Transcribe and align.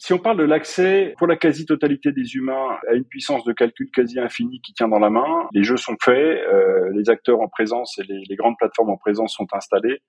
si 0.00 0.14
on 0.14 0.18
parle 0.18 0.38
de 0.38 0.44
l'accès 0.44 1.14
pour 1.18 1.26
la 1.26 1.36
quasi-totalité 1.36 2.10
des 2.10 2.34
humains 2.34 2.78
à 2.88 2.94
une 2.94 3.04
puissance 3.04 3.44
de 3.44 3.52
calcul 3.52 3.90
quasi 3.90 4.18
infinie 4.18 4.62
qui 4.62 4.72
tient 4.72 4.88
dans 4.88 4.98
la 4.98 5.10
main, 5.10 5.46
les 5.52 5.62
jeux 5.62 5.76
sont 5.76 5.96
faits, 6.02 6.16
euh, 6.16 6.90
les 6.94 7.10
acteurs 7.10 7.40
en 7.40 7.48
présence 7.48 7.98
et 7.98 8.04
les, 8.04 8.22
les, 8.26 8.36
grandes 8.36 8.56
plateformes 8.56 8.88
en 8.88 8.96
présence 8.96 9.34
sont 9.34 9.46
installées, 9.52 10.00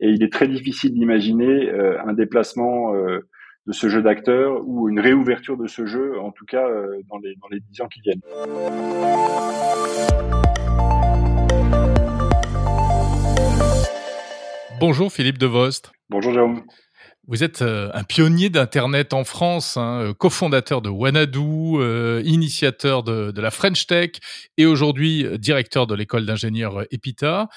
et 0.00 0.08
il 0.08 0.22
est 0.22 0.32
très 0.32 0.48
difficile 0.48 0.94
d'imaginer 0.94 1.68
euh, 1.68 2.00
un 2.06 2.14
déplacement 2.14 2.94
euh, 2.94 3.28
de 3.66 3.72
ce 3.72 3.90
jeu 3.90 4.00
d'acteurs 4.00 4.66
ou 4.66 4.88
une 4.88 5.00
réouverture 5.00 5.58
de 5.58 5.66
ce 5.66 5.84
jeu, 5.84 6.18
en 6.18 6.32
tout 6.32 6.46
cas 6.46 6.66
euh, 6.66 7.02
dans 7.10 7.18
les 7.18 7.34
dans 7.36 7.48
les 7.50 7.60
dix 7.60 7.82
ans 7.82 7.88
qui 7.88 8.00
viennent. 8.00 8.22
Bonjour 14.80 15.12
Philippe 15.12 15.36
Devost. 15.36 15.92
Bonjour 16.08 16.32
Jérôme. 16.32 16.62
Vous 17.28 17.42
êtes 17.42 17.62
euh, 17.62 17.90
un 17.92 18.04
pionnier 18.04 18.50
d'Internet 18.50 19.12
en 19.12 19.24
France, 19.24 19.76
hein, 19.76 20.00
euh, 20.00 20.14
cofondateur 20.14 20.80
de 20.80 20.88
Wanadu, 20.88 21.40
euh, 21.40 22.22
initiateur 22.24 23.02
de, 23.02 23.32
de, 23.32 23.40
la 23.40 23.50
French 23.50 23.88
Tech 23.88 24.12
et 24.56 24.64
aujourd'hui 24.64 25.26
directeur 25.36 25.88
de 25.88 25.96
l'école 25.96 26.24
d'ingénieurs 26.24 26.84
EPITA. 26.92 27.48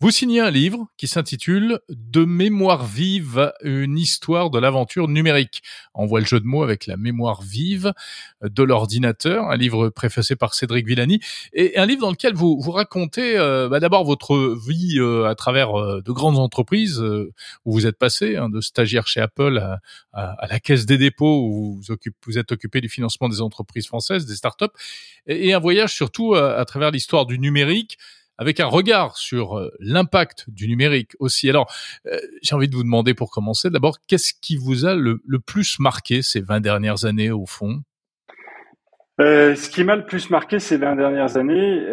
Vous 0.00 0.12
signez 0.12 0.38
un 0.38 0.52
livre 0.52 0.86
qui 0.96 1.08
s'intitule 1.08 1.80
De 1.88 2.24
mémoire 2.24 2.86
vive, 2.86 3.52
une 3.64 3.98
histoire 3.98 4.48
de 4.48 4.60
l'aventure 4.60 5.08
numérique. 5.08 5.60
On 5.92 6.06
voit 6.06 6.20
le 6.20 6.26
jeu 6.26 6.38
de 6.38 6.46
mots 6.46 6.62
avec 6.62 6.86
la 6.86 6.96
mémoire 6.96 7.42
vive 7.42 7.92
de 8.40 8.62
l'ordinateur, 8.62 9.50
un 9.50 9.56
livre 9.56 9.88
préfacé 9.88 10.36
par 10.36 10.54
Cédric 10.54 10.86
Villani, 10.86 11.18
et 11.52 11.76
un 11.78 11.84
livre 11.84 12.02
dans 12.02 12.12
lequel 12.12 12.34
vous, 12.34 12.60
vous 12.60 12.70
racontez 12.70 13.36
euh, 13.36 13.68
bah 13.68 13.80
d'abord 13.80 14.04
votre 14.04 14.56
vie 14.68 15.00
euh, 15.00 15.26
à 15.26 15.34
travers 15.34 15.76
euh, 15.76 16.00
de 16.00 16.12
grandes 16.12 16.38
entreprises 16.38 17.00
où 17.00 17.72
vous 17.72 17.84
êtes 17.84 17.98
passé, 17.98 18.36
hein, 18.36 18.48
de 18.48 18.60
stagiaire 18.60 19.08
chez 19.08 19.20
Apple 19.20 19.58
à, 20.12 20.46
la 20.48 20.60
Caisse 20.60 20.86
des 20.86 20.98
dépôts 20.98 21.42
où 21.42 21.80
vous, 21.82 21.90
occupez, 21.90 22.16
vous 22.24 22.38
êtes 22.38 22.52
occupé 22.52 22.80
du 22.80 22.88
financement 22.88 23.28
des 23.28 23.40
entreprises 23.40 23.88
françaises, 23.88 24.26
des 24.26 24.36
startups, 24.36 24.66
et, 25.26 25.52
un 25.52 25.58
voyage 25.58 25.92
surtout 25.92 26.36
à 26.36 26.64
travers 26.66 26.92
l'histoire 26.92 27.26
du 27.26 27.40
numérique 27.40 27.98
avec 28.38 28.60
un 28.60 28.66
regard 28.66 29.16
sur 29.16 29.58
euh, 29.58 29.70
l'impact 29.80 30.44
du 30.48 30.68
numérique 30.68 31.12
aussi. 31.18 31.50
Alors, 31.50 31.70
euh, 32.06 32.16
j'ai 32.40 32.54
envie 32.54 32.68
de 32.68 32.74
vous 32.74 32.84
demander 32.84 33.12
pour 33.12 33.30
commencer, 33.30 33.68
d'abord, 33.68 33.98
qu'est-ce 34.06 34.32
qui 34.40 34.56
vous 34.56 34.86
a 34.86 34.94
le, 34.94 35.20
plus 35.44 35.78
marqué 35.80 36.22
ces 36.22 36.40
20 36.40 36.60
dernières 36.60 37.04
années 37.04 37.30
au 37.30 37.46
fond? 37.46 37.82
Euh, 39.20 39.56
Ce 39.56 39.68
qui 39.68 39.82
m'a 39.82 39.96
le 39.96 40.06
plus 40.06 40.30
marqué 40.30 40.60
ces 40.60 40.76
20 40.76 40.96
dernières 40.96 41.36
années, 41.36 41.84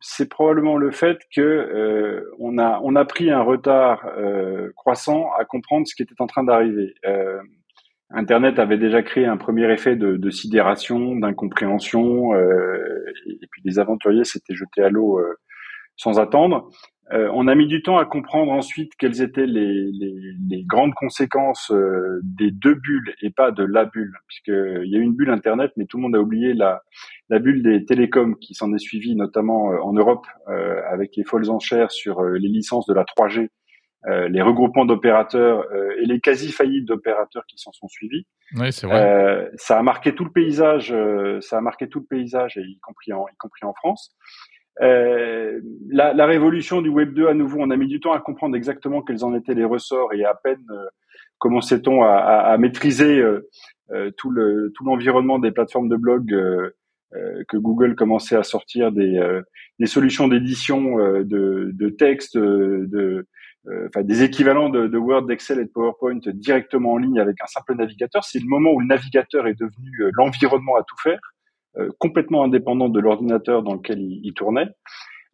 c'est 0.00 0.28
probablement 0.28 0.76
le 0.76 0.90
fait 0.90 1.18
que 1.34 2.28
on 2.38 2.58
a 2.58 2.80
on 2.82 2.94
a 2.94 3.04
pris 3.04 3.30
un 3.30 3.42
retard 3.42 4.06
croissant 4.76 5.30
à 5.38 5.44
comprendre 5.44 5.86
ce 5.86 5.94
qui 5.94 6.02
était 6.02 6.20
en 6.20 6.26
train 6.26 6.44
d'arriver. 6.44 6.94
Internet 8.10 8.58
avait 8.58 8.78
déjà 8.78 9.02
créé 9.02 9.26
un 9.26 9.36
premier 9.36 9.70
effet 9.72 9.96
de, 9.96 10.30
sidération, 10.30 11.16
d'incompréhension, 11.16 12.34
et, 12.34 13.46
puis 13.50 13.62
les 13.64 13.78
aventuriers 13.78 14.24
s'étaient 14.24 14.54
jetés 14.54 14.82
à 14.82 14.88
l'eau 14.88 15.20
sans 15.98 16.18
attendre. 16.18 16.70
Euh, 17.12 17.30
on 17.32 17.48
a 17.48 17.54
mis 17.54 17.66
du 17.66 17.82
temps 17.82 17.96
à 17.96 18.04
comprendre 18.04 18.52
ensuite 18.52 18.92
quelles 18.98 19.22
étaient 19.22 19.46
les, 19.46 19.90
les, 19.92 20.14
les 20.48 20.64
grandes 20.64 20.92
conséquences 20.94 21.70
euh, 21.70 22.20
des 22.22 22.50
deux 22.50 22.74
bulles 22.74 23.14
et 23.22 23.30
pas 23.30 23.50
de 23.50 23.64
la 23.64 23.86
bulle, 23.86 24.14
puisqu'il 24.26 24.88
y 24.88 24.96
a 24.96 24.98
eu 24.98 25.02
une 25.02 25.14
bulle 25.14 25.30
Internet, 25.30 25.72
mais 25.76 25.86
tout 25.86 25.96
le 25.96 26.02
monde 26.02 26.16
a 26.16 26.20
oublié 26.20 26.52
la, 26.52 26.82
la 27.30 27.38
bulle 27.38 27.62
des 27.62 27.84
télécoms 27.84 28.36
qui 28.36 28.54
s'en 28.54 28.72
est 28.74 28.78
suivie, 28.78 29.14
notamment 29.14 29.72
euh, 29.72 29.78
en 29.82 29.92
Europe, 29.92 30.26
euh, 30.48 30.80
avec 30.90 31.16
les 31.16 31.24
folles 31.24 31.50
enchères 31.50 31.90
sur 31.90 32.20
euh, 32.20 32.38
les 32.38 32.48
licences 32.48 32.86
de 32.86 32.94
la 32.94 33.04
3G, 33.04 33.48
les 34.30 34.40
regroupements 34.40 34.86
d'opérateurs 34.86 35.66
et 36.00 36.06
les 36.06 36.18
quasi-faillites 36.18 36.86
d'opérateurs 36.86 37.44
qui 37.46 37.58
s'en 37.58 37.72
sont 37.72 37.88
suivis. 37.88 38.24
Oui, 38.54 38.72
c'est 38.72 38.86
vrai. 38.86 39.50
ça 39.56 39.78
a 39.78 39.82
marqué 39.82 40.14
tout 40.14 40.24
le 40.24 40.30
paysage, 40.30 40.94
ça 41.40 41.58
a 41.58 41.60
marqué 41.60 41.90
tout 41.90 41.98
le 41.98 42.06
paysage, 42.06 42.56
y 42.56 42.78
compris 42.78 43.12
en, 43.12 43.26
y 43.26 43.36
compris 43.36 43.66
en 43.66 43.74
France. 43.74 44.16
Euh, 44.80 45.60
la, 45.90 46.12
la, 46.14 46.26
révolution 46.26 46.82
du 46.82 46.88
Web 46.88 47.12
2, 47.14 47.26
à 47.26 47.34
nouveau, 47.34 47.58
on 47.60 47.70
a 47.70 47.76
mis 47.76 47.88
du 47.88 48.00
temps 48.00 48.12
à 48.12 48.20
comprendre 48.20 48.54
exactement 48.56 49.02
quels 49.02 49.24
en 49.24 49.34
étaient 49.34 49.54
les 49.54 49.64
ressorts 49.64 50.12
et 50.14 50.24
à 50.24 50.34
peine 50.34 50.64
euh, 50.70 50.84
commençait-on 51.38 52.02
à, 52.02 52.56
maîtriser 52.58 53.18
euh, 53.18 53.48
euh 53.90 54.10
tout 54.16 54.30
le 54.30 54.72
tout 54.74 54.84
l'environnement 54.84 55.38
des 55.38 55.52
plateformes 55.52 55.88
de 55.88 55.96
blog 55.96 56.32
euh, 56.32 56.70
que 57.48 57.56
Google 57.56 57.94
commençait 57.94 58.36
à 58.36 58.42
sortir 58.42 58.92
des, 58.92 59.40
des 59.78 59.86
solutions 59.86 60.28
d'édition 60.28 60.98
de, 60.98 61.70
de 61.72 61.88
texte, 61.88 62.36
de 62.36 63.26
des 64.02 64.22
équivalents 64.22 64.68
de, 64.68 64.86
de 64.86 64.98
Word, 64.98 65.26
d'Excel 65.26 65.58
et 65.58 65.66
PowerPoint 65.66 66.20
directement 66.34 66.92
en 66.92 66.98
ligne 66.98 67.18
avec 67.18 67.36
un 67.42 67.46
simple 67.46 67.76
navigateur. 67.76 68.24
C'est 68.24 68.40
le 68.40 68.46
moment 68.46 68.72
où 68.72 68.80
le 68.80 68.86
navigateur 68.86 69.46
est 69.46 69.58
devenu 69.58 69.90
l'environnement 70.12 70.76
à 70.76 70.82
tout 70.82 70.96
faire. 71.02 71.18
Euh, 71.76 71.90
complètement 71.98 72.44
indépendant 72.44 72.88
de 72.88 72.98
l'ordinateur 72.98 73.62
dans 73.62 73.74
lequel 73.74 74.00
il, 74.00 74.32
tournait. 74.32 74.68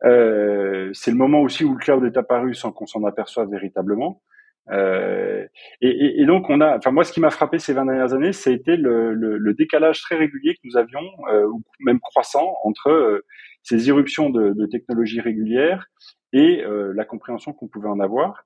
Euh, 0.04 0.90
c'est 0.92 1.12
le 1.12 1.16
moment 1.16 1.40
aussi 1.40 1.64
où 1.64 1.74
le 1.74 1.78
cloud 1.78 2.04
est 2.04 2.16
apparu 2.16 2.54
sans 2.54 2.72
qu'on 2.72 2.86
s'en 2.86 3.04
aperçoive 3.04 3.48
véritablement. 3.50 4.20
Euh, 4.70 5.46
et, 5.80 5.88
et, 5.88 6.22
et, 6.22 6.26
donc 6.26 6.48
on 6.48 6.60
a, 6.60 6.78
enfin 6.78 6.90
moi 6.90 7.04
ce 7.04 7.12
qui 7.12 7.20
m'a 7.20 7.30
frappé 7.30 7.58
ces 7.58 7.74
20 7.74 7.84
dernières 7.84 8.14
années, 8.14 8.32
ça 8.32 8.48
a 8.48 8.52
été 8.52 8.76
le, 8.76 9.12
le, 9.12 9.36
le 9.36 9.54
décalage 9.54 10.00
très 10.00 10.16
régulier 10.16 10.54
que 10.54 10.60
nous 10.64 10.76
avions, 10.76 11.06
euh, 11.30 11.46
ou 11.46 11.62
même 11.80 12.00
croissant, 12.00 12.56
entre 12.64 12.88
euh, 12.88 13.24
ces 13.62 13.88
irruptions 13.88 14.30
de, 14.30 14.54
de, 14.54 14.66
technologies 14.66 15.20
régulières 15.20 15.86
et 16.32 16.64
euh, 16.64 16.92
la 16.94 17.04
compréhension 17.04 17.52
qu'on 17.52 17.68
pouvait 17.68 17.88
en 17.88 18.00
avoir. 18.00 18.44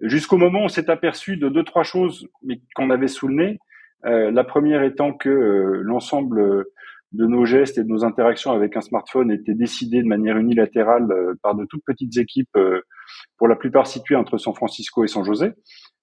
Jusqu'au 0.00 0.36
moment 0.36 0.60
où 0.60 0.64
on 0.64 0.68
s'est 0.68 0.90
aperçu 0.90 1.36
de 1.36 1.48
deux 1.48 1.64
trois 1.64 1.84
choses, 1.84 2.28
mais 2.42 2.60
qu'on 2.74 2.90
avait 2.90 3.08
sous 3.08 3.28
le 3.28 3.34
nez. 3.34 3.58
la 4.04 4.44
première 4.44 4.82
étant 4.82 5.14
que 5.14 5.30
l'ensemble 5.30 6.66
de 7.14 7.26
nos 7.26 7.44
gestes 7.44 7.78
et 7.78 7.84
de 7.84 7.88
nos 7.88 8.04
interactions 8.04 8.52
avec 8.52 8.76
un 8.76 8.80
smartphone 8.80 9.30
étaient 9.30 9.54
décidés 9.54 10.02
de 10.02 10.08
manière 10.08 10.36
unilatérale 10.36 11.10
euh, 11.10 11.34
par 11.42 11.54
de 11.54 11.64
toutes 11.64 11.84
petites 11.84 12.16
équipes, 12.18 12.56
euh, 12.56 12.80
pour 13.38 13.46
la 13.46 13.56
plupart 13.56 13.86
situées 13.86 14.16
entre 14.16 14.36
San 14.36 14.52
Francisco 14.52 15.04
et 15.04 15.06
San 15.06 15.24
José, 15.24 15.52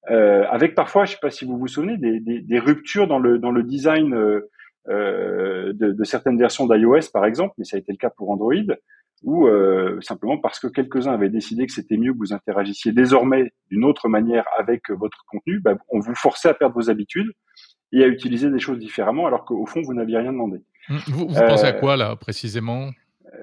euh, 0.09 0.45
avec 0.49 0.73
parfois, 0.73 1.05
je 1.05 1.11
ne 1.11 1.16
sais 1.16 1.19
pas 1.22 1.29
si 1.29 1.45
vous 1.45 1.57
vous 1.57 1.67
souvenez, 1.67 1.97
des, 1.97 2.19
des, 2.19 2.39
des, 2.39 2.59
ruptures 2.59 3.07
dans 3.07 3.19
le 3.19 3.38
dans 3.39 3.51
le 3.51 3.63
design 3.63 4.13
euh, 4.13 5.73
de, 5.73 5.91
de, 5.91 6.03
certaines 6.03 6.39
versions 6.39 6.66
d'iOS, 6.66 7.11
par 7.13 7.25
exemple, 7.25 7.53
mais 7.57 7.66
ça 7.66 7.75
a 7.75 7.79
été 7.79 7.91
le 7.91 7.97
cas 7.97 8.09
pour 8.09 8.31
Android, 8.31 8.53
ou 9.23 9.47
simplement 10.01 10.39
parce 10.39 10.59
que 10.59 10.66
quelques-uns 10.66 11.13
avaient 11.13 11.29
décidé 11.29 11.67
que 11.67 11.73
c'était 11.73 11.97
mieux 11.97 12.11
que 12.13 12.17
vous 12.17 12.33
interagissiez 12.33 12.91
désormais 12.91 13.51
d'une 13.69 13.83
autre 13.83 14.09
manière 14.09 14.45
avec 14.57 14.89
votre 14.89 15.23
contenu, 15.28 15.59
bah, 15.59 15.75
on 15.89 15.99
vous 15.99 16.16
forçait 16.16 16.49
à 16.49 16.55
perdre 16.55 16.73
vos 16.73 16.89
habitudes 16.89 17.31
et 17.91 18.03
à 18.03 18.07
utiliser 18.07 18.49
des 18.49 18.57
choses 18.57 18.79
différemment, 18.79 19.28
alors 19.28 19.45
qu'au 19.45 19.67
fond, 19.67 19.81
vous 19.83 19.93
n'aviez 19.93 20.17
rien 20.17 20.31
demandé. 20.31 20.63
Mmh, 20.89 20.97
vous, 21.07 21.27
vous 21.27 21.35
pensez 21.35 21.65
à 21.65 21.73
quoi 21.73 21.97
là 21.97 22.15
précisément? 22.15 22.89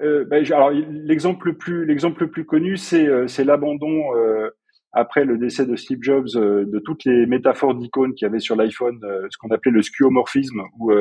Euh, 0.03 0.23
ben, 0.25 0.45
alors 0.53 0.71
l'exemple 0.71 1.47
le 1.47 1.57
plus 1.57 1.85
l'exemple 1.85 2.21
le 2.21 2.29
plus 2.29 2.45
connu 2.45 2.77
c'est 2.77 3.07
euh, 3.07 3.27
c'est 3.27 3.43
l'abandon 3.43 4.15
euh, 4.15 4.49
après 4.93 5.25
le 5.25 5.37
décès 5.37 5.65
de 5.65 5.75
Steve 5.75 5.99
Jobs 6.01 6.27
euh, 6.35 6.63
de 6.65 6.79
toutes 6.79 7.05
les 7.05 7.25
métaphores 7.25 7.75
d'icônes 7.75 8.13
qu'il 8.13 8.25
y 8.25 8.29
avait 8.29 8.39
sur 8.39 8.55
l'iPhone, 8.55 8.99
euh, 9.03 9.27
ce 9.29 9.37
qu'on 9.37 9.49
appelait 9.49 9.71
le 9.71 9.81
skeuomorphisme, 9.81 10.61
où 10.79 10.91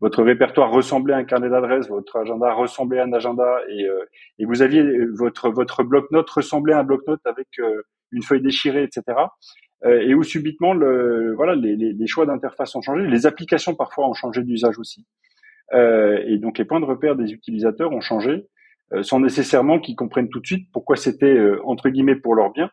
votre 0.00 0.22
répertoire 0.22 0.70
ressemblait 0.70 1.14
à 1.14 1.18
un 1.18 1.24
carnet 1.24 1.48
d'adresses, 1.50 1.88
votre 1.88 2.16
agenda 2.16 2.52
ressemblait 2.52 3.00
à 3.00 3.04
un 3.04 3.12
agenda, 3.12 3.58
et, 3.70 3.86
et 4.38 4.44
vous 4.44 4.60
aviez 4.62 4.82
votre 5.14 5.50
votre 5.50 5.82
bloc-notes 5.82 6.30
ressemblait 6.30 6.74
à 6.74 6.80
un 6.80 6.84
bloc-notes 6.84 7.24
avec 7.26 7.48
une 8.10 8.22
feuille 8.22 8.42
déchirée, 8.42 8.82
etc. 8.82 9.02
et 9.84 10.14
où 10.14 10.22
subitement 10.22 10.74
le 10.74 11.34
voilà 11.34 11.54
les, 11.54 11.76
les, 11.76 11.92
les 11.92 12.06
choix 12.06 12.26
d'interface 12.26 12.74
ont 12.74 12.82
changé, 12.82 13.06
les 13.06 13.26
applications 13.26 13.74
parfois 13.74 14.08
ont 14.08 14.14
changé 14.14 14.42
d'usage 14.42 14.78
aussi. 14.78 15.06
Euh, 15.74 16.22
et 16.26 16.38
donc 16.38 16.58
les 16.58 16.64
points 16.64 16.80
de 16.80 16.84
repère 16.84 17.16
des 17.16 17.32
utilisateurs 17.32 17.92
ont 17.92 18.00
changé 18.00 18.46
euh, 18.92 19.02
sans 19.02 19.20
nécessairement 19.20 19.78
qu'ils 19.78 19.96
comprennent 19.96 20.28
tout 20.28 20.40
de 20.40 20.46
suite 20.46 20.68
pourquoi 20.72 20.96
c'était 20.96 21.34
euh, 21.34 21.60
entre 21.64 21.88
guillemets 21.88 22.16
pour 22.16 22.34
leur 22.34 22.52
bien 22.52 22.70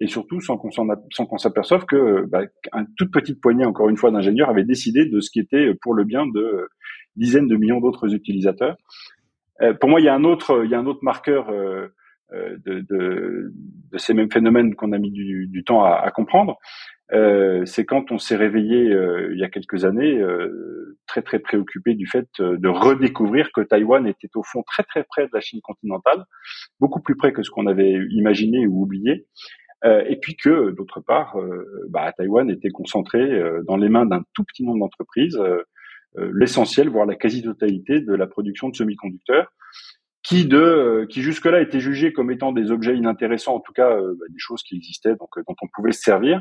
et 0.00 0.06
surtout 0.06 0.40
sans 0.40 0.58
qu'on 0.58 0.70
sans 0.70 1.26
qu'on 1.26 1.38
s'aperçoive 1.38 1.86
que 1.86 2.26
bah, 2.26 2.42
un 2.72 2.84
toute 2.98 3.12
petite 3.12 3.40
poignée 3.40 3.64
encore 3.64 3.88
une 3.88 3.96
fois 3.96 4.10
d'ingénieurs 4.10 4.50
avait 4.50 4.64
décidé 4.64 5.06
de 5.06 5.20
ce 5.20 5.30
qui 5.30 5.40
était 5.40 5.72
pour 5.80 5.94
le 5.94 6.04
bien 6.04 6.26
de 6.26 6.68
dizaines 7.16 7.48
de 7.48 7.56
millions 7.56 7.80
d'autres 7.80 8.12
utilisateurs. 8.12 8.76
pour 9.80 9.88
moi, 9.88 10.00
il 10.00 10.04
y 10.04 10.08
a 10.08 10.14
un 10.14 10.24
autre 10.24 10.64
il 10.64 10.70
y 10.70 10.74
a 10.74 10.80
un 10.80 10.86
autre 10.86 11.02
marqueur 11.02 11.46
de, 11.46 11.92
de, 12.66 12.80
de, 12.90 13.52
ces 13.96 14.12
mêmes 14.14 14.32
phénomènes 14.32 14.74
qu'on 14.74 14.90
a 14.90 14.98
mis 14.98 15.12
du, 15.12 15.46
du 15.46 15.62
temps 15.62 15.84
à, 15.84 15.92
à 15.92 16.10
comprendre, 16.10 16.58
euh, 17.12 17.66
c'est 17.66 17.84
quand 17.84 18.12
on 18.12 18.18
s'est 18.18 18.36
réveillé 18.36 18.90
euh, 18.90 19.30
il 19.34 19.38
y 19.38 19.44
a 19.44 19.50
quelques 19.50 19.84
années 19.84 20.18
euh, 20.18 20.96
très 21.06 21.20
très 21.20 21.38
préoccupé 21.38 21.94
du 21.94 22.06
fait 22.06 22.28
euh, 22.40 22.56
de 22.56 22.68
redécouvrir 22.68 23.52
que 23.52 23.60
Taïwan 23.60 24.06
était 24.06 24.30
au 24.36 24.42
fond 24.42 24.62
très 24.62 24.84
très 24.84 25.04
près 25.04 25.24
de 25.24 25.30
la 25.34 25.40
Chine 25.40 25.60
continentale, 25.62 26.24
beaucoup 26.80 27.00
plus 27.00 27.14
près 27.14 27.34
que 27.34 27.42
ce 27.42 27.50
qu'on 27.50 27.66
avait 27.66 27.92
imaginé 28.10 28.66
ou 28.66 28.82
oublié, 28.82 29.26
euh, 29.84 30.02
et 30.08 30.16
puis 30.16 30.34
que 30.34 30.70
d'autre 30.70 31.00
part, 31.00 31.36
bah, 31.90 32.10
Taïwan 32.16 32.48
était 32.48 32.70
concentré 32.70 33.20
dans 33.66 33.76
les 33.76 33.90
mains 33.90 34.06
d'un 34.06 34.22
tout 34.32 34.44
petit 34.44 34.64
nombre 34.64 34.80
d'entreprises, 34.80 35.38
l'essentiel, 36.16 36.88
voire 36.88 37.04
la 37.04 37.16
quasi-totalité 37.16 38.00
de 38.00 38.14
la 38.14 38.26
production 38.26 38.70
de 38.70 38.76
semi-conducteurs 38.76 39.52
qui 40.22 40.46
de 40.46 41.06
qui 41.10 41.20
jusque-là 41.20 41.60
étaient 41.60 41.80
jugés 41.80 42.14
comme 42.14 42.30
étant 42.30 42.52
des 42.52 42.70
objets 42.70 42.96
inintéressants, 42.96 43.56
en 43.56 43.60
tout 43.60 43.74
cas 43.74 43.94
bah, 43.94 44.26
des 44.30 44.38
choses 44.38 44.62
qui 44.62 44.76
existaient 44.76 45.16
donc 45.16 45.28
dont 45.46 45.56
on 45.60 45.66
pouvait 45.74 45.92
se 45.92 46.00
servir, 46.00 46.40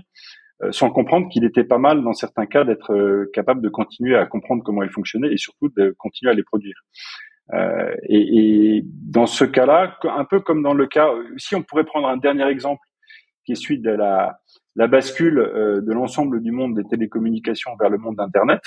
sans 0.72 0.90
comprendre 0.90 1.30
qu'il 1.30 1.44
était 1.44 1.64
pas 1.64 1.78
mal 1.78 2.04
dans 2.04 2.14
certains 2.14 2.46
cas 2.46 2.64
d'être 2.64 3.26
capable 3.34 3.62
de 3.62 3.70
continuer 3.70 4.16
à 4.16 4.26
comprendre 4.26 4.64
comment 4.64 4.84
ils 4.84 4.90
fonctionnaient 4.90 5.32
et 5.32 5.38
surtout 5.38 5.70
de 5.76 5.96
continuer 5.98 6.32
à 6.32 6.36
les 6.36 6.44
produire. 6.44 6.76
Euh, 7.54 7.94
et, 8.04 8.78
et, 8.78 8.86
dans 8.86 9.26
ce 9.26 9.44
cas-là, 9.44 9.98
un 10.04 10.26
peu 10.26 10.40
comme 10.40 10.64
dans 10.64 10.74
le 10.74 10.88
cas, 10.88 11.10
si 11.38 11.56
on 11.56 11.64
pourrait 11.64 11.84
prendre 11.84 12.08
un 12.08 12.18
dernier 12.18 12.48
exemple 12.48 12.82
qui 13.46 13.52
est 13.52 13.56
celui 13.56 13.80
de 13.80 13.92
la, 13.92 14.40
la 14.76 14.88
bascule 14.88 15.40
euh, 15.40 15.82
de 15.82 15.92
l'ensemble 15.92 16.42
du 16.42 16.52
monde 16.52 16.76
des 16.76 16.88
télécommunications 16.88 17.72
vers 17.80 17.90
le 17.90 17.98
monde 17.98 18.16
d'Internet. 18.16 18.62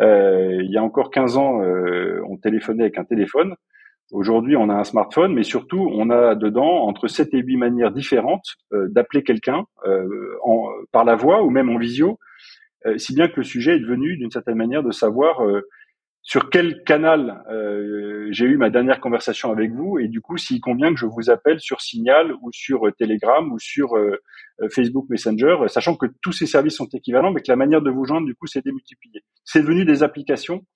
Euh, 0.00 0.62
il 0.62 0.70
y 0.70 0.78
a 0.78 0.82
encore 0.82 1.10
15 1.10 1.36
ans, 1.36 1.62
euh, 1.62 2.22
on 2.28 2.36
téléphonait 2.36 2.84
avec 2.84 2.98
un 2.98 3.04
téléphone. 3.04 3.54
Aujourd'hui, 4.10 4.56
on 4.56 4.68
a 4.70 4.74
un 4.74 4.84
smartphone, 4.84 5.34
mais 5.34 5.42
surtout, 5.42 5.90
on 5.92 6.10
a 6.10 6.34
dedans 6.34 6.86
entre 6.86 7.08
7 7.08 7.34
et 7.34 7.38
8 7.38 7.56
manières 7.56 7.92
différentes 7.92 8.56
euh, 8.72 8.88
d'appeler 8.88 9.22
quelqu'un 9.22 9.64
par 10.92 11.04
la 11.04 11.16
voix 11.16 11.42
ou 11.42 11.50
même 11.50 11.68
en 11.70 11.78
visio, 11.78 12.18
si 12.96 13.14
bien 13.14 13.28
que 13.28 13.36
le 13.36 13.42
sujet 13.42 13.76
est 13.76 13.80
devenu, 13.80 14.16
d'une 14.16 14.30
certaine 14.30 14.56
manière, 14.56 14.82
de 14.82 14.92
savoir 14.92 15.42
sur 16.28 16.50
quel 16.50 16.82
canal 16.84 17.42
euh, 17.50 18.28
j'ai 18.30 18.44
eu 18.44 18.58
ma 18.58 18.68
dernière 18.68 19.00
conversation 19.00 19.50
avec 19.50 19.72
vous 19.72 19.98
et 19.98 20.08
du 20.08 20.20
coup 20.20 20.36
s'il 20.36 20.60
convient 20.60 20.92
que 20.92 21.00
je 21.00 21.06
vous 21.06 21.30
appelle 21.30 21.58
sur 21.58 21.80
Signal 21.80 22.34
ou 22.42 22.50
sur 22.52 22.86
euh, 22.86 22.92
Telegram 22.92 23.50
ou 23.50 23.58
sur 23.58 23.96
euh, 23.96 24.20
Facebook 24.70 25.06
Messenger, 25.08 25.56
sachant 25.68 25.96
que 25.96 26.04
tous 26.20 26.32
ces 26.32 26.44
services 26.44 26.76
sont 26.76 26.88
équivalents, 26.92 27.32
mais 27.32 27.40
que 27.40 27.50
la 27.50 27.56
manière 27.56 27.80
de 27.80 27.90
vous 27.90 28.04
joindre 28.04 28.26
du 28.26 28.34
coup 28.34 28.46
c'est 28.46 28.62
démultiplié. 28.62 29.22
C'est 29.44 29.62
devenu 29.62 29.86
des 29.86 30.02
applications 30.02 30.66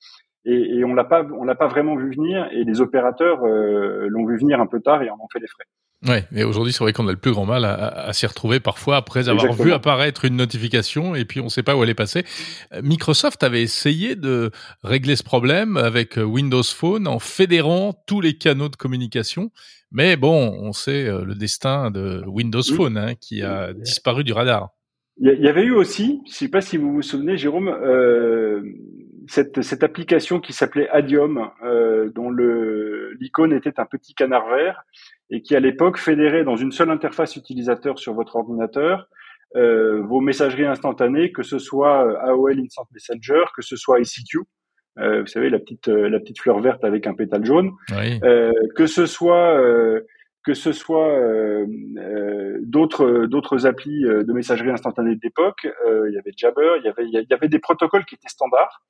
et, 0.45 0.79
et 0.79 0.85
on 0.85 0.95
l'a 0.95 1.05
pas 1.05 1.25
on 1.39 1.45
l'a 1.45 1.55
pas 1.55 1.69
vraiment 1.69 1.97
vu 1.97 2.11
venir 2.11 2.49
et 2.53 2.65
les 2.65 2.81
opérateurs 2.81 3.45
l'ont 3.45 4.27
vu 4.27 4.39
venir 4.39 4.61
un 4.61 4.67
peu 4.67 4.81
tard 4.81 5.03
et 5.03 5.11
en 5.11 5.15
ont 5.15 5.29
fait 5.33 5.41
les 5.41 5.47
frais. 5.47 5.65
Ouais, 6.09 6.25
mais 6.33 6.43
aujourd'hui, 6.43 6.73
c'est 6.73 6.83
vrai 6.83 6.93
qu'on 6.93 7.07
a 7.07 7.13
le 7.13 7.17
plus 7.17 7.31
grand 7.31 7.47
mal 7.47 7.65
à, 7.65 7.75
à, 7.75 8.13
s'y 8.13 8.27
retrouver 8.27 8.59
parfois 8.59 8.97
après 8.97 9.29
avoir 9.29 9.53
vu 9.53 9.73
apparaître 9.73 10.25
une 10.25 10.35
notification 10.35 11.15
et 11.15 11.25
puis 11.25 11.39
on 11.39 11.45
ne 11.45 11.49
sait 11.49 11.63
pas 11.63 11.77
où 11.77 11.85
elle 11.85 11.91
est 11.91 11.95
passée. 11.95 12.25
Euh, 12.73 12.83
Microsoft 12.83 13.45
avait 13.45 13.63
essayé 13.63 14.17
de 14.17 14.51
régler 14.83 15.15
ce 15.15 15.23
problème 15.23 15.77
avec 15.77 16.19
euh, 16.19 16.25
Windows 16.25 16.65
Phone 16.65 17.07
en 17.07 17.21
fédérant 17.21 17.95
tous 18.09 18.21
les 18.21 18.37
canaux 18.37 18.69
de 18.69 18.75
communication. 18.75 19.53
Mais 19.93 20.17
bon, 20.17 20.59
on 20.61 20.73
sait 20.73 21.07
euh, 21.07 21.25
le 21.25 21.37
destin 21.37 21.93
de 21.93 22.25
Windows 22.27 22.63
Phone 22.63 22.99
hein, 22.99 23.15
qui 23.15 23.43
a 23.43 23.73
disparu 23.73 24.25
du 24.25 24.33
radar. 24.33 24.71
Il 25.19 25.41
y 25.41 25.49
avait 25.49 25.65
eu 25.65 25.73
aussi, 25.73 26.21
je 26.27 26.31
ne 26.31 26.35
sais 26.35 26.49
pas 26.49 26.63
si 26.63 26.79
vous 26.79 26.93
vous 26.93 27.03
souvenez, 27.03 27.37
Jérôme, 27.37 27.69
euh, 27.69 28.63
cette, 29.29 29.63
cette, 29.63 29.83
application 29.83 30.41
qui 30.41 30.53
s'appelait 30.53 30.89
Adium, 30.91 31.51
euh, 31.65 32.11
dont 32.15 32.31
l'icône 32.31 33.53
était 33.53 33.79
un 33.79 33.87
petit 33.87 34.15
canard 34.15 34.49
vert 34.49 34.83
et 35.31 35.43
qui 35.43 35.57
à 35.57 35.61
l'époque 35.61 35.99
fédérait 35.99 36.45
dans 36.45 36.57
une 36.57 36.73
seule 36.73 36.91
interface 36.91 37.37
utilisateur 37.37 37.99
sur 37.99 38.15
votre 38.15 38.37
ordinateur 38.37 39.09
euh, 39.57 40.01
vos 40.03 40.21
messageries 40.21 40.67
instantanées, 40.67 41.31
que 41.33 41.43
ce 41.43 41.59
soit 41.59 42.07
euh, 42.07 42.31
AOL 42.31 42.59
Instant 42.59 42.87
Messenger, 42.93 43.45
que 43.55 43.63
ce 43.63 43.77
soit 43.77 44.01
ICQ, 44.01 44.39
euh, 44.99 45.21
vous 45.21 45.27
savez 45.27 45.51
la 45.51 45.59
petite 45.59 45.89
euh, 45.89 46.09
la 46.09 46.21
petite 46.21 46.41
fleur 46.41 46.61
verte 46.61 46.85
avec 46.85 47.07
un 47.07 47.15
pétale 47.15 47.45
jaune, 47.45 47.71
oui. 47.91 48.21
que 48.77 48.87
ce 48.87 49.07
soit 49.07 49.59
que 50.45 50.55
ce 50.55 50.73
soit 50.73 51.17
d'autres 52.63 53.27
d'autres 53.27 53.67
applis 53.67 54.03
de 54.03 54.33
messagerie 54.33 54.71
instantanée 54.71 55.17
d'époque, 55.17 55.69
il 55.87 56.13
y 56.13 56.19
avait 56.19 56.33
Jabber, 56.37 56.79
il 56.81 56.85
y 56.85 56.89
avait 56.89 57.05
il 57.05 57.27
y 57.31 57.35
avait 57.35 57.49
des 57.49 57.59
protocoles 57.59 58.05
qui 58.05 58.17
étaient 58.17 58.29
standards 58.29 58.83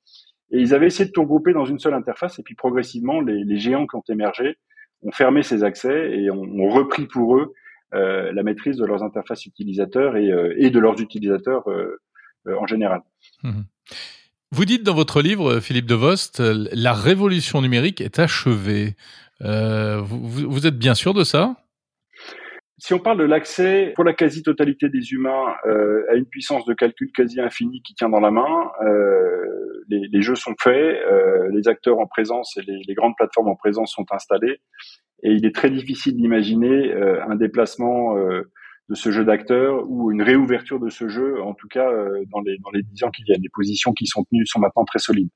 et 0.53 0.59
ils 0.59 0.73
avaient 0.73 0.87
essayé 0.87 1.05
de 1.05 1.11
tout 1.11 1.21
regrouper 1.21 1.51
dans 1.51 1.65
une 1.65 1.79
seule 1.79 1.95
interface 1.95 2.39
et 2.39 2.43
puis 2.43 2.55
progressivement 2.55 3.19
les, 3.21 3.57
géants 3.57 3.87
qui 3.87 3.95
ont 3.95 4.03
émergé 4.07 4.57
ont 5.01 5.11
fermé 5.11 5.43
ces 5.43 5.63
accès 5.63 6.11
et 6.17 6.31
ont, 6.31 6.69
repris 6.69 7.07
pour 7.07 7.37
eux 7.37 7.53
euh, 7.93 8.31
la 8.31 8.43
maîtrise 8.43 8.77
de 8.77 8.85
leurs 8.85 9.03
interfaces 9.03 9.45
utilisateurs 9.45 10.15
et, 10.15 10.31
euh, 10.31 10.53
et 10.57 10.69
de 10.69 10.79
leurs 10.79 11.01
utilisateurs 11.01 11.67
euh, 11.69 11.99
en 12.45 12.67
général. 12.67 13.01
Mmh. 13.43 13.61
Vous 14.51 14.65
dites 14.65 14.83
dans 14.83 14.93
votre 14.93 15.21
livre, 15.21 15.59
Philippe 15.59 15.87
Devost, 15.87 16.39
la 16.39 16.93
révolution 16.93 17.61
numérique 17.61 18.01
est 18.01 18.19
achevée. 18.19 18.95
Vous, 19.43 20.49
vous, 20.49 20.67
êtes 20.67 20.77
bien 20.77 20.93
sûr 20.93 21.13
de 21.13 21.23
ça? 21.23 21.55
Si 22.77 22.93
on 22.93 22.99
parle 22.99 23.19
de 23.19 23.23
l'accès 23.23 23.93
pour 23.95 24.03
la 24.03 24.13
quasi-totalité 24.13 24.89
des 24.89 25.13
humains 25.13 25.55
euh, 25.65 26.03
à 26.11 26.15
une 26.15 26.25
puissance 26.25 26.65
de 26.65 26.73
calcul 26.73 27.11
quasi 27.13 27.39
infinie 27.39 27.81
qui 27.81 27.93
tient 27.93 28.09
dans 28.09 28.19
la 28.19 28.31
main, 28.31 28.71
euh, 28.85 29.83
les, 29.87 30.07
les, 30.11 30.21
jeux 30.21 30.35
sont 30.35 30.53
faits, 30.59 30.73
euh, 30.75 31.49
les 31.51 31.67
acteurs 31.69 31.99
en 31.99 32.07
présence 32.07 32.57
et 32.57 32.61
les, 32.61 32.81
les, 32.85 32.93
grandes 32.93 33.15
plateformes 33.15 33.47
en 33.47 33.55
présence 33.55 33.93
sont 33.93 34.05
installées, 34.11 34.59
et 35.23 35.31
il 35.31 35.45
est 35.45 35.55
très 35.55 35.69
difficile 35.69 36.17
d'imaginer 36.17 36.91
euh, 36.93 37.23
un 37.25 37.35
déplacement 37.35 38.17
euh, 38.17 38.51
de 38.89 38.95
ce 38.95 39.11
jeu 39.11 39.23
d'acteurs 39.23 39.89
ou 39.89 40.11
une 40.11 40.21
réouverture 40.21 40.79
de 40.79 40.89
ce 40.89 41.07
jeu, 41.07 41.41
en 41.41 41.53
tout 41.53 41.67
cas 41.67 41.89
euh, 41.89 42.23
dans 42.31 42.41
les 42.41 42.57
dans 42.59 42.71
les 42.71 42.83
dix 42.83 43.03
ans 43.03 43.11
qui 43.11 43.23
viennent. 43.23 43.41
Les 43.41 43.49
positions 43.53 43.93
qui 43.93 44.07
sont 44.07 44.23
tenues 44.25 44.45
sont 44.45 44.59
maintenant 44.59 44.85
très 44.85 44.99
solides. 44.99 45.29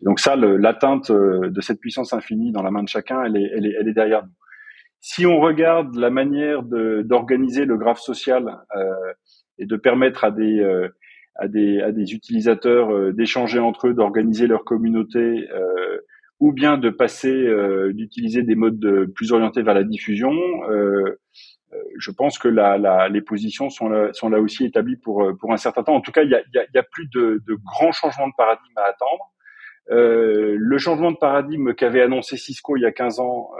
Donc 0.00 0.20
ça, 0.20 0.36
l'atteinte 0.36 1.10
de 1.10 1.60
cette 1.60 1.80
puissance 1.80 2.12
infinie 2.12 2.52
dans 2.52 2.62
la 2.62 2.70
main 2.70 2.82
de 2.82 2.88
chacun, 2.88 3.22
elle 3.24 3.36
est, 3.36 3.50
elle 3.54 3.66
est, 3.66 3.74
elle 3.80 3.88
est 3.88 3.94
derrière 3.94 4.24
nous. 4.24 4.32
Si 5.00 5.26
on 5.26 5.40
regarde 5.40 5.96
la 5.96 6.10
manière 6.10 6.62
d'organiser 6.62 7.64
le 7.64 7.76
graphe 7.76 7.98
social 7.98 8.58
euh, 8.76 8.92
et 9.58 9.66
de 9.66 9.76
permettre 9.76 10.22
à 10.24 10.30
des 10.30 10.60
euh, 10.60 10.88
à 11.34 11.48
des, 11.48 11.80
à 11.80 11.92
des 11.92 12.12
utilisateurs 12.14 12.90
euh, 12.92 13.12
d'échanger 13.12 13.58
entre 13.58 13.88
eux, 13.88 13.94
d'organiser 13.94 14.46
leur 14.46 14.64
communauté, 14.64 15.48
euh, 15.50 15.98
ou 16.40 16.52
bien 16.52 16.76
de 16.76 16.90
passer, 16.90 17.32
euh, 17.32 17.92
d'utiliser 17.92 18.42
des 18.42 18.54
modes 18.54 18.78
de, 18.78 19.06
plus 19.14 19.32
orientés 19.32 19.62
vers 19.62 19.74
la 19.74 19.84
diffusion. 19.84 20.32
Je 21.98 22.10
pense 22.10 22.38
que 22.38 22.48
les 23.08 23.22
positions 23.22 23.70
sont 23.70 23.88
là, 23.88 24.40
aussi 24.40 24.64
établies 24.64 24.96
pour, 24.96 25.26
pour 25.40 25.52
un 25.52 25.56
certain 25.56 25.82
temps. 25.82 25.94
En 25.94 26.00
tout 26.00 26.12
cas, 26.12 26.22
il 26.22 26.30
y 26.30 26.34
a, 26.34 26.42
y 26.54 26.78
a, 26.78 26.82
plus 26.82 27.08
de, 27.14 27.40
grands 27.64 27.92
changements 27.92 28.28
de 28.28 28.34
paradigme 28.36 28.76
à 28.76 28.88
attendre. 28.88 29.32
le 29.88 30.78
changement 30.78 31.12
de 31.12 31.16
paradigme 31.16 31.74
qu'avait 31.74 32.02
annoncé 32.02 32.36
Cisco 32.36 32.76
il 32.76 32.82
y 32.82 32.86
a 32.86 32.92
15 32.92 33.20
ans, 33.20 33.50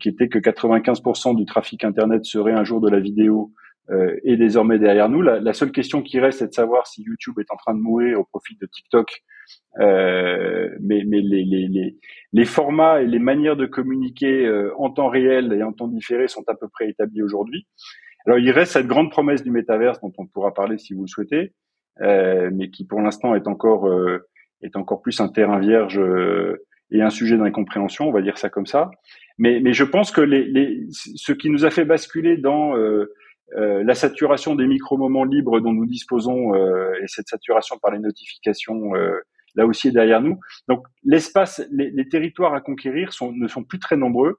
qui 0.00 0.08
était 0.08 0.28
que 0.28 0.38
95% 0.38 1.36
du 1.36 1.44
trafic 1.44 1.84
Internet 1.84 2.24
serait 2.24 2.52
un 2.52 2.64
jour 2.64 2.80
de 2.80 2.90
la 2.90 3.00
vidéo, 3.00 3.52
euh, 3.90 4.16
est 4.24 4.38
désormais 4.38 4.78
derrière 4.78 5.10
nous. 5.10 5.20
La, 5.20 5.40
la, 5.40 5.52
seule 5.52 5.70
question 5.70 6.00
qui 6.00 6.18
reste, 6.18 6.38
c'est 6.38 6.48
de 6.48 6.54
savoir 6.54 6.86
si 6.86 7.02
YouTube 7.02 7.38
est 7.38 7.50
en 7.50 7.56
train 7.56 7.74
de 7.74 7.80
mourir 7.80 8.18
au 8.18 8.24
profit 8.24 8.56
de 8.56 8.66
TikTok. 8.66 9.22
Euh, 9.80 10.68
mais 10.80 11.02
les, 11.02 12.44
formats 12.44 13.02
et 13.02 13.06
les 13.06 13.18
manières 13.18 13.56
de 13.56 13.66
communiquer 13.66 14.46
euh, 14.46 14.72
en 14.78 14.90
temps 14.90 15.08
réel 15.08 15.52
et 15.52 15.62
en 15.62 15.72
temps 15.72 15.88
différé 15.88 16.28
sont 16.28 16.44
à 16.46 16.54
peu 16.54 16.68
près 16.68 16.88
établis 16.88 17.22
aujourd'hui. 17.22 17.66
Alors 18.26 18.38
il 18.38 18.50
reste 18.50 18.72
cette 18.72 18.86
grande 18.86 19.10
promesse 19.10 19.42
du 19.42 19.50
métaverse 19.50 20.00
dont 20.00 20.12
on 20.18 20.26
pourra 20.26 20.54
parler 20.54 20.78
si 20.78 20.94
vous 20.94 21.02
le 21.02 21.08
souhaitez, 21.08 21.52
euh, 22.02 22.50
mais 22.52 22.70
qui 22.70 22.86
pour 22.86 23.00
l'instant 23.00 23.34
est 23.34 23.48
encore 23.48 23.90
est 24.62 24.76
encore 24.76 25.02
plus 25.02 25.20
un 25.20 25.28
terrain 25.28 25.58
vierge 25.58 26.00
et 26.90 27.02
un 27.02 27.10
sujet 27.10 27.36
d'incompréhension, 27.36 28.08
on 28.08 28.12
va 28.12 28.22
dire 28.22 28.38
ça 28.38 28.48
comme 28.48 28.66
ça. 28.66 28.90
Mais, 29.36 29.72
je 29.72 29.84
pense 29.84 30.12
que 30.12 30.22
ce 30.92 31.32
qui 31.32 31.50
nous 31.50 31.64
a 31.64 31.70
fait 31.70 31.84
basculer 31.84 32.36
dans 32.38 32.74
la 33.52 33.94
saturation 33.94 34.54
des 34.54 34.66
micro-moments 34.66 35.24
libres 35.24 35.60
dont 35.60 35.72
nous 35.72 35.84
disposons 35.84 36.54
et 36.54 37.06
cette 37.06 37.28
saturation 37.28 37.76
par 37.78 37.92
les 37.92 37.98
notifications, 37.98 38.92
là 39.54 39.66
aussi 39.66 39.88
est 39.88 39.92
derrière 39.92 40.20
nous. 40.20 40.38
Donc 40.68 40.86
l'espace, 41.04 41.66
les, 41.70 41.90
les, 41.90 42.08
territoires 42.08 42.54
à 42.54 42.60
conquérir 42.60 43.12
sont, 43.12 43.32
ne 43.32 43.48
sont 43.48 43.64
plus 43.64 43.78
très 43.78 43.96
nombreux. 43.96 44.38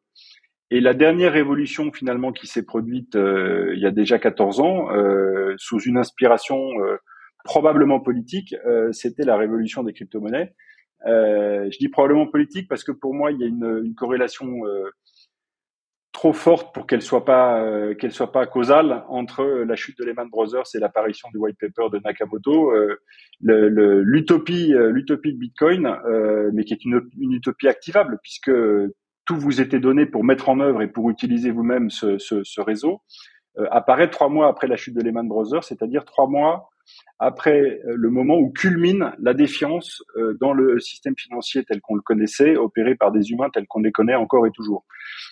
Et 0.71 0.79
la 0.81 0.93
dernière 0.93 1.33
révolution 1.33 1.91
finalement 1.91 2.31
qui 2.31 2.47
s'est 2.47 2.65
produite 2.65 3.15
euh, 3.15 3.73
il 3.75 3.81
y 3.81 3.85
a 3.85 3.91
déjà 3.91 4.19
14 4.19 4.59
ans, 4.59 4.87
sous 5.57 5.79
une 5.79 5.97
inspiration 5.97 6.59
probablement 7.43 7.99
politique, 7.99 8.55
c'était 8.91 9.23
la 9.23 9.37
révolution 9.37 9.83
des 9.83 9.93
crypto-monnaies. 9.93 10.53
Euh, 11.07 11.69
je 11.71 11.77
dis 11.77 11.89
probablement 11.89 12.27
politique 12.27 12.67
parce 12.67 12.83
que 12.83 12.91
pour 12.91 13.13
moi, 13.13 13.31
il 13.31 13.39
y 13.39 13.43
a 13.43 13.47
une, 13.47 13.81
une 13.83 13.95
corrélation 13.95 14.65
euh, 14.65 14.89
trop 16.25 16.33
forte 16.33 16.73
pour 16.73 16.87
qu'elle 16.87 17.03
soit 17.03 17.23
pas 17.23 17.61
euh, 17.61 17.93
qu'elle 17.93 18.11
soit 18.11 18.31
pas 18.31 18.47
causale 18.47 19.03
entre 19.09 19.43
la 19.43 19.75
chute 19.75 19.99
de 19.99 20.05
Lehman 20.05 20.27
Brothers 20.27 20.63
et 20.73 20.79
l'apparition 20.79 21.29
du 21.31 21.37
white 21.37 21.57
paper 21.59 21.89
de 21.91 22.01
Nakamoto. 22.03 22.73
L'utopie 23.41 24.73
l'utopie 24.73 25.33
de 25.33 25.37
Bitcoin, 25.37 25.95
mais 26.51 26.63
qui 26.63 26.73
est 26.73 26.83
une, 26.83 27.07
une, 27.19 27.33
utopie 27.33 27.67
activable 27.67 28.17
puisque 28.23 28.51
tout 29.25 29.35
vous 29.35 29.61
était 29.61 29.79
donné 29.79 30.07
pour 30.07 30.23
mettre 30.23 30.49
en 30.49 30.59
œuvre 30.59 30.81
et 30.81 30.87
pour 30.87 31.11
utiliser 31.11 31.51
vous-même 31.51 31.91
ce, 31.91 32.17
ce, 32.17 32.43
ce, 32.43 32.59
réseau, 32.59 33.01
apparaît 33.69 34.09
trois 34.09 34.29
mois 34.29 34.47
après 34.47 34.67
la 34.67 34.77
chute 34.77 34.95
de 34.95 35.03
Lehman 35.03 35.27
Brothers, 35.27 35.63
c'est-à-dire 35.63 36.05
trois 36.05 36.27
mois 36.27 36.69
après 37.19 37.81
euh, 37.87 37.95
le 37.95 38.09
moment 38.09 38.35
où 38.35 38.51
culmine 38.51 39.11
la 39.21 39.33
défiance 39.33 40.03
euh, 40.17 40.37
dans 40.39 40.53
le 40.53 40.79
système 40.79 41.15
financier 41.17 41.63
tel 41.63 41.81
qu'on 41.81 41.95
le 41.95 42.01
connaissait, 42.01 42.55
opéré 42.55 42.95
par 42.95 43.11
des 43.11 43.31
humains 43.31 43.49
tels 43.53 43.67
qu'on 43.67 43.81
les 43.81 43.91
connaît 43.91 44.15
encore 44.15 44.45
et 44.47 44.51
toujours. 44.51 44.85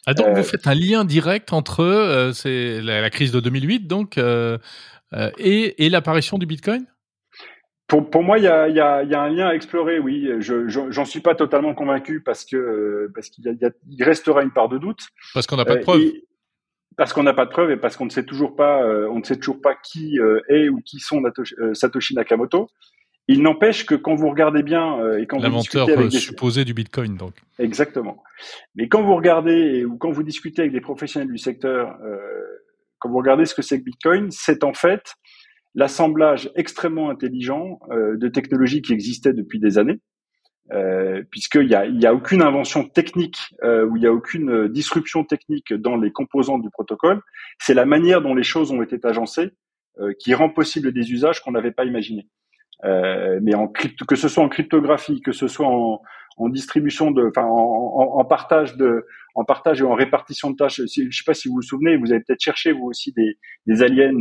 Ah 0.06 0.14
donc 0.14 0.28
vous 0.34 0.40
euh, 0.40 0.44
faites 0.44 0.68
un 0.68 0.76
lien 0.76 1.06
direct 1.06 1.54
entre 1.54 2.32
c'est 2.34 2.82
la, 2.82 3.10
crise 3.10 3.32
de 3.32 3.40
2008 3.40 3.88
donc 3.88 4.18
et, 4.18 5.86
et 5.86 5.90
l'apparition 5.90 6.38
du 6.38 6.46
Bitcoin? 6.46 6.86
Pour, 7.88 8.10
pour, 8.10 8.24
moi, 8.24 8.40
il 8.40 8.46
y 8.46 8.48
a, 8.48 8.70
y, 8.70 8.80
a, 8.80 9.04
y 9.04 9.14
a, 9.14 9.22
un 9.22 9.30
lien 9.30 9.48
à 9.50 9.54
explorer, 9.54 10.00
oui. 10.00 10.28
Je 10.40 10.68
j'en 10.68 11.06
suis 11.06 11.20
pas 11.20 11.36
totalement 11.36 11.76
convaincu 11.76 12.22
parce 12.22 12.46
que 12.46 13.12
parce 13.14 13.30
qu'il 13.30 13.46
y, 13.46 13.96
y, 13.96 14.04
restera 14.04 14.42
une 14.42 14.52
part 14.52 14.70
de 14.70 14.78
doute. 14.78 15.02
Parce 15.34 15.46
qu'on 15.46 15.58
n'a 15.58 15.66
pas 15.66 15.76
de 15.76 15.82
preuves. 15.82 16.02
Parce 16.98 17.14
qu'on 17.14 17.24
n'a 17.24 17.34
pas 17.34 17.46
de 17.46 17.52
preuves 17.52 17.72
et 17.72 17.78
parce 17.78 17.98
qu'on 17.98 18.06
ne 18.06 18.12
sait 18.12 18.26
toujours 18.26 18.56
pas, 18.56 18.86
on 19.10 19.20
ne 19.20 19.24
sait 19.24 19.38
toujours 19.38 19.62
pas 19.62 19.76
qui 19.76 20.20
est 20.50 20.70
ou 20.70 20.82
qui 20.82 21.00
sont 21.00 21.22
Satoshi 21.74 22.16
Nakamoto. 22.16 22.68
Il 23.28 23.42
n'empêche 23.42 23.86
que 23.86 23.96
quand 23.96 24.16
vous 24.16 24.30
regardez 24.30 24.64
bien 24.64 25.00
euh, 25.00 25.20
et 25.20 25.28
quand 25.28 25.40
vous 25.40 25.58
discutez 25.60 25.94
avec 25.94 26.10
des... 26.10 26.20
supposé 26.20 26.66
du 26.66 26.74
Bitcoin, 26.74 27.16
donc. 27.16 27.34
Exactement. 27.58 28.22
Mais 28.76 28.90
quand 28.90 29.02
vous 29.02 29.16
regardez 29.16 29.86
ou 29.86 29.98
quand 29.98 30.12
vous 30.12 30.24
discutez 30.24 30.64
avec 30.64 30.74
des 30.74 30.82
professionnels 30.82 31.32
du 31.32 31.38
secteur, 31.38 31.96
euh, 32.04 32.18
quand 33.00 33.10
vous 33.10 33.18
regardez 33.18 33.46
ce 33.46 33.56
que 33.56 33.62
c'est 33.62 33.80
que 33.80 33.86
Bitcoin, 33.86 34.30
c'est 34.32 34.64
en 34.66 34.74
fait 34.74 35.14
l'assemblage 35.74 36.52
extrêmement 36.56 37.10
intelligent 37.10 37.80
euh, 37.92 38.18
de 38.18 38.28
technologies 38.28 38.82
qui 38.82 38.92
existaient 38.92 39.34
depuis 39.34 39.60
des 39.60 39.78
années, 39.78 40.02
euh, 40.74 41.24
puisqu'il 41.30 41.68
n'y 41.68 41.76
a, 41.76 41.86
y 41.86 42.06
a 42.06 42.14
aucune 42.14 42.42
invention 42.42 42.84
technique 42.84 43.38
euh, 43.64 43.86
ou 43.86 43.98
il 43.98 44.02
n'y 44.02 44.08
a 44.08 44.14
aucune 44.14 44.68
disruption 44.68 45.24
technique 45.24 45.74
dans 45.74 45.98
les 45.98 46.12
composants 46.12 46.58
du 46.58 46.70
protocole. 46.70 47.22
C'est 47.60 47.74
la 47.74 47.86
manière 47.86 48.22
dont 48.22 48.34
les 48.34 48.44
choses 48.44 48.72
ont 48.72 48.82
été 48.82 48.98
agencées 49.04 49.52
euh, 50.00 50.14
qui 50.20 50.34
rend 50.34 50.50
possible 50.50 50.92
des 50.92 51.12
usages 51.12 51.42
qu'on 51.42 51.52
n'avait 51.52 51.72
pas 51.72 51.86
imaginés. 51.86 52.28
Euh, 52.86 53.40
mais 53.42 53.54
en 53.56 53.68
crypto, 53.68 54.06
que 54.06 54.16
ce 54.16 54.28
soit 54.28 54.44
en 54.44 54.50
cryptographie, 54.50 55.22
que 55.22 55.32
ce 55.32 55.48
soit 55.48 55.68
en, 55.68 56.02
en 56.38 56.50
distribution 56.50 57.12
de, 57.12 57.28
enfin 57.28 57.46
en, 57.46 58.20
en, 58.20 58.26
partage 58.26 58.76
de, 58.76 59.06
en 59.36 59.46
partage 59.46 59.82
et 59.82 59.86
en 59.86 59.94
répartition 59.94 60.50
de 60.50 60.56
tâches. 60.56 60.78
Je 60.78 61.04
ne 61.04 61.12
sais 61.12 61.24
pas 61.26 61.34
si 61.34 61.48
vous 61.48 61.56
vous 61.56 61.62
souvenez, 61.62 61.96
vous 61.96 62.12
avez 62.12 62.22
peut-être 62.22 62.42
cherché 62.42 62.72
vous 62.72 62.86
aussi 62.86 63.14
des, 63.14 63.38
des 63.68 63.84
aliens 63.84 64.20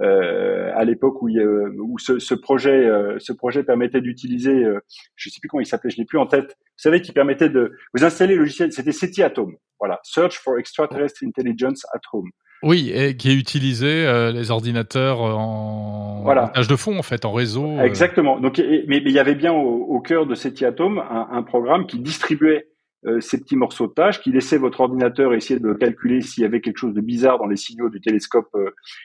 euh, 0.00 0.42
euh, 0.72 0.72
à 0.74 0.84
l'époque 0.84 1.22
où, 1.22 1.28
où 1.28 1.98
ce, 1.98 2.18
ce 2.18 2.34
projet, 2.34 2.86
euh, 2.86 3.16
ce 3.18 3.32
projet 3.32 3.62
permettait 3.62 4.00
d'utiliser, 4.00 4.64
euh, 4.64 4.80
je 5.16 5.28
sais 5.28 5.38
plus 5.40 5.48
comment 5.48 5.60
il 5.60 5.66
s'appelait, 5.66 5.90
je 5.90 5.96
l'ai 5.96 6.04
plus 6.04 6.18
en 6.18 6.26
tête. 6.26 6.56
Vous 6.60 6.82
savez, 6.82 7.00
qui 7.02 7.12
permettait 7.12 7.48
de 7.48 7.72
vous 7.94 8.04
installer 8.04 8.34
le 8.34 8.40
logiciel. 8.40 8.72
C'était 8.72 8.92
SETI 8.92 9.22
Atom. 9.22 9.54
Voilà, 9.78 10.00
Search 10.04 10.38
for 10.38 10.58
Extraterrestrial 10.58 11.28
Intelligence 11.28 11.84
at 11.94 12.00
Home. 12.12 12.30
Oui, 12.62 12.92
et 12.94 13.16
qui 13.16 13.30
est 13.30 13.34
utilisé 13.34 14.06
euh, 14.06 14.30
les 14.30 14.52
ordinateurs 14.52 15.20
en, 15.20 16.22
voilà. 16.22 16.52
tâche 16.54 16.68
de 16.68 16.76
fond 16.76 16.96
en 16.96 17.02
fait, 17.02 17.24
en 17.24 17.32
réseau. 17.32 17.66
Euh. 17.66 17.82
Exactement. 17.82 18.38
Donc, 18.38 18.62
mais, 18.86 18.98
il 18.98 19.10
y 19.10 19.18
avait 19.18 19.34
bien 19.34 19.52
au, 19.52 20.00
cœur 20.00 20.26
de 20.26 20.36
cet 20.36 20.62
Atom 20.62 20.98
un, 20.98 21.28
un, 21.32 21.42
programme 21.42 21.86
qui 21.86 21.98
distribuait 21.98 22.68
euh, 23.06 23.20
ces 23.20 23.38
petits 23.38 23.56
morceaux 23.56 23.86
de 23.86 23.92
tâches, 23.92 24.20
qui 24.20 24.32
laissait 24.32 24.58
votre 24.58 24.80
ordinateur 24.80 25.34
essayer 25.34 25.58
de 25.58 25.72
calculer 25.72 26.20
s'il 26.20 26.42
y 26.42 26.46
avait 26.46 26.60
quelque 26.60 26.78
chose 26.78 26.94
de 26.94 27.00
bizarre 27.00 27.38
dans 27.38 27.46
les 27.46 27.56
signaux 27.56 27.88
du 27.88 28.00
télescope, 28.00 28.56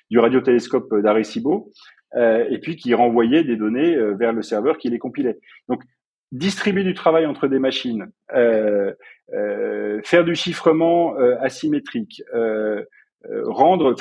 du 0.10 0.20
radiotélescope 0.20 0.94
d'Arecibo, 1.02 1.72
et 2.16 2.60
puis 2.62 2.78
qui 2.78 2.94
renvoyait 2.94 3.44
des 3.44 3.58
données 3.58 3.96
vers 4.14 4.34
le 4.34 4.42
serveur 4.42 4.78
qui 4.78 4.90
les 4.90 4.98
compilait. 4.98 5.40
Donc, 5.68 5.84
distribuer 6.32 6.84
du 6.84 6.94
travail 6.94 7.26
entre 7.26 7.48
des 7.48 7.60
machines, 7.60 8.08
faire 8.30 10.24
du 10.24 10.36
chiffrement 10.36 11.16
asymétrique. 11.42 12.24
Euh, 13.26 13.44
rendre, 13.46 13.96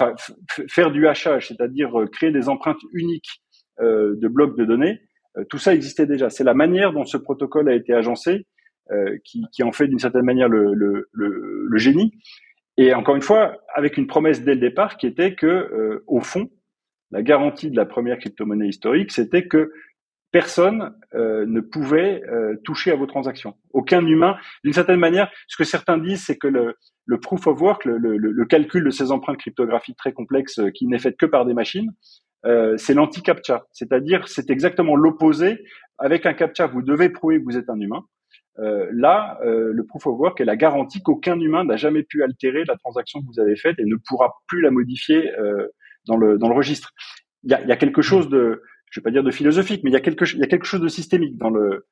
faire 0.69 0.91
du 0.91 1.09
hachage, 1.09 1.49
c'est-à-dire 1.49 1.99
euh, 1.99 2.07
créer 2.07 2.31
des 2.31 2.49
empreintes 2.49 2.83
uniques 2.93 3.43
euh, 3.81 4.15
de 4.17 4.29
blocs 4.29 4.57
de 4.57 4.65
données, 4.65 5.01
tout 5.51 5.59
ça 5.59 5.75
existait 5.75 6.07
déjà. 6.07 6.31
C'est 6.31 6.45
la 6.45 6.55
manière 6.55 6.95
dont 6.95 7.05
ce 7.05 7.19
protocole 7.19 7.69
a 7.69 7.75
été 7.75 7.93
agencé 7.93 8.47
qui, 9.25 9.45
qui, 9.53 9.63
en 9.63 9.73
fait 9.73 9.89
d'une 9.89 9.99
certaine 9.99 10.25
manière 10.25 10.49
le, 10.49 10.73
le, 10.73 11.09
le, 11.13 11.67
le, 11.69 11.79
génie. 11.79 12.13
Et 12.77 12.95
encore 12.95 13.17
une 13.17 13.23
fois, 13.23 13.57
avec 13.75 13.97
une 13.97 14.07
promesse 14.07 14.45
dès 14.45 14.55
le 14.55 14.61
départ 14.61 14.97
qui 14.97 15.07
était 15.07 15.35
que, 15.35 16.03
au 16.07 16.21
fond, 16.21 16.51
la 17.11 17.23
garantie 17.23 17.71
de 17.71 17.77
la 17.77 17.87
première 17.87 18.19
crypto-monnaie 18.19 18.69
historique, 18.69 19.13
c'était 19.13 19.47
que 19.47 19.73
personne 20.33 20.95
euh, 21.15 21.47
ne 21.47 21.61
pouvait 21.61 22.23
euh, 22.29 22.57
toucher 22.65 22.91
à 22.91 22.97
vos 22.97 23.07
transactions. 23.07 23.55
Aucun 23.73 24.05
humain. 24.05 24.37
D'une 24.65 24.73
certaine 24.73 24.99
manière, 25.01 25.31
ce 25.49 25.57
que 25.57 25.65
certains 25.65 25.99
disent, 25.99 26.25
c'est 26.25 26.37
que 26.37 26.49
le, 26.49 26.75
le 27.07 27.21
proof 27.21 27.47
of 27.47 27.61
work, 27.61 27.85
le, 27.85 27.97
le, 27.97 28.17
le, 28.19 28.45
calcul 28.45 28.85
de 28.85 28.91
ces 28.91 29.13
empreintes 29.13 29.39
cryptographiques 29.39 29.97
très 29.97 30.13
complexes 30.13 30.59
euh, 30.59 30.71
qui 30.71 30.87
n'est 30.89 30.99
fait 30.99 31.17
que 31.17 31.27
par 31.27 31.47
des 31.47 31.55
machines, 31.55 31.91
euh, 32.45 32.77
c'est 32.77 32.93
l'anti-captcha. 32.95 33.67
C'est-à-dire, 33.73 34.29
c'est 34.29 34.51
exactement 34.51 34.97
l'opposé. 34.97 35.65
Avec 35.99 36.27
un 36.27 36.35
captcha, 36.35 36.67
vous 36.67 36.83
devez 36.83 37.09
prouver 37.09 37.39
que 37.39 37.45
vous 37.45 37.57
êtes 37.57 37.71
un 37.71 37.81
humain. 37.81 38.05
Euh, 38.59 38.87
là, 38.93 39.39
euh, 39.45 39.73
le 39.73 39.85
proof 39.85 40.07
of 40.07 40.19
work 40.19 40.41
est 40.41 40.45
la 40.45 40.57
garantie 40.57 41.03
qu'aucun 41.03 41.39
humain 41.39 41.65
n'a 41.65 41.77
jamais 41.77 42.03
pu 42.03 42.23
altérer 42.23 42.65
la 42.65 42.77
transaction 42.77 43.21
que 43.21 43.27
vous 43.27 43.41
avez 43.41 43.57
faite 43.57 43.79
et 43.79 43.85
ne 43.85 43.97
pourra 43.97 44.35
plus 44.47 44.63
la 44.63 44.71
modifier 44.71 45.31
dans, 46.07 46.17
le, 46.17 46.39
dans 46.39 46.49
le 46.49 46.55
registre. 46.55 46.93
Il 47.43 47.51
y 47.51 47.55
a, 47.55 47.65
y 47.65 47.73
a 47.73 47.77
quelque 47.77 48.03
chose 48.03 48.29
de, 48.29 48.63
je 48.91 49.01
vais 49.01 49.05
pas 49.05 49.11
dire 49.11 49.23
de 49.23 49.31
philosophique, 49.31 49.83
mais 49.85 49.91
il 49.91 49.95
y 49.95 49.97
a 49.97 50.01
quelque, 50.01 50.25
il 50.33 50.41
y 50.41 50.45
a 50.45 50.47
quelque 50.47 50.65
chose 50.65 50.81
de 50.81 50.89
systémique 50.89 51.37
dans 51.39 51.51
le, 51.51 51.87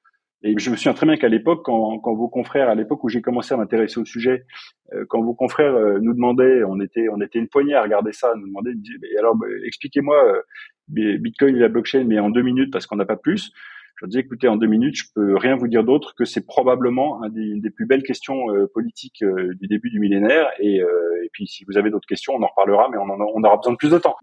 et 0.47 0.54
je 0.59 0.71
me 0.71 0.76
souviens 0.76 0.92
très 0.92 1.06
bien 1.06 1.16
qu'à 1.16 1.28
l'époque, 1.28 1.62
quand, 1.64 1.99
quand, 2.00 2.14
vos 2.14 2.28
confrères, 2.28 2.68
à 2.68 2.75
l'époque 2.75 3.02
où 3.02 3.09
j'ai 3.09 3.23
commencé 3.23 3.54
à 3.54 3.56
m'intéresser 3.56 3.99
au 3.99 4.04
sujet, 4.04 4.44
euh, 4.92 5.06
quand 5.09 5.23
vos 5.23 5.33
confrères 5.33 5.75
euh, 5.75 5.99
nous 6.00 6.12
demandaient, 6.12 6.62
on 6.64 6.80
était, 6.80 7.09
on 7.09 7.18
était 7.23 7.38
une 7.38 7.49
poignée 7.49 7.75
à 7.75 7.83
regarder 7.83 8.12
ça, 8.12 8.35
nous 8.37 8.47
demandaient, 8.47 8.75
alors 9.18 9.37
expliquez-moi 9.64 10.16
euh, 10.35 10.42
Bitcoin 10.88 11.56
et 11.56 11.61
la 11.61 11.68
blockchain, 11.68 12.04
mais 12.04 12.18
en 12.18 12.28
deux 12.28 12.42
minutes 12.42 12.71
parce 12.71 12.87
qu'on 12.87 12.97
n'a 12.97 13.06
pas 13.06 13.16
plus. 13.16 13.52
Je 13.97 14.05
leur 14.05 14.09
disais, 14.09 14.21
écoutez, 14.21 14.49
en 14.49 14.57
deux 14.57 14.67
minutes, 14.67 14.97
je 14.97 15.05
peux 15.15 15.37
rien 15.37 15.57
vous 15.57 15.69
dire 15.69 15.85
d'autre 15.85 16.15
que 16.17 16.25
c'est 16.25 16.45
probablement 16.47 17.23
une 17.25 17.61
des 17.61 17.71
plus 17.71 17.87
belles 17.87 18.03
questions 18.03 18.47
politiques 18.73 19.25
du 19.25 19.67
début 19.69 19.91
du 19.91 20.01
millénaire. 20.01 20.49
Et, 20.59 20.79
et 21.25 21.31
puis, 21.33 21.47
si 21.47 21.65
vous 21.65 21.79
avez 21.79 21.91
d'autres 21.91 22.07
questions, 22.07 22.35
on 22.35 22.43
en 22.43 22.47
reparlera, 22.47 22.89
mais 22.91 22.99
on, 22.99 23.45
aura 23.45 23.57
besoin 23.57 23.73
de 23.73 23.79
plus 23.79 23.91
de 23.91 23.99
temps. 23.99 24.17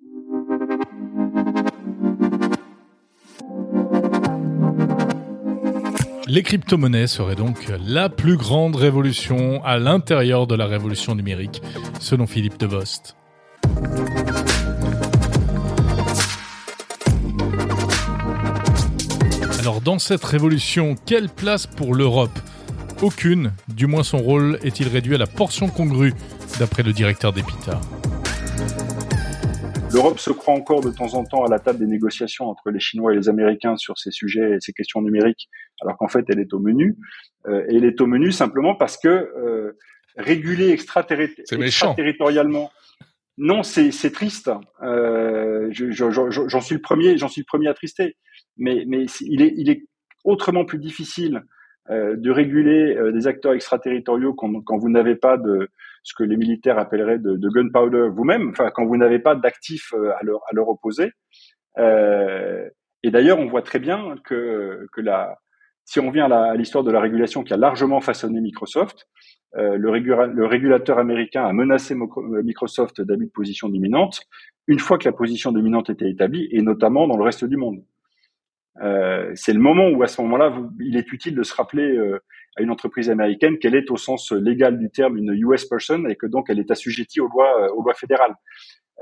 Les 6.28 6.44
crypto-monnaies 6.44 7.08
seraient 7.08 7.36
donc 7.36 7.58
la 7.86 8.08
plus 8.08 8.38
grande 8.38 8.76
révolution 8.76 9.62
à 9.66 9.78
l'intérieur 9.80 10.48
de 10.48 10.56
la 10.56 10.66
révolution 10.66 11.16
numérique, 11.16 11.62
selon 12.00 12.28
Philippe 12.28 12.58
Devost. 12.58 13.18
Alors 19.62 19.80
dans 19.80 20.00
cette 20.00 20.24
révolution, 20.24 20.96
quelle 21.06 21.30
place 21.30 21.68
pour 21.68 21.94
l'Europe? 21.94 22.32
Aucune, 23.04 23.52
du 23.68 23.86
moins 23.86 24.02
son 24.02 24.18
rôle 24.18 24.58
est-il 24.64 24.88
réduit 24.88 25.14
à 25.14 25.20
la 25.20 25.28
portion 25.28 25.68
congrue, 25.68 26.16
d'après 26.58 26.82
le 26.82 26.94
directeur 26.94 27.32
d'Epita. 27.32 27.80
L'Europe 29.94 30.18
se 30.18 30.32
croit 30.32 30.56
encore 30.56 30.82
de 30.82 30.90
temps 30.90 31.14
en 31.14 31.26
temps 31.26 31.46
à 31.46 31.48
la 31.48 31.60
table 31.60 31.78
des 31.78 31.86
négociations 31.86 32.50
entre 32.50 32.72
les 32.72 32.80
Chinois 32.80 33.14
et 33.14 33.16
les 33.16 33.30
Américains 33.30 33.78
sur 33.78 34.00
ces 34.00 34.10
sujets 34.10 34.56
et 34.56 34.60
ces 34.60 34.74
questions 34.74 35.04
numériques, 35.04 35.48
alors 35.82 35.96
qu'en 35.96 36.08
fait 36.08 36.26
elle 36.30 36.40
est 36.40 36.56
au 36.56 36.60
menu. 36.60 36.98
Euh, 37.46 37.64
et 37.70 37.76
elle 37.76 37.86
est 37.86 38.02
au 38.02 38.08
menu 38.08 38.32
simplement 38.32 38.74
parce 38.74 38.98
que 38.98 39.10
euh, 39.10 39.78
réguler 40.18 40.72
extraterritorialement, 40.72 42.72
non, 43.38 43.64
c'est 43.64 44.12
triste. 44.12 44.52
Euh, 44.84 45.70
j'en 45.72 46.62
suis 46.62 46.76
le 46.76 46.82
premier, 46.82 47.18
j'en 47.18 47.28
suis 47.28 47.42
le 47.42 47.46
premier 47.46 47.68
attristé. 47.68 48.18
Mais, 48.62 48.86
il 49.22 49.70
est, 49.70 49.84
autrement 50.24 50.66
plus 50.66 50.78
difficile 50.78 51.42
euh, 51.90 52.16
de 52.16 52.30
réguler 52.30 52.96
euh, 52.96 53.12
des 53.12 53.26
acteurs 53.26 53.54
extraterritoriaux 53.54 54.36
quand, 54.36 54.78
vous 54.78 54.90
n'avez 54.90 55.16
pas 55.16 55.36
de 55.38 55.68
ce 56.04 56.14
que 56.14 56.24
les 56.24 56.38
militaires 56.38 56.78
appelleraient 56.78 57.18
de, 57.18 57.36
de 57.38 57.50
gunpowder 57.50 58.10
vous-même, 58.12 58.50
enfin 58.50 58.70
quand 58.70 58.86
vous 58.86 58.98
n'avez 58.98 59.18
pas 59.18 59.34
d'actifs 59.34 59.94
euh, 59.96 60.12
à 60.12 60.54
leur, 60.54 60.70
opposer. 60.70 61.12
et 61.78 63.10
d'ailleurs, 63.10 63.40
on 63.40 63.48
voit 63.48 63.64
très 63.64 63.80
bien 63.80 64.16
que, 64.24 64.86
la, 64.98 65.40
si 65.86 66.00
on 66.00 66.12
vient 66.12 66.30
à 66.30 66.56
l'histoire 66.56 66.84
de 66.84 66.92
la 66.92 67.00
régulation 67.00 67.44
qui 67.44 67.54
a 67.54 67.58
largement 67.58 68.00
façonné 68.00 68.42
Microsoft, 68.42 69.08
le, 69.56 69.78
le, 69.78 70.46
régulateur 70.46 71.00
américain 71.00 71.46
a 71.46 71.52
menacé 71.52 71.96
Microsoft 71.96 73.02
d'abus 73.02 73.26
de 73.26 73.32
position 73.32 73.70
dominante 73.70 74.22
une 74.68 74.80
fois 74.80 75.00
que 75.00 75.06
la 75.06 75.14
position 75.14 75.52
dominante 75.52 75.90
était 75.90 76.10
établie, 76.10 76.48
et 76.52 76.62
notamment 76.62 77.08
dans 77.08 77.18
le 77.18 77.24
reste 77.24 77.44
du 77.44 77.58
monde. 77.58 77.84
Euh, 78.80 79.32
c'est 79.36 79.54
le 79.54 79.60
moment 79.60 79.90
où 79.90 80.02
à 80.04 80.08
ce 80.08 80.22
moment-là, 80.22 80.56
il 80.80 80.96
est 80.96 81.12
utile 81.12 81.36
de 81.36 81.44
se 81.44 81.54
rappeler 81.54 81.96
euh, 81.98 82.20
à 82.58 82.62
une 82.62 82.72
entreprise 82.72 83.10
américaine 83.10 83.58
qu'elle 83.58 83.76
est 83.76 83.92
au 83.92 83.98
sens 83.98 84.32
légal 84.32 84.78
du 84.78 84.90
terme 84.90 85.18
une 85.18 85.34
US 85.34 85.66
person 85.66 86.06
et 86.08 86.16
que 86.16 86.26
donc 86.26 86.50
elle 86.50 86.60
est 86.60 86.72
assujettie 86.72 87.20
aux 87.20 87.28
lois, 87.28 87.64
euh, 87.64 87.74
aux 87.76 87.84
lois 87.84 87.94
fédérales. 87.94 88.36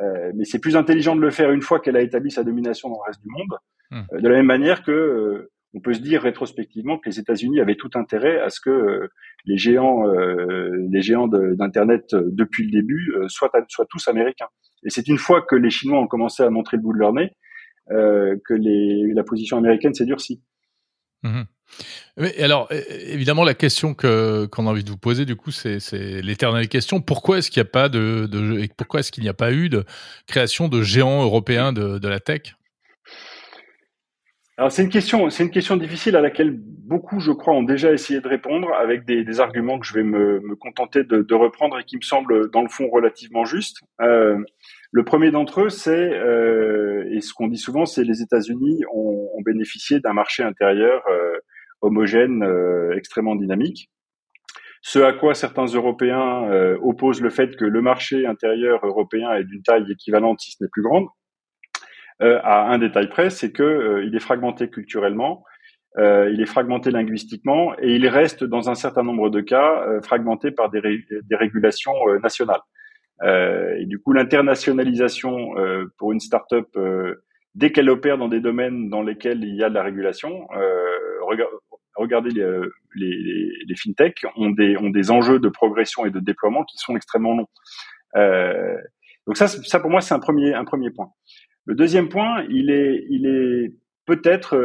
Euh, 0.02 0.32
mais 0.36 0.46
c'est 0.46 0.60
plus 0.60 0.76
intelligent 0.76 1.16
de 1.16 1.22
le 1.22 1.30
faire 1.30 1.52
une 1.52 1.62
fois 1.62 1.80
qu'elle 1.80 1.98
a 1.98 2.02
établi 2.02 2.32
sa 2.32 2.44
domination 2.44 2.90
dans 2.90 2.96
le 2.96 3.08
reste 3.08 3.22
du 3.22 3.30
monde, 3.30 3.58
hmm. 3.92 4.22
de 4.22 4.28
la 4.28 4.36
même 4.36 4.46
manière 4.46 4.84
que 4.84 5.50
on 5.76 5.82
peut 5.82 5.94
se 5.94 6.00
dire 6.00 6.24
rétrospectivement 6.24 6.98
que 6.98 7.08
les 7.10 7.20
États-Unis 7.20 7.62
avaient 7.62 7.76
tout 7.76 7.92
intérêt 7.94 8.40
à 8.40 8.50
ce 8.50 8.60
que 8.60 9.08
les 9.46 9.58
géants, 9.58 10.04
les 10.08 11.02
géants 11.04 11.28
d'internet 11.28 12.16
depuis 12.16 12.64
le 12.64 12.72
début 12.72 13.14
soient, 13.28 13.52
soient 13.68 13.86
tous 13.88 14.08
américains. 14.08 14.48
Et 14.84 14.90
c'est 14.90 15.08
une 15.08 15.20
fois 15.20 15.44
que 15.44 15.56
les 15.56 15.70
Chinois 15.70 16.00
ont 16.00 16.08
commencé 16.08 16.42
à 16.42 16.50
montrer 16.50 16.78
le 16.78 16.82
bout 16.82 16.94
de 16.94 16.98
leur 16.98 17.14
nez 17.14 17.30
euh, 17.92 18.36
que 18.46 18.54
les, 18.54 19.14
la 19.14 19.24
position 19.24 19.58
américaine 19.58 19.94
s'est 19.94 20.06
durcie. 20.06 20.42
Mmh. 21.24 21.42
alors, 22.40 22.70
évidemment, 22.72 23.44
la 23.44 23.54
question 23.54 23.94
que 23.94 24.46
qu'on 24.46 24.68
a 24.68 24.70
envie 24.70 24.86
de 24.86 24.90
vous 24.90 24.98
poser, 24.98 25.26
du 25.26 25.36
coup, 25.36 25.52
c'est 25.52 25.80
l'éternelle 26.22 26.70
question 26.70 27.02
pourquoi 27.02 27.40
est-ce 27.40 27.52
qu'il 27.52 27.62
n'y 27.62 27.68
a 27.68 27.72
pas 27.72 27.90
de, 27.90 28.26
de 28.26 28.68
pourquoi 28.78 29.02
est-ce 29.02 29.12
qu'il 29.12 29.24
n'y 29.24 29.30
a 29.30 29.34
pas 29.34 29.52
eu 29.52 29.68
de 29.68 29.84
création 30.28 30.70
de 30.70 30.82
géants 30.82 31.22
européens 31.22 31.74
de, 31.74 31.98
de 31.98 32.08
la 32.08 32.22
tech? 32.22 32.56
Alors, 34.60 34.74
c'est 34.74 34.84
une 34.84 34.90
question, 34.90 35.30
c'est 35.30 35.44
une 35.44 35.52
question 35.52 35.78
difficile 35.78 36.18
à 36.18 36.22
laquelle 36.22 36.54
beaucoup, 36.54 37.22
je 37.22 37.32
crois, 37.32 37.54
ont 37.54 37.64
déjà 37.64 37.94
essayé 37.94 38.20
de 38.20 38.28
répondre 38.28 38.74
avec 38.74 39.06
des, 39.06 39.40
arguments 39.40 39.80
que 39.80 39.86
je 39.86 39.94
vais 39.94 40.04
me, 40.04 40.54
contenter 40.60 41.06
de, 41.06 41.34
reprendre 41.34 41.80
et 41.80 41.86
qui 41.86 41.96
me 41.96 42.02
semblent, 42.02 42.52
dans 42.52 42.62
le 42.62 42.68
fond, 42.68 42.90
relativement 42.90 43.46
justes. 43.46 43.78
Euh, 44.02 44.38
le 44.92 45.04
premier 45.04 45.30
d'entre 45.30 45.62
eux, 45.62 45.70
c'est, 45.70 46.14
euh, 46.14 47.06
et 47.12 47.22
ce 47.22 47.34
qu'on 47.34 47.48
dit 47.48 47.58
souvent, 47.58 47.86
c'est 47.86 48.04
les 48.04 48.22
États-Unis 48.24 48.82
ont, 48.92 49.30
ont, 49.36 49.42
bénéficié 49.42 50.00
d'un 50.00 50.14
marché 50.14 50.42
intérieur 50.42 51.04
euh, 51.08 51.38
homogène, 51.82 52.44
euh, 52.44 52.96
extrêmement 52.98 53.36
dynamique. 53.36 53.92
Ce 54.82 54.98
à 54.98 55.14
quoi 55.14 55.36
certains 55.36 55.66
Européens 55.66 56.50
opposent 56.82 57.22
le 57.22 57.30
fait 57.30 57.58
que 57.58 57.66
le 57.66 57.82
marché 57.82 58.26
intérieur 58.26 58.80
européen 58.86 59.34
est 59.34 59.44
d'une 59.44 59.62
taille 59.62 59.92
équivalente, 59.92 60.40
si 60.40 60.52
ce 60.52 60.64
n'est 60.64 60.70
plus 60.72 60.84
grande, 60.84 61.08
à 62.22 62.72
un 62.72 62.78
détail 62.78 63.10
près, 63.10 63.30
c'est 63.30 63.52
que 63.52 64.02
il 64.06 64.16
est 64.16 64.22
fragmenté 64.22 64.70
culturellement, 64.70 65.44
il 65.98 66.40
est 66.40 66.46
fragmenté 66.46 66.92
linguistiquement 66.92 67.74
et 67.82 67.94
il 67.94 68.08
reste 68.08 68.46
dans 68.46 68.70
un 68.70 68.76
certain 68.76 69.04
nombre 69.04 69.30
de 69.30 69.42
cas 69.42 69.86
fragmenté 70.02 70.52
par 70.52 70.70
des, 70.70 70.80
régulations 71.30 71.94
nationales. 72.24 72.62
Euh, 73.24 73.76
et 73.78 73.86
du 73.86 74.00
coup, 74.00 74.14
l'internationalisation 74.14 75.56
pour 75.98 76.12
une 76.12 76.20
start-up, 76.20 76.68
dès 77.56 77.72
qu'elle 77.72 77.90
opère 77.90 78.18
dans 78.18 78.28
des 78.28 78.40
domaines 78.40 78.90
dans 78.90 79.02
lesquels 79.02 79.44
il 79.44 79.56
y 79.56 79.64
a 79.64 79.70
de 79.70 79.74
la 79.74 79.84
régulation, 79.84 80.48
regardez 81.96 82.30
les, 82.30 82.48
les, 82.96 83.52
les, 83.68 83.76
fintechs 83.76 84.26
ont 84.38 84.52
des, 84.52 84.78
ont 84.78 84.90
des 84.90 85.12
enjeux 85.12 85.40
de 85.40 85.50
progression 85.50 86.06
et 86.06 86.12
de 86.12 86.20
déploiement 86.20 86.64
qui 86.64 86.78
sont 86.78 86.96
extrêmement 86.96 87.36
longs. 87.36 87.50
donc 89.28 89.38
ça, 89.38 89.48
ça 89.48 89.80
pour 89.80 89.90
moi, 89.90 90.02
c'est 90.02 90.14
un 90.14 90.20
premier, 90.20 90.54
un 90.54 90.66
premier 90.66 90.92
point. 90.92 91.12
Le 91.66 91.76
deuxième 91.76 92.08
point, 92.08 92.46
il 92.50 92.72
est, 92.72 93.06
il 93.10 93.26
est 93.28 93.74
peut-être 94.06 94.56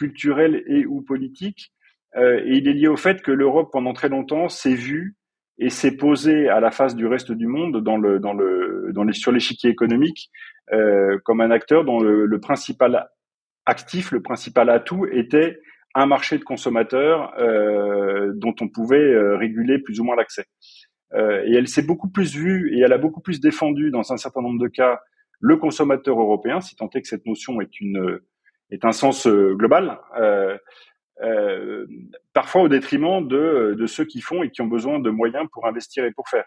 culturel 0.00 0.62
et 0.66 0.86
ou 0.86 1.02
politique. 1.02 1.72
Euh, 2.16 2.42
et 2.44 2.56
il 2.56 2.68
est 2.68 2.72
lié 2.72 2.88
au 2.88 2.96
fait 2.96 3.22
que 3.22 3.30
l'Europe, 3.30 3.70
pendant 3.70 3.92
très 3.92 4.08
longtemps, 4.08 4.48
s'est 4.48 4.74
vue 4.74 5.16
et 5.60 5.70
s'est 5.70 5.96
posée 5.96 6.48
à 6.48 6.58
la 6.58 6.70
face 6.70 6.96
du 6.96 7.06
reste 7.06 7.30
du 7.30 7.46
monde 7.46 7.82
dans 7.82 7.96
le, 7.96 9.12
sur 9.12 9.30
l'échiquier 9.30 9.70
économique 9.70 10.30
euh, 10.72 11.18
comme 11.24 11.40
un 11.40 11.50
acteur 11.50 11.84
dont 11.84 12.00
le, 12.00 12.40
principal 12.40 13.08
actif, 13.66 14.10
le 14.10 14.22
principal 14.22 14.70
atout 14.70 15.06
était 15.06 15.60
un 15.94 16.06
marché 16.06 16.38
de 16.38 16.44
consommateurs 16.44 17.32
euh, 17.38 18.32
dont 18.34 18.54
on 18.60 18.68
pouvait 18.68 19.36
réguler 19.36 19.78
plus 19.78 20.00
ou 20.00 20.04
moins 20.04 20.16
l'accès. 20.16 20.46
et 21.14 21.54
elle 21.54 21.68
s'est 21.68 21.82
beaucoup 21.82 22.08
plus 22.08 22.34
vue 22.34 22.74
et 22.74 22.80
elle 22.80 22.92
a 22.92 22.98
beaucoup 22.98 23.20
plus 23.20 23.40
défendu 23.40 23.90
dans 23.90 24.12
un 24.12 24.16
certain 24.16 24.42
nombre 24.42 24.60
de 24.60 24.68
cas 24.68 25.00
le 25.40 25.56
consommateur 25.56 26.20
européen, 26.20 26.60
si 26.60 26.76
tant 26.76 26.88
est 26.94 27.00
que 27.00 27.08
cette 27.08 27.26
notion 27.26 27.60
est 27.60 28.84
un 28.84 28.92
sens 28.92 29.26
euh, 29.26 29.54
global, 29.54 29.98
euh, 30.18 30.56
euh, 31.22 31.86
parfois 32.32 32.62
au 32.62 32.68
détriment 32.68 33.26
de, 33.26 33.74
de, 33.78 33.86
ceux 33.86 34.04
qui 34.04 34.20
font 34.20 34.42
et 34.42 34.50
qui 34.50 34.62
ont 34.62 34.66
besoin 34.66 34.98
de 34.98 35.10
moyens 35.10 35.46
pour 35.52 35.66
investir 35.66 36.04
et 36.04 36.12
pour 36.12 36.28
faire. 36.28 36.44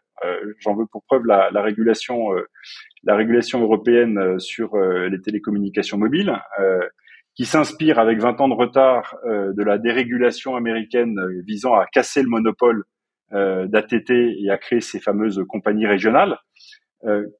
J'en 0.59 0.75
veux 0.75 0.85
pour 0.85 1.03
preuve 1.03 1.25
la, 1.25 1.51
la 1.51 1.61
régulation, 1.61 2.29
la 3.03 3.15
régulation 3.15 3.61
européenne 3.61 4.39
sur 4.39 4.77
les 4.77 5.21
télécommunications 5.21 5.97
mobiles, 5.97 6.39
qui 7.35 7.45
s'inspire 7.45 7.99
avec 7.99 8.19
20 8.19 8.39
ans 8.39 8.47
de 8.47 8.53
retard 8.53 9.17
de 9.25 9.63
la 9.63 9.77
dérégulation 9.77 10.55
américaine 10.55 11.19
visant 11.45 11.73
à 11.73 11.85
casser 11.87 12.23
le 12.23 12.29
monopole 12.29 12.83
d'ATT 13.31 14.11
et 14.11 14.49
à 14.49 14.57
créer 14.57 14.79
ces 14.79 15.01
fameuses 15.01 15.43
compagnies 15.49 15.87
régionales, 15.87 16.37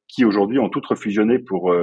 qui 0.09 0.25
aujourd'hui 0.25 0.59
ont 0.59 0.69
toutes 0.69 0.87
refusionné 0.87 1.39
pour 1.39 1.73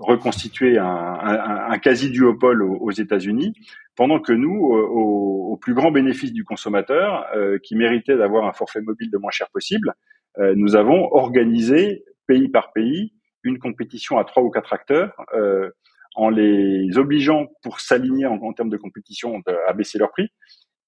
reconstituer 0.00 0.78
un, 0.78 0.84
un, 0.86 1.70
un 1.70 1.78
quasi-duopole 1.78 2.62
aux, 2.62 2.90
États-Unis, 2.90 3.52
pendant 3.96 4.18
que 4.18 4.32
nous, 4.32 4.56
au, 4.56 5.52
au, 5.52 5.56
plus 5.56 5.74
grand 5.74 5.90
bénéfice 5.90 6.32
du 6.32 6.44
consommateur, 6.44 7.26
euh, 7.36 7.58
qui 7.62 7.76
méritait 7.76 8.16
d'avoir 8.16 8.46
un 8.46 8.52
forfait 8.52 8.80
mobile 8.80 9.10
le 9.12 9.18
moins 9.18 9.30
cher 9.30 9.48
possible, 9.50 9.92
euh, 10.38 10.54
nous 10.56 10.74
avons 10.74 11.12
organisé, 11.12 12.04
pays 12.26 12.48
par 12.48 12.72
pays, 12.72 13.12
une 13.42 13.58
compétition 13.58 14.18
à 14.18 14.24
trois 14.24 14.42
ou 14.42 14.50
quatre 14.50 14.72
acteurs, 14.72 15.12
euh, 15.34 15.70
en 16.14 16.30
les 16.30 16.96
obligeant, 16.96 17.46
pour 17.62 17.80
s'aligner 17.80 18.26
en, 18.26 18.36
en, 18.36 18.52
termes 18.52 18.70
de 18.70 18.76
compétition, 18.76 19.40
à 19.68 19.72
baisser 19.74 19.98
leur 19.98 20.10
prix, 20.10 20.28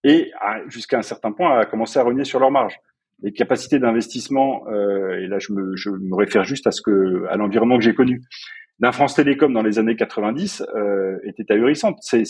et 0.04 0.32
jusqu'à 0.66 0.98
un 0.98 1.02
certain 1.02 1.30
point 1.30 1.58
à 1.58 1.64
commencer 1.64 1.98
à 1.98 2.02
renier 2.02 2.24
sur 2.24 2.40
leur 2.40 2.50
marge 2.50 2.76
les 3.22 3.32
capacités 3.32 3.78
d'investissement, 3.78 4.66
euh, 4.68 5.20
et 5.20 5.28
là 5.28 5.38
je 5.38 5.52
me, 5.52 5.76
je 5.76 5.90
me 5.90 6.14
réfère 6.16 6.44
juste 6.44 6.66
à 6.66 6.72
ce 6.72 6.82
que 6.82 7.24
à 7.30 7.36
l'environnement 7.36 7.78
que 7.78 7.84
j'ai 7.84 7.94
connu, 7.94 8.20
d'un 8.82 8.90
France 8.90 9.14
Télécom 9.14 9.52
dans 9.52 9.62
les 9.62 9.78
années 9.78 9.94
90 9.94 10.64
euh, 10.74 11.16
était 11.24 11.52
ahurissante. 11.52 11.98
C'est, 12.02 12.24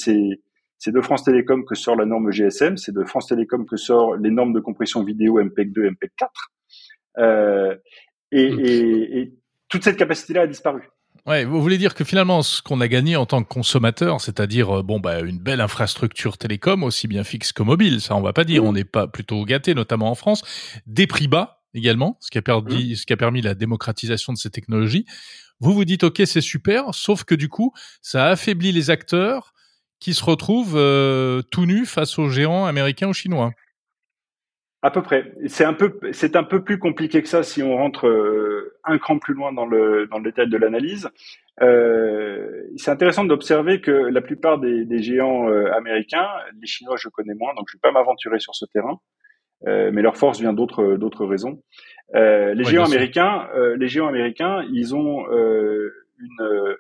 de 0.87 1.01
France 1.01 1.25
Télécom 1.25 1.65
que 1.65 1.75
sort 1.75 1.97
la 1.97 2.05
norme 2.05 2.31
GSM, 2.31 2.77
c'est 2.77 2.93
de 2.93 3.05
France 3.05 3.29
Télécom 3.29 3.65
que 3.65 3.77
sort 3.77 4.17
les 4.17 4.31
normes 4.31 4.53
de 4.53 4.61
compression 4.61 5.03
vidéo 5.03 5.43
MPEG 5.43 5.73
2, 5.73 5.91
MPEG 5.93 6.11
4. 6.19 6.31
Euh, 7.19 7.77
et, 8.33 8.43
et, 8.43 9.19
et, 9.19 9.33
toute 9.69 9.85
cette 9.85 9.97
capacité-là 9.97 10.43
a 10.43 10.47
disparu. 10.47 10.83
Ouais, 11.25 11.47
vous 11.47 11.63
voulez 11.63 11.79
dire 11.79 11.95
que 11.95 12.05
finalement, 12.05 12.43
ce 12.43 12.61
qu'on 12.61 12.83
a 12.83 12.89
gagné 12.89 13.17
en 13.17 13.25
tant 13.25 13.43
que 13.43 13.49
consommateur, 13.49 14.21
c'est-à-dire 14.21 14.81
euh, 14.81 14.83
bon 14.83 15.01
bah 15.01 15.21
une 15.21 15.39
belle 15.39 15.61
infrastructure 15.63 16.37
télécom, 16.37 16.83
aussi 16.83 17.09
bien 17.09 17.25
fixe 17.25 17.53
que 17.53 17.63
mobile, 17.63 18.03
ça 18.03 18.15
on 18.15 18.21
va 18.21 18.35
pas 18.35 18.45
dire, 18.45 18.65
on 18.65 18.73
n'est 18.73 18.85
pas 18.85 19.07
plutôt 19.07 19.43
gâté, 19.47 19.75
notamment 19.75 20.11
en 20.11 20.15
France, 20.15 20.43
des 20.87 21.07
prix 21.07 21.29
bas 21.29 21.63
également, 21.73 22.19
ce 22.21 22.31
qui 22.31 22.37
a 22.37 22.43
permis, 22.43 22.97
ce 22.97 23.07
qui 23.07 23.13
a 23.15 23.17
permis 23.17 23.41
la 23.41 23.55
démocratisation 23.55 24.35
de 24.35 24.39
ces 24.39 24.51
technologies. 24.51 25.07
Vous 25.63 25.73
vous 25.73 25.85
dites, 25.85 26.03
OK, 26.03 26.21
c'est 26.27 26.41
super, 26.41 26.93
sauf 26.93 27.23
que 27.23 27.37
du 27.37 27.49
coup, 27.49 27.73
ça 28.01 28.27
affaiblit 28.27 28.73
les 28.73 28.91
acteurs 28.91 29.55
qui 30.01 30.13
se 30.13 30.25
retrouvent 30.25 30.77
euh, 30.77 31.41
tout 31.53 31.67
nus 31.67 31.87
face 31.87 32.19
aux 32.19 32.29
géants 32.29 32.67
américains 32.67 33.09
ou 33.09 33.13
chinois. 33.13 33.53
À 34.83 34.91
peu 34.91 35.03
près. 35.03 35.33
C'est 35.47 35.65
un 35.65 35.73
peu, 35.73 36.01
c'est 36.11 36.35
un 36.35 36.43
peu 36.43 36.65
plus 36.65 36.81
compliqué 36.81 37.23
que 37.23 37.29
ça 37.29 37.45
si 37.45 37.63
on 37.63 37.77
rentre 37.77 38.09
euh, 38.09 38.77
un 38.83 38.99
cran 38.99 39.21
plus 39.21 39.35
loin 39.35 39.53
dans 39.53 39.65
le 39.65 40.09
dans 40.09 40.19
le 40.19 40.25
détail 40.25 40.49
de 40.49 40.57
l'analyse. 40.57 41.09
Euh, 41.61 42.65
c'est 42.77 42.91
intéressant 42.91 43.25
d'observer 43.25 43.81
que 43.81 43.93
la 43.93 44.21
plupart 44.21 44.59
des, 44.59 44.85
géants 45.01 45.47
américains, 45.77 46.27
les 46.61 46.67
Chinois 46.67 46.97
je 46.99 47.09
connais 47.09 47.35
moins, 47.35 47.55
donc 47.55 47.69
je 47.71 47.77
vais 47.77 47.81
pas 47.81 47.93
m'aventurer 47.93 48.41
sur 48.41 48.57
ce 48.57 48.65
terrain, 48.65 48.99
mais 49.67 50.03
leur 50.03 50.17
force 50.17 50.41
vient 50.41 50.53
d'autres 50.53 50.97
d'autres 50.97 51.27
raisons. 51.27 51.63
Euh, 52.15 52.53
les 52.55 52.65
géants 52.65 52.85
américains, 52.85 53.49
euh, 53.57 53.77
les 53.77 53.89
géants 53.89 54.09
américains, 54.09 54.65
ils 54.73 54.95
ont 54.95 55.25
une 56.19 56.77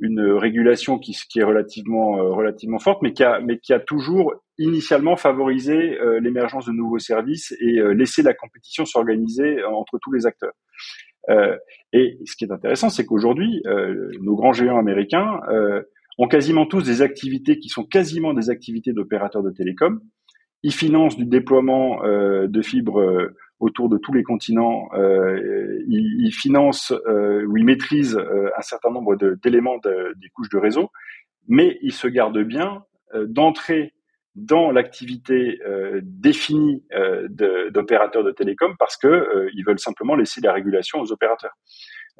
une 0.00 0.20
régulation 0.20 0.96
qui, 1.00 1.18
qui 1.28 1.40
est 1.40 1.44
relativement 1.44 2.12
relativement 2.32 2.78
forte, 2.78 3.02
mais 3.02 3.12
qui 3.12 3.24
a 3.24 3.40
mais 3.40 3.58
qui 3.58 3.72
a 3.72 3.80
toujours 3.80 4.32
initialement 4.58 5.16
favorisé 5.16 5.98
l'émergence 6.20 6.66
de 6.66 6.72
nouveaux 6.72 6.98
services 6.98 7.52
et 7.60 7.80
laissé 7.94 8.22
la 8.22 8.34
compétition 8.34 8.84
s'organiser 8.84 9.62
entre 9.64 9.98
tous 10.00 10.12
les 10.12 10.26
acteurs. 10.26 10.54
et 11.92 12.18
ce 12.24 12.36
qui 12.36 12.44
est 12.44 12.52
intéressant, 12.52 12.90
c'est 12.90 13.04
qu'aujourd'hui, 13.04 13.62
nos 14.20 14.36
grands 14.36 14.52
géants 14.52 14.78
américains 14.78 15.40
ont 16.18 16.28
quasiment 16.28 16.66
tous 16.66 16.82
des 16.82 17.02
activités 17.02 17.58
qui 17.58 17.68
sont 17.68 17.84
quasiment 17.84 18.34
des 18.34 18.50
activités 18.50 18.92
d'opérateurs 18.92 19.42
de 19.42 19.50
télécom, 19.50 20.00
ils 20.62 20.74
financent 20.74 21.16
du 21.16 21.24
déploiement 21.24 22.04
euh, 22.04 22.48
de 22.48 22.62
fibres 22.62 23.00
euh, 23.00 23.36
autour 23.60 23.88
de 23.88 23.98
tous 23.98 24.12
les 24.12 24.22
continents. 24.22 24.88
Euh, 24.94 25.82
ils, 25.88 26.32
financent 26.32 26.92
euh, 27.06 27.44
ou 27.46 27.56
ils 27.56 27.64
maîtrisent 27.64 28.16
euh, 28.16 28.50
un 28.56 28.62
certain 28.62 28.90
nombre 28.90 29.16
d'éléments 29.42 29.78
des 29.78 30.28
couches 30.34 30.50
de 30.50 30.58
réseau, 30.58 30.90
mais 31.48 31.78
ils 31.82 31.92
se 31.92 32.08
gardent 32.08 32.42
bien 32.42 32.84
d'entrer 33.26 33.94
dans 34.34 34.70
l'activité 34.70 35.58
définie 36.02 36.84
d'opérateurs 37.70 38.22
de, 38.22 38.30
télécom 38.30 38.76
parce 38.78 38.96
que 38.98 39.48
ils 39.54 39.64
veulent 39.64 39.78
simplement 39.78 40.14
laisser 40.14 40.42
la 40.42 40.52
régulation 40.52 41.00
aux 41.00 41.10
opérateurs. 41.10 41.56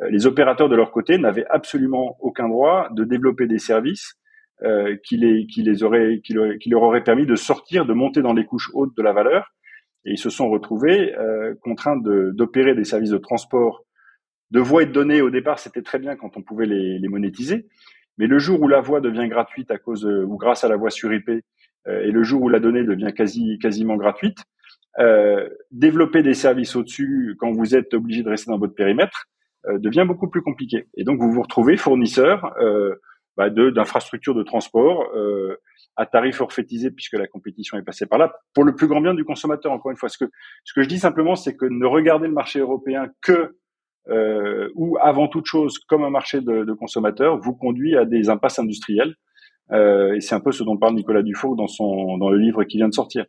les 0.08 0.26
opérateurs 0.26 0.70
de 0.70 0.74
leur 0.74 0.90
côté 0.90 1.18
n'avaient 1.18 1.46
absolument 1.50 2.16
aucun 2.20 2.48
droit 2.48 2.88
de 2.90 3.04
développer 3.04 3.46
des 3.46 3.58
services 3.58 4.14
euh, 4.62 4.96
qui, 5.04 5.16
les, 5.16 5.46
qui, 5.46 5.62
les 5.62 5.82
aurait, 5.82 6.20
qui, 6.24 6.32
leur, 6.32 6.82
aurait 6.82 7.04
permis 7.04 7.26
de 7.26 7.36
sortir, 7.36 7.86
de 7.86 7.92
monter 7.92 8.22
dans 8.22 8.32
les 8.32 8.44
couches 8.44 8.70
hautes 8.74 8.96
de 8.96 9.02
la 9.02 9.12
valeur. 9.12 9.54
Et 10.04 10.12
ils 10.12 10.18
se 10.18 10.30
sont 10.30 10.48
retrouvés 10.48 11.14
euh, 11.16 11.54
contraints 11.62 11.96
d'opérer 11.96 12.74
des 12.74 12.84
services 12.84 13.10
de 13.10 13.18
transport 13.18 13.84
de 14.50 14.60
voix 14.60 14.82
et 14.82 14.86
de 14.86 14.92
données. 14.92 15.20
Au 15.20 15.30
départ, 15.30 15.58
c'était 15.58 15.82
très 15.82 15.98
bien 15.98 16.16
quand 16.16 16.36
on 16.36 16.42
pouvait 16.42 16.66
les, 16.66 16.98
les, 16.98 17.08
monétiser. 17.08 17.66
Mais 18.16 18.26
le 18.26 18.38
jour 18.38 18.60
où 18.62 18.68
la 18.68 18.80
voix 18.80 19.00
devient 19.00 19.28
gratuite 19.28 19.70
à 19.70 19.78
cause 19.78 20.04
ou 20.04 20.36
grâce 20.36 20.64
à 20.64 20.68
la 20.68 20.76
voix 20.76 20.90
sur 20.90 21.12
IP, 21.12 21.28
euh, 21.86 22.02
et 22.02 22.10
le 22.10 22.22
jour 22.22 22.42
où 22.42 22.48
la 22.48 22.60
donnée 22.60 22.84
devient 22.84 23.12
quasi, 23.14 23.58
quasiment 23.58 23.96
gratuite, 23.96 24.44
euh, 24.98 25.48
développer 25.70 26.22
des 26.22 26.34
services 26.34 26.74
au-dessus 26.74 27.36
quand 27.38 27.52
vous 27.52 27.76
êtes 27.76 27.94
obligé 27.94 28.22
de 28.22 28.30
rester 28.30 28.50
dans 28.50 28.58
votre 28.58 28.74
périmètre 28.74 29.26
euh, 29.66 29.78
devient 29.78 30.04
beaucoup 30.06 30.28
plus 30.28 30.42
compliqué. 30.42 30.88
Et 30.96 31.04
donc 31.04 31.20
vous 31.20 31.30
vous 31.30 31.42
retrouvez 31.42 31.76
fournisseur 31.76 32.52
euh, 32.60 32.96
bah, 33.38 33.50
d'infrastructures 33.50 34.34
de, 34.34 34.42
transport 34.42 35.04
euh, 35.14 35.56
à 35.94 36.06
tarif 36.06 36.36
forfaitisé 36.38 36.90
puisque 36.90 37.12
la 37.12 37.28
compétition 37.28 37.78
est 37.78 37.82
passée 37.82 38.04
par 38.04 38.18
là 38.18 38.32
pour 38.52 38.64
le 38.64 38.74
plus 38.74 38.88
grand 38.88 39.00
bien 39.00 39.14
du 39.14 39.24
consommateur. 39.24 39.70
Encore 39.70 39.92
une 39.92 39.96
fois, 39.96 40.08
ce 40.08 40.18
que 40.18 40.24
ce 40.64 40.74
que 40.74 40.82
je 40.82 40.88
dis 40.88 40.98
simplement, 40.98 41.36
c'est 41.36 41.56
que 41.56 41.64
ne 41.64 41.86
regarder 41.86 42.26
le 42.26 42.32
marché 42.32 42.58
européen 42.58 43.06
que 43.22 43.56
euh, 44.08 44.68
ou 44.74 44.98
avant 45.00 45.28
toute 45.28 45.46
chose 45.46 45.78
comme 45.78 46.02
un 46.02 46.10
marché 46.10 46.40
de, 46.40 46.64
de 46.64 46.72
consommateurs 46.72 47.38
vous 47.38 47.54
conduit 47.54 47.96
à 47.96 48.04
des 48.04 48.28
impasses 48.28 48.58
industrielles 48.58 49.14
et 49.70 50.20
c'est 50.22 50.34
un 50.34 50.40
peu 50.40 50.50
ce 50.50 50.64
dont 50.64 50.78
parle 50.78 50.94
Nicolas 50.94 51.22
Dufour 51.22 51.54
dans 51.54 51.66
son 51.66 52.16
dans 52.16 52.30
le 52.30 52.38
livre 52.38 52.64
qui 52.64 52.78
vient 52.78 52.88
de 52.88 52.94
sortir. 52.94 53.26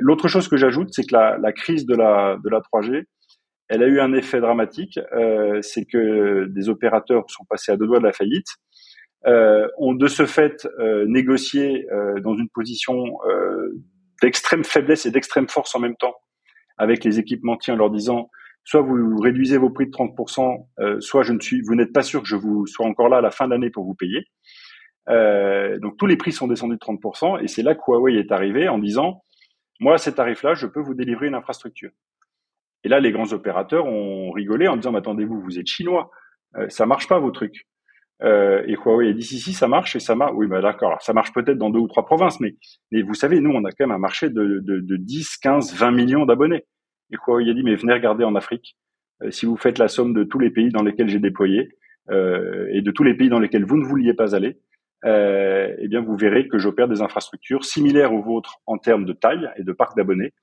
L'autre 0.00 0.26
chose 0.26 0.48
que 0.48 0.56
j'ajoute, 0.56 0.88
c'est 0.92 1.04
que 1.04 1.14
la, 1.14 1.36
la, 1.36 1.52
crise 1.52 1.84
de 1.84 1.94
la 1.94 2.38
de 2.42 2.48
la 2.48 2.60
3G, 2.60 3.04
elle 3.68 3.82
a 3.82 3.86
eu 3.86 4.00
un 4.00 4.14
effet 4.14 4.40
dramatique, 4.40 4.98
c'est 5.60 5.84
que 5.84 6.46
des 6.46 6.70
opérateurs 6.70 7.24
sont 7.28 7.44
passés 7.44 7.72
à 7.72 7.76
deux 7.76 7.86
doigts 7.86 7.98
de 7.98 8.04
la 8.04 8.12
faillite 8.12 8.46
euh, 8.46 8.89
ont 9.26 9.94
de 9.94 10.06
ce 10.06 10.26
fait 10.26 10.66
euh, 10.78 11.04
négocié 11.06 11.86
euh, 11.90 12.20
dans 12.20 12.36
une 12.36 12.48
position 12.48 13.18
d'extrême 14.22 14.64
faiblesse 14.64 15.06
et 15.06 15.10
d'extrême 15.10 15.48
force 15.48 15.74
en 15.74 15.80
même 15.80 15.96
temps 15.96 16.14
avec 16.78 17.04
les 17.04 17.18
équipementiers 17.18 17.72
en 17.72 17.76
leur 17.76 17.90
disant 17.90 18.30
soit 18.64 18.82
vous 18.82 19.18
réduisez 19.18 19.56
vos 19.56 19.70
prix 19.70 19.86
de 19.86 19.90
30%, 19.90 21.00
soit 21.00 21.22
je 21.22 21.32
ne 21.32 21.40
suis, 21.40 21.62
vous 21.62 21.74
n'êtes 21.74 21.92
pas 21.92 22.02
sûr 22.02 22.22
que 22.22 22.28
je 22.28 22.36
vous 22.36 22.66
sois 22.66 22.86
encore 22.86 23.08
là 23.08 23.18
à 23.18 23.20
la 23.20 23.30
fin 23.30 23.46
de 23.46 23.52
l'année 23.52 23.70
pour 23.70 23.84
vous 23.84 23.94
payer. 23.94 24.26
Euh, 25.08 25.78
donc 25.78 25.96
tous 25.96 26.06
les 26.06 26.16
prix 26.16 26.32
sont 26.32 26.46
descendus 26.46 26.74
de 26.74 26.78
30% 26.78 27.42
et 27.42 27.48
c'est 27.48 27.62
là 27.62 27.74
que 27.74 27.80
Huawei 27.86 28.18
est 28.18 28.30
arrivé 28.30 28.68
en 28.68 28.78
disant 28.78 29.24
moi 29.80 29.94
à 29.94 29.98
ces 29.98 30.14
tarifs-là 30.14 30.54
je 30.54 30.66
peux 30.66 30.80
vous 30.80 30.94
délivrer 30.94 31.26
une 31.26 31.34
infrastructure. 31.34 31.90
Et 32.84 32.88
là 32.88 33.00
les 33.00 33.10
grands 33.10 33.32
opérateurs 33.32 33.86
ont 33.86 34.30
rigolé 34.30 34.68
en 34.68 34.76
disant 34.76 34.94
attendez-vous 34.94 35.40
vous 35.40 35.58
êtes 35.58 35.66
chinois, 35.66 36.10
euh, 36.56 36.68
ça 36.68 36.86
marche 36.86 37.08
pas 37.08 37.18
vos 37.18 37.30
trucs. 37.30 37.66
Euh, 38.22 38.62
et 38.66 38.74
Huawei 38.74 39.08
a 39.08 39.12
dit 39.12 39.22
si 39.22 39.38
si 39.38 39.52
ça 39.54 39.66
marche 39.66 39.96
et 39.96 40.00
ça 40.00 40.14
marche. 40.14 40.32
Oui, 40.34 40.46
bah 40.46 40.60
d'accord, 40.60 41.00
ça 41.00 41.12
marche 41.12 41.32
peut-être 41.32 41.56
dans 41.56 41.70
deux 41.70 41.80
ou 41.80 41.88
trois 41.88 42.04
provinces, 42.04 42.38
mais 42.40 42.54
mais 42.90 43.02
vous 43.02 43.14
savez, 43.14 43.40
nous 43.40 43.50
on 43.50 43.64
a 43.64 43.70
quand 43.70 43.86
même 43.86 43.92
un 43.92 43.98
marché 43.98 44.28
de, 44.28 44.60
de, 44.62 44.80
de 44.80 44.96
10, 44.96 45.38
15, 45.38 45.74
20 45.74 45.90
millions 45.92 46.26
d'abonnés. 46.26 46.64
Et 47.12 47.16
Huawei 47.26 47.50
a 47.50 47.54
dit 47.54 47.62
mais 47.62 47.76
venez 47.76 47.94
regarder 47.94 48.24
en 48.24 48.34
Afrique. 48.34 48.76
Euh, 49.22 49.30
si 49.30 49.46
vous 49.46 49.56
faites 49.56 49.78
la 49.78 49.88
somme 49.88 50.12
de 50.12 50.24
tous 50.24 50.38
les 50.38 50.50
pays 50.50 50.70
dans 50.70 50.82
lesquels 50.82 51.08
j'ai 51.08 51.18
déployé 51.18 51.70
euh, 52.10 52.66
et 52.72 52.82
de 52.82 52.90
tous 52.90 53.04
les 53.04 53.14
pays 53.14 53.28
dans 53.28 53.38
lesquels 53.38 53.64
vous 53.64 53.78
ne 53.78 53.84
vouliez 53.84 54.14
pas 54.14 54.34
aller, 54.34 54.58
euh, 55.06 55.74
eh 55.78 55.88
bien 55.88 56.02
vous 56.02 56.16
verrez 56.16 56.46
que 56.48 56.58
j'opère 56.58 56.88
des 56.88 57.00
infrastructures 57.00 57.64
similaires 57.64 58.12
aux 58.12 58.22
vôtres 58.22 58.56
en 58.66 58.76
termes 58.76 59.06
de 59.06 59.14
taille 59.14 59.48
et 59.56 59.62
de 59.62 59.72
parc 59.72 59.96
d'abonnés, 59.96 60.34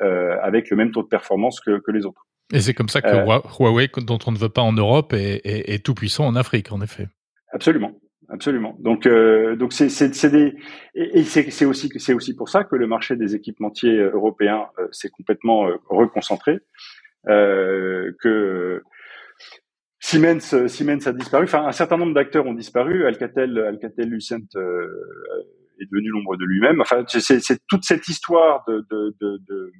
euh, 0.00 0.36
avec 0.42 0.70
le 0.70 0.76
même 0.76 0.90
taux 0.90 1.02
de 1.02 1.08
performance 1.08 1.60
que, 1.60 1.80
que 1.80 1.90
les 1.90 2.06
autres. 2.06 2.26
Et 2.52 2.60
c'est 2.60 2.74
comme 2.74 2.88
ça 2.88 3.02
que 3.02 3.58
Huawei, 3.58 3.88
dont 3.98 4.18
on 4.26 4.32
ne 4.32 4.38
veut 4.38 4.48
pas 4.48 4.62
en 4.62 4.72
Europe, 4.72 5.12
est, 5.12 5.44
est, 5.44 5.74
est 5.74 5.84
tout 5.84 5.94
puissant 5.94 6.26
en 6.26 6.36
Afrique, 6.36 6.70
en 6.70 6.80
effet. 6.80 7.08
Absolument. 7.56 7.92
Absolument. 8.28 8.76
Donc, 8.80 9.06
euh, 9.06 9.54
donc 9.56 9.72
c'est 9.72 9.88
c'est 9.88 10.30
des 10.30 10.56
et, 10.94 11.22
c'est 11.22 11.64
aussi 11.64 11.88
c'est 11.96 12.12
aussi 12.12 12.34
pour 12.34 12.48
ça 12.48 12.64
que 12.64 12.74
le 12.74 12.86
marché 12.86 13.14
des 13.14 13.36
équipementiers 13.36 13.98
européens 13.98 14.66
euh, 14.78 14.88
s'est 14.90 15.10
complètement 15.10 15.68
euh, 15.68 15.76
reconcentré, 15.88 16.58
euh, 17.28 18.10
que 18.20 18.82
Siemens 20.00 20.66
Siemens 20.66 21.06
a 21.06 21.12
disparu. 21.12 21.44
Enfin, 21.44 21.66
un 21.66 21.72
certain 21.72 21.98
nombre 21.98 22.14
d'acteurs 22.14 22.46
ont 22.46 22.54
disparu. 22.54 23.06
Alcatel 23.06 23.58
Alcatel 23.58 24.08
Lucent 24.08 24.56
euh, 24.56 24.86
est 25.80 25.86
devenu 25.90 26.08
l'ombre 26.08 26.36
de 26.36 26.44
lui-même. 26.44 26.80
Enfin, 26.80 27.04
c'est 27.06 27.60
toute 27.68 27.84
cette 27.84 28.08
histoire 28.08 28.64
de, 28.66 28.84
de, 28.90 29.14
de, 29.20 29.72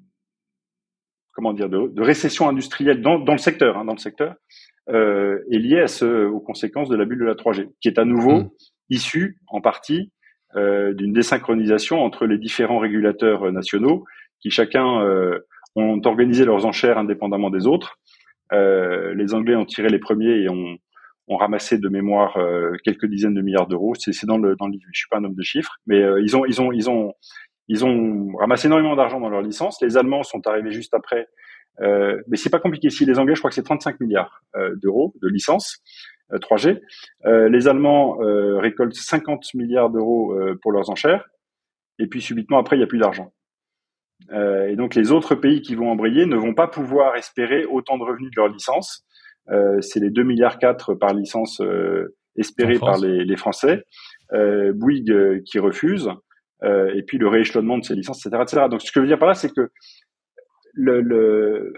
comment 1.35 1.53
dire 1.53 1.69
de, 1.69 2.01
récession 2.01 2.49
industrielle 2.49 3.03
dans, 3.03 3.19
dans 3.19 3.33
le 3.33 3.39
secteur, 3.39 3.77
hein, 3.77 3.85
dans 3.85 3.95
le 3.95 3.99
secteur, 3.99 4.35
euh, 4.89 5.41
est 5.51 5.59
lié 5.59 5.81
à 5.81 5.89
ce, 5.89 6.27
aux 6.27 6.41
conséquences 6.41 6.89
de 6.89 6.97
la 6.97 7.05
bulle 7.05 7.21
de 7.21 7.25
la 7.25 7.35
3G, 7.35 7.69
qui 7.81 7.89
est 7.89 7.99
à 7.99 8.05
nouveau 8.05 8.41
mmh. 8.41 8.51
issue 8.91 9.39
en 9.49 9.61
partie 9.61 10.13
euh, 10.55 10.95
d'une 10.95 11.13
désynchronisation 11.13 12.03
entre 12.03 12.27
les 12.27 12.39
différents 12.39 12.79
régulateurs 12.79 13.51
nationaux, 13.53 14.05
qui 14.41 14.51
chacun 14.51 15.03
euh, 15.03 15.39
ont 15.75 16.01
organisé 16.05 16.45
leurs 16.45 16.67
enchères 16.67 16.99
indépendamment 16.99 17.51
des 17.51 17.67
autres. 17.67 17.99
Euh, 18.53 19.15
les 19.15 19.35
Anglais 19.35 19.57
ont 19.57 19.65
tiré 19.65 19.89
les 19.89 19.99
premiers 19.99 20.43
et 20.43 20.49
ont, 20.49 20.77
ont 21.29 21.37
ramassé 21.37 21.79
de 21.79 21.89
mémoire 21.89 22.37
euh, 22.37 22.73
quelques 22.85 23.07
dizaines 23.07 23.35
de 23.35 23.43
milliards 23.43 23.67
d'euros. 23.67 23.95
C'est 23.99 24.27
dans 24.27 24.39
le 24.39 24.57
dans 24.57 24.67
le 24.67 24.73
livre. 24.73 24.85
Je 24.93 24.99
suis 24.99 25.09
pas 25.11 25.19
un 25.19 25.25
homme 25.25 25.35
de 25.35 25.43
chiffres, 25.43 25.77
mais 25.87 26.01
euh, 26.01 26.21
ils 26.23 26.37
ont 26.37 26.45
ils 26.47 26.61
ont 26.61 26.73
ils 26.73 26.89
ont 26.89 27.13
ils 27.69 27.85
ont 27.85 28.33
ramassé 28.39 28.69
énormément 28.69 28.97
d'argent 28.97 29.21
dans 29.21 29.29
leur 29.29 29.43
licence. 29.43 29.81
Les 29.83 29.97
Allemands 29.97 30.23
sont 30.23 30.47
arrivés 30.47 30.71
juste 30.71 30.95
après 30.95 31.27
euh, 31.81 32.21
mais 32.29 32.37
c'est 32.37 32.51
pas 32.51 32.59
compliqué. 32.59 32.91
Si 32.91 33.05
les 33.05 33.19
Anglais, 33.19 33.35
je 33.35 33.41
crois 33.41 33.51
que 33.51 33.55
c'est 33.55 33.63
35 33.63 34.01
milliards 34.01 34.43
euh, 34.57 34.75
d'euros 34.77 35.15
de 35.23 35.29
licence 35.29 35.79
3G. 36.33 36.81
Euh, 37.27 37.49
les 37.49 37.69
Allemands 37.69 38.17
récoltent 38.59 38.95
50 38.95 39.55
milliards 39.55 39.91
d'euros 39.91 40.37
pour 40.63 40.73
leurs 40.73 40.91
enchères. 40.91 41.25
Et 41.99 42.09
puis 42.09 42.21
subitement 42.21 42.59
après, 42.59 42.77
il 42.77 42.81
n'y 42.81 42.85
a 42.85 42.89
plus 42.89 42.99
d'argent. 42.99 43.33
et 44.33 44.75
donc 44.77 44.95
les 44.95 45.13
autres 45.13 45.35
pays 45.35 45.63
qui 45.63 45.75
vont 45.77 45.91
embrayer 45.91 46.27
ne 46.27 46.37
vont 46.37 46.55
pas 46.55 46.67
pouvoir 46.67 47.15
espérer 47.17 47.65
autant 47.65 47.97
de 47.97 48.03
revenus 48.03 48.31
de 48.33 48.41
leur 48.41 48.49
licence. 48.49 49.07
c'est 49.81 50.01
les 50.01 50.11
2 50.11 50.25
milliards 50.25 50.59
4 50.59 50.95
par 50.95 51.15
licence 51.15 51.63
espérés 52.37 52.81
par 52.81 52.99
les, 52.99 53.25
les 53.25 53.37
Français. 53.37 53.85
Bouygues 54.33 55.45
qui 55.45 55.61
refuse. 55.61 56.11
et 56.65 57.03
puis 57.07 57.19
le 57.19 57.29
rééchelonnement 57.29 57.79
de 57.79 57.85
ces 57.85 57.95
licences, 57.95 58.27
etc., 58.27 58.43
etc. 58.43 58.67
Donc 58.69 58.83
ce 58.83 58.91
que 58.91 58.99
je 58.99 59.03
veux 59.03 59.07
dire 59.07 59.19
par 59.21 59.29
là, 59.29 59.35
c'est 59.35 59.55
que 59.55 59.71
le, 60.77 61.01
le, 61.01 61.73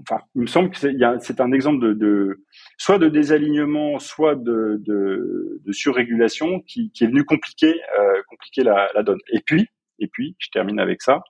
enfin, 0.00 0.22
il 0.34 0.42
me 0.42 0.46
semble 0.46 0.70
que 0.70 0.78
c'est 0.78 1.40
un 1.40 1.52
exemple 1.52 1.84
de, 1.86 1.92
de, 1.92 2.44
soit 2.78 2.98
de 2.98 3.08
désalignement, 3.08 3.98
soit 3.98 4.34
de, 4.36 4.80
de, 4.80 5.60
de 5.64 5.72
surrégulation 5.72 6.60
qui, 6.60 6.90
qui, 6.92 7.04
est 7.04 7.08
venu 7.08 7.24
compliquer, 7.24 7.74
euh, 8.00 8.22
compliquer 8.26 8.64
la, 8.64 8.88
la, 8.94 9.02
donne. 9.02 9.18
Et 9.32 9.40
puis, 9.44 9.66
et 9.98 10.08
puis, 10.08 10.34
je 10.38 10.48
termine 10.50 10.80
avec 10.80 11.02
ça. 11.02 11.20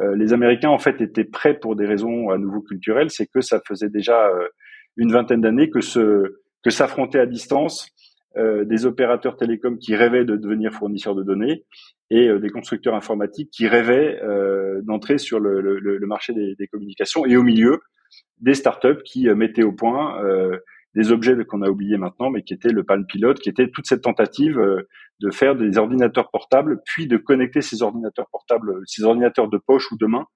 Euh, 0.00 0.14
les 0.14 0.34
Américains 0.34 0.68
en 0.68 0.78
fait 0.78 1.00
étaient 1.00 1.24
prêts 1.24 1.58
pour 1.58 1.74
des 1.74 1.86
raisons 1.86 2.28
à 2.30 2.36
nouveau 2.36 2.60
culturelles, 2.60 3.10
c'est 3.10 3.26
que 3.26 3.40
ça 3.40 3.60
faisait 3.66 3.90
déjà 3.90 4.28
euh, 4.28 4.48
une 4.96 5.10
vingtaine 5.10 5.40
d'années 5.40 5.70
que 5.70 5.80
ce 5.80 6.38
que 6.62 6.70
s'affronter 6.70 7.18
à 7.18 7.26
distance 7.26 7.88
euh, 8.36 8.64
des 8.64 8.86
opérateurs 8.86 9.36
télécoms 9.36 9.76
qui 9.76 9.94
rêvaient 9.94 10.24
de 10.24 10.36
devenir 10.36 10.72
fournisseurs 10.72 11.14
de 11.14 11.22
données 11.22 11.64
et 12.08 12.28
euh, 12.28 12.38
des 12.38 12.48
constructeurs 12.48 12.94
informatiques 12.94 13.50
qui 13.50 13.68
rêvaient 13.68 14.20
euh, 14.22 14.80
d'entrer 14.84 15.18
sur 15.18 15.38
le, 15.38 15.60
le, 15.60 15.78
le 15.78 16.06
marché 16.06 16.32
des, 16.32 16.54
des, 16.54 16.66
communications 16.66 17.26
et 17.26 17.36
au 17.36 17.42
milieu 17.42 17.80
des 18.40 18.54
startups 18.54 19.02
qui 19.04 19.28
mettaient 19.28 19.62
au 19.62 19.72
point 19.72 20.20
des 20.94 21.12
objets 21.12 21.36
qu'on 21.46 21.62
a 21.62 21.68
oubliés 21.70 21.96
maintenant, 21.96 22.30
mais 22.30 22.42
qui 22.42 22.52
étaient 22.52 22.72
le 22.72 22.84
Palm 22.84 23.06
Pilot, 23.06 23.34
qui 23.34 23.48
était 23.48 23.68
toute 23.68 23.86
cette 23.86 24.02
tentative 24.02 24.60
de 25.20 25.30
faire 25.30 25.56
des 25.56 25.78
ordinateurs 25.78 26.30
portables, 26.30 26.82
puis 26.84 27.06
de 27.06 27.16
connecter 27.16 27.62
ces 27.62 27.82
ordinateurs 27.82 28.28
portables, 28.30 28.82
ces 28.84 29.04
ordinateurs 29.04 29.48
de 29.48 29.56
poche 29.56 29.90
ou 29.92 29.96
de 29.96 30.06
main, 30.06 30.26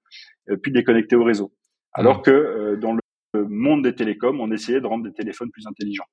puis 0.63 0.71
de 0.71 0.77
les 0.77 0.83
connecter 0.83 1.15
au 1.15 1.23
réseau. 1.23 1.53
Alors 1.93 2.19
mmh. 2.19 2.23
que 2.23 2.75
dans 2.81 2.93
le 2.93 3.01
monde 3.47 3.83
des 3.83 3.93
télécoms, 3.93 4.39
on 4.39 4.51
essayait 4.51 4.81
de 4.81 4.87
rendre 4.87 5.03
des 5.03 5.13
téléphones 5.13 5.51
plus 5.51 5.67
intelligents. 5.67 6.07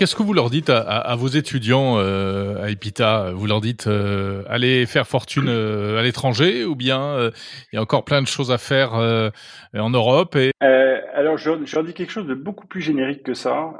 Qu'est-ce 0.00 0.16
que 0.16 0.22
vous 0.22 0.32
leur 0.32 0.48
dites 0.48 0.70
à, 0.70 1.14
vos 1.14 1.26
étudiants 1.26 1.98
euh, 1.98 2.56
à 2.62 2.70
Epita? 2.70 3.32
Vous 3.34 3.46
leur 3.46 3.60
dites 3.60 3.86
euh, 3.86 4.42
allez 4.48 4.86
faire 4.86 5.06
fortune 5.06 5.48
euh, 5.48 5.98
à 5.98 6.02
l'étranger 6.02 6.64
ou 6.64 6.74
bien 6.74 7.30
il 7.70 7.74
y 7.74 7.76
a 7.76 7.82
encore 7.82 8.06
plein 8.06 8.22
de 8.22 8.26
choses 8.26 8.50
à 8.50 8.56
faire 8.56 8.94
en 8.94 9.90
Europe 9.90 10.36
et... 10.36 10.52
Alors 11.12 11.36
je, 11.36 11.50
leur 11.50 11.84
dis 11.84 11.92
quelque 11.92 12.12
chose 12.12 12.26
de 12.26 12.32
beaucoup 12.32 12.66
plus 12.66 12.80
générique 12.80 13.24
que 13.24 13.34
ça 13.34 13.74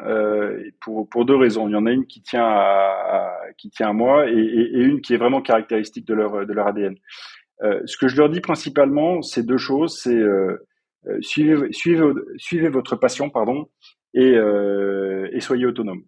pour, 0.82 1.08
pour 1.08 1.24
deux 1.24 1.36
raisons. 1.36 1.68
Il 1.68 1.72
y 1.72 1.76
en 1.76 1.86
a 1.86 1.90
une 1.90 2.04
qui 2.04 2.20
tient 2.20 2.44
à, 2.44 3.32
qui 3.56 3.70
tient 3.70 3.88
à 3.88 3.92
moi 3.94 4.28
et, 4.28 4.32
et, 4.32 4.80
une 4.80 5.00
qui 5.00 5.14
est 5.14 5.16
vraiment 5.16 5.40
caractéristique 5.40 6.06
de 6.06 6.12
leur 6.12 6.46
de 6.46 6.52
leur 6.52 6.66
ADN. 6.66 6.96
ce 7.62 7.96
que 7.96 8.08
je 8.08 8.16
leur 8.18 8.28
dis 8.28 8.42
principalement, 8.42 9.22
c'est 9.22 9.46
deux 9.46 9.56
choses. 9.56 9.98
C'est 10.02 10.20
suivez, 11.22 11.72
suivez, 11.72 12.04
suivez 12.36 12.68
votre 12.68 12.96
passion, 12.96 13.30
pardon, 13.30 13.68
et, 14.14 14.34
euh, 14.34 15.28
et 15.32 15.40
soyez 15.40 15.66
autonome. 15.66 16.02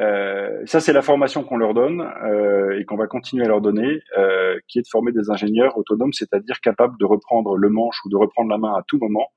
Euh, 0.00 0.62
ça, 0.66 0.80
c'est 0.80 0.92
la 0.92 1.02
formation 1.02 1.44
qu'on 1.44 1.56
leur 1.56 1.74
donne 1.74 2.00
euh, 2.24 2.78
et 2.78 2.84
qu'on 2.84 2.96
va 2.96 3.06
continuer 3.06 3.44
à 3.44 3.48
leur 3.48 3.60
donner, 3.60 4.00
euh, 4.18 4.58
qui 4.66 4.78
est 4.78 4.82
de 4.82 4.88
former 4.90 5.12
des 5.12 5.30
ingénieurs 5.30 5.78
autonomes, 5.78 6.12
c'est-à-dire 6.12 6.60
capables 6.60 6.98
de 6.98 7.04
reprendre 7.04 7.56
le 7.56 7.68
manche 7.68 8.04
ou 8.04 8.08
de 8.08 8.16
reprendre 8.16 8.50
la 8.50 8.58
main 8.58 8.74
à 8.74 8.82
tout 8.86 8.98
moment 8.98 9.28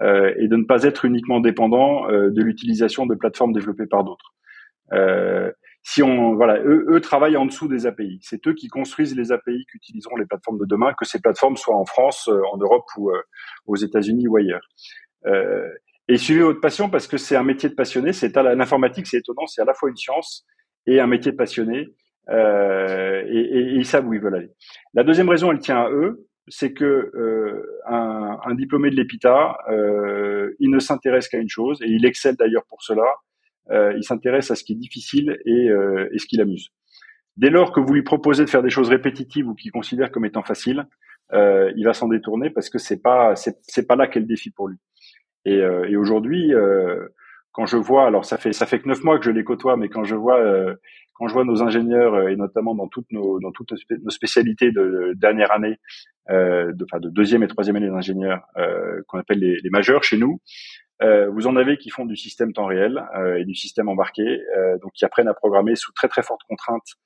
euh, 0.00 0.32
et 0.38 0.48
de 0.48 0.56
ne 0.56 0.64
pas 0.64 0.84
être 0.84 1.04
uniquement 1.04 1.40
dépendants 1.40 2.08
euh, 2.10 2.30
de 2.30 2.42
l'utilisation 2.42 3.06
de 3.06 3.14
plateformes 3.14 3.52
développées 3.52 3.86
par 3.86 4.04
d'autres. 4.04 4.32
si 5.82 6.02
on, 6.02 6.34
voilà, 6.34 6.58
eux, 6.60 6.86
eux, 6.88 7.00
travaillent 7.00 7.36
en 7.36 7.46
dessous 7.46 7.68
des 7.68 7.86
API. 7.86 8.18
C'est 8.22 8.46
eux 8.46 8.54
qui 8.54 8.68
construisent 8.68 9.16
les 9.16 9.32
API 9.32 9.66
qu'utiliseront 9.66 10.16
les 10.16 10.26
plateformes 10.26 10.58
de 10.58 10.64
demain, 10.64 10.92
que 10.98 11.04
ces 11.04 11.20
plateformes 11.20 11.56
soient 11.56 11.76
en 11.76 11.84
France, 11.84 12.28
en 12.28 12.56
Europe 12.56 12.86
ou 12.96 13.10
aux 13.66 13.76
États-Unis 13.76 14.26
ou 14.28 14.36
ailleurs. 14.36 14.66
Euh, 15.26 15.68
et 16.08 16.16
suivez 16.16 16.42
votre 16.42 16.60
passion 16.60 16.88
parce 16.90 17.06
que 17.06 17.16
c'est 17.16 17.36
un 17.36 17.42
métier 17.42 17.68
de 17.68 17.74
passionné. 17.74 18.12
C'est 18.12 18.34
l'informatique, 18.36 19.06
c'est 19.06 19.18
étonnant, 19.18 19.46
c'est 19.46 19.62
à 19.62 19.64
la 19.64 19.74
fois 19.74 19.90
une 19.90 19.96
science 19.96 20.46
et 20.86 21.00
un 21.00 21.06
métier 21.06 21.32
de 21.32 21.36
passionné. 21.36 21.88
Euh, 22.30 23.24
et, 23.28 23.38
et, 23.38 23.58
et, 23.58 23.74
ils 23.76 23.86
savent 23.86 24.06
où 24.06 24.12
ils 24.14 24.20
veulent 24.20 24.34
aller. 24.34 24.50
La 24.92 25.02
deuxième 25.02 25.28
raison, 25.28 25.50
elle 25.50 25.60
tient 25.60 25.80
à 25.80 25.90
eux, 25.90 26.26
c'est 26.46 26.72
que 26.72 26.84
euh, 26.84 27.80
un, 27.86 28.38
un, 28.44 28.54
diplômé 28.54 28.90
de 28.90 28.96
l'EPITA, 28.96 29.56
euh, 29.70 30.54
il 30.58 30.70
ne 30.70 30.78
s'intéresse 30.78 31.28
qu'à 31.28 31.38
une 31.38 31.48
chose, 31.48 31.80
et 31.82 31.88
il 31.88 32.04
excelle 32.04 32.36
d'ailleurs 32.36 32.64
pour 32.68 32.82
cela. 32.82 33.04
Euh, 33.70 33.94
il 33.96 34.04
s'intéresse 34.04 34.50
à 34.50 34.54
ce 34.54 34.64
qui 34.64 34.72
est 34.72 34.76
difficile 34.76 35.38
et, 35.44 35.68
euh, 35.68 36.08
et 36.12 36.18
ce 36.18 36.26
qui 36.26 36.36
l'amuse. 36.36 36.70
Dès 37.36 37.50
lors 37.50 37.72
que 37.72 37.80
vous 37.80 37.92
lui 37.92 38.02
proposez 38.02 38.44
de 38.44 38.50
faire 38.50 38.62
des 38.62 38.70
choses 38.70 38.88
répétitives 38.88 39.46
ou 39.46 39.54
qu'il 39.54 39.70
considère 39.70 40.10
comme 40.10 40.24
étant 40.24 40.42
faciles, 40.42 40.86
euh, 41.32 41.70
il 41.76 41.84
va 41.84 41.92
s'en 41.92 42.08
détourner 42.08 42.50
parce 42.50 42.70
que 42.70 42.78
c'est 42.78 43.02
pas 43.02 43.34
c'est 43.36 43.86
pas 43.86 43.96
là 43.96 44.06
qu'est 44.06 44.20
le 44.20 44.26
défi 44.26 44.50
pour 44.50 44.68
lui. 44.68 44.78
Et, 45.44 45.58
et 45.58 45.96
aujourd'hui, 45.96 46.52
quand 47.52 47.66
je 47.66 47.76
vois, 47.76 48.06
alors 48.06 48.24
ça 48.24 48.36
fait 48.36 48.52
ça 48.52 48.66
fait 48.66 48.80
que 48.80 48.88
neuf 48.88 49.02
mois 49.02 49.18
que 49.18 49.24
je 49.24 49.30
les 49.30 49.44
côtoie, 49.44 49.76
mais 49.76 49.88
quand 49.88 50.04
je 50.04 50.14
vois 50.14 50.38
quand 51.14 51.26
je 51.26 51.34
vois 51.34 51.44
nos 51.44 51.62
ingénieurs 51.62 52.28
et 52.28 52.36
notamment 52.36 52.74
dans 52.74 52.88
toutes 52.88 53.10
nos 53.10 53.40
dans 53.40 53.50
toutes 53.50 53.72
nos 54.02 54.10
spécialités 54.10 54.70
de 54.70 55.14
dernière 55.16 55.52
année, 55.52 55.78
euh, 56.30 56.72
de, 56.72 56.84
enfin 56.84 57.00
de 57.00 57.08
deuxième 57.08 57.42
et 57.42 57.48
troisième 57.48 57.76
année 57.76 57.88
d'ingénieurs 57.88 58.42
euh, 58.56 59.00
qu'on 59.08 59.18
appelle 59.18 59.38
les, 59.38 59.56
les, 59.62 59.70
majeurs 59.70 60.04
chez 60.04 60.18
nous, 60.18 60.40
euh, 61.02 61.28
vous 61.30 61.46
en 61.46 61.56
avez 61.56 61.78
qui 61.78 61.90
font 61.90 62.04
du 62.04 62.16
système 62.16 62.52
temps 62.52 62.66
réel 62.66 63.02
euh, 63.16 63.36
et 63.36 63.44
du 63.44 63.54
système 63.54 63.88
embarqué, 63.88 64.22
euh, 64.22 64.78
donc 64.82 64.92
qui 64.92 65.04
apprennent 65.04 65.28
à 65.28 65.34
programmer 65.34 65.76
sous 65.76 65.92
très 65.92 66.08
très 66.08 66.22
fortes 66.22 66.42
contraintes, 66.48 66.96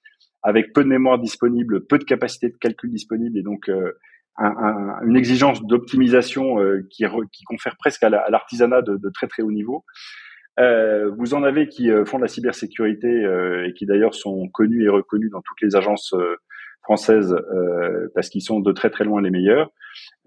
avec 0.42 0.73
peu 0.73 0.83
de 0.83 0.88
mémoire 0.88 1.18
disponible, 1.18 1.87
peu 1.87 1.99
de 1.99 2.05
capacité 2.05 2.49
de 2.49 2.57
calcul 2.57 2.90
disponible 2.90 3.38
et 3.38 3.42
donc 3.42 3.71
un, 4.38 4.47
un, 4.47 5.03
une 5.07 5.16
exigence 5.16 5.62
d'optimisation 5.62 6.57
qui, 6.90 7.05
qui, 7.33 7.45
confère 7.45 7.77
presque 7.79 8.03
à 8.03 8.09
l'artisanat 8.09 8.83
de, 8.83 8.97
de, 8.97 9.11
très 9.11 9.27
très 9.27 9.42
haut 9.42 9.53
niveau. 9.53 9.85
Euh, 10.61 11.11
vous 11.16 11.35
en 11.35 11.42
avez 11.42 11.68
qui 11.68 11.90
font 12.07 12.18
de 12.18 12.23
la 12.23 12.29
cybersécurité 12.29 13.09
euh, 13.09 13.66
et 13.66 13.73
qui 13.73 13.87
d'ailleurs 13.87 14.14
sont 14.14 14.49
connus 14.49 14.85
et 14.85 14.88
reconnus 14.88 15.31
dans 15.31 15.40
toutes 15.40 15.61
les 15.62 15.77
agences 15.77 16.14
françaises 16.83 17.37
parce 18.14 18.29
qu'ils 18.29 18.42
sont 18.42 18.61
de 18.61 18.73
très 18.73 18.90
très 18.90 19.05
loin 19.05 19.23
les 19.23 19.31
meilleurs. 19.31 19.71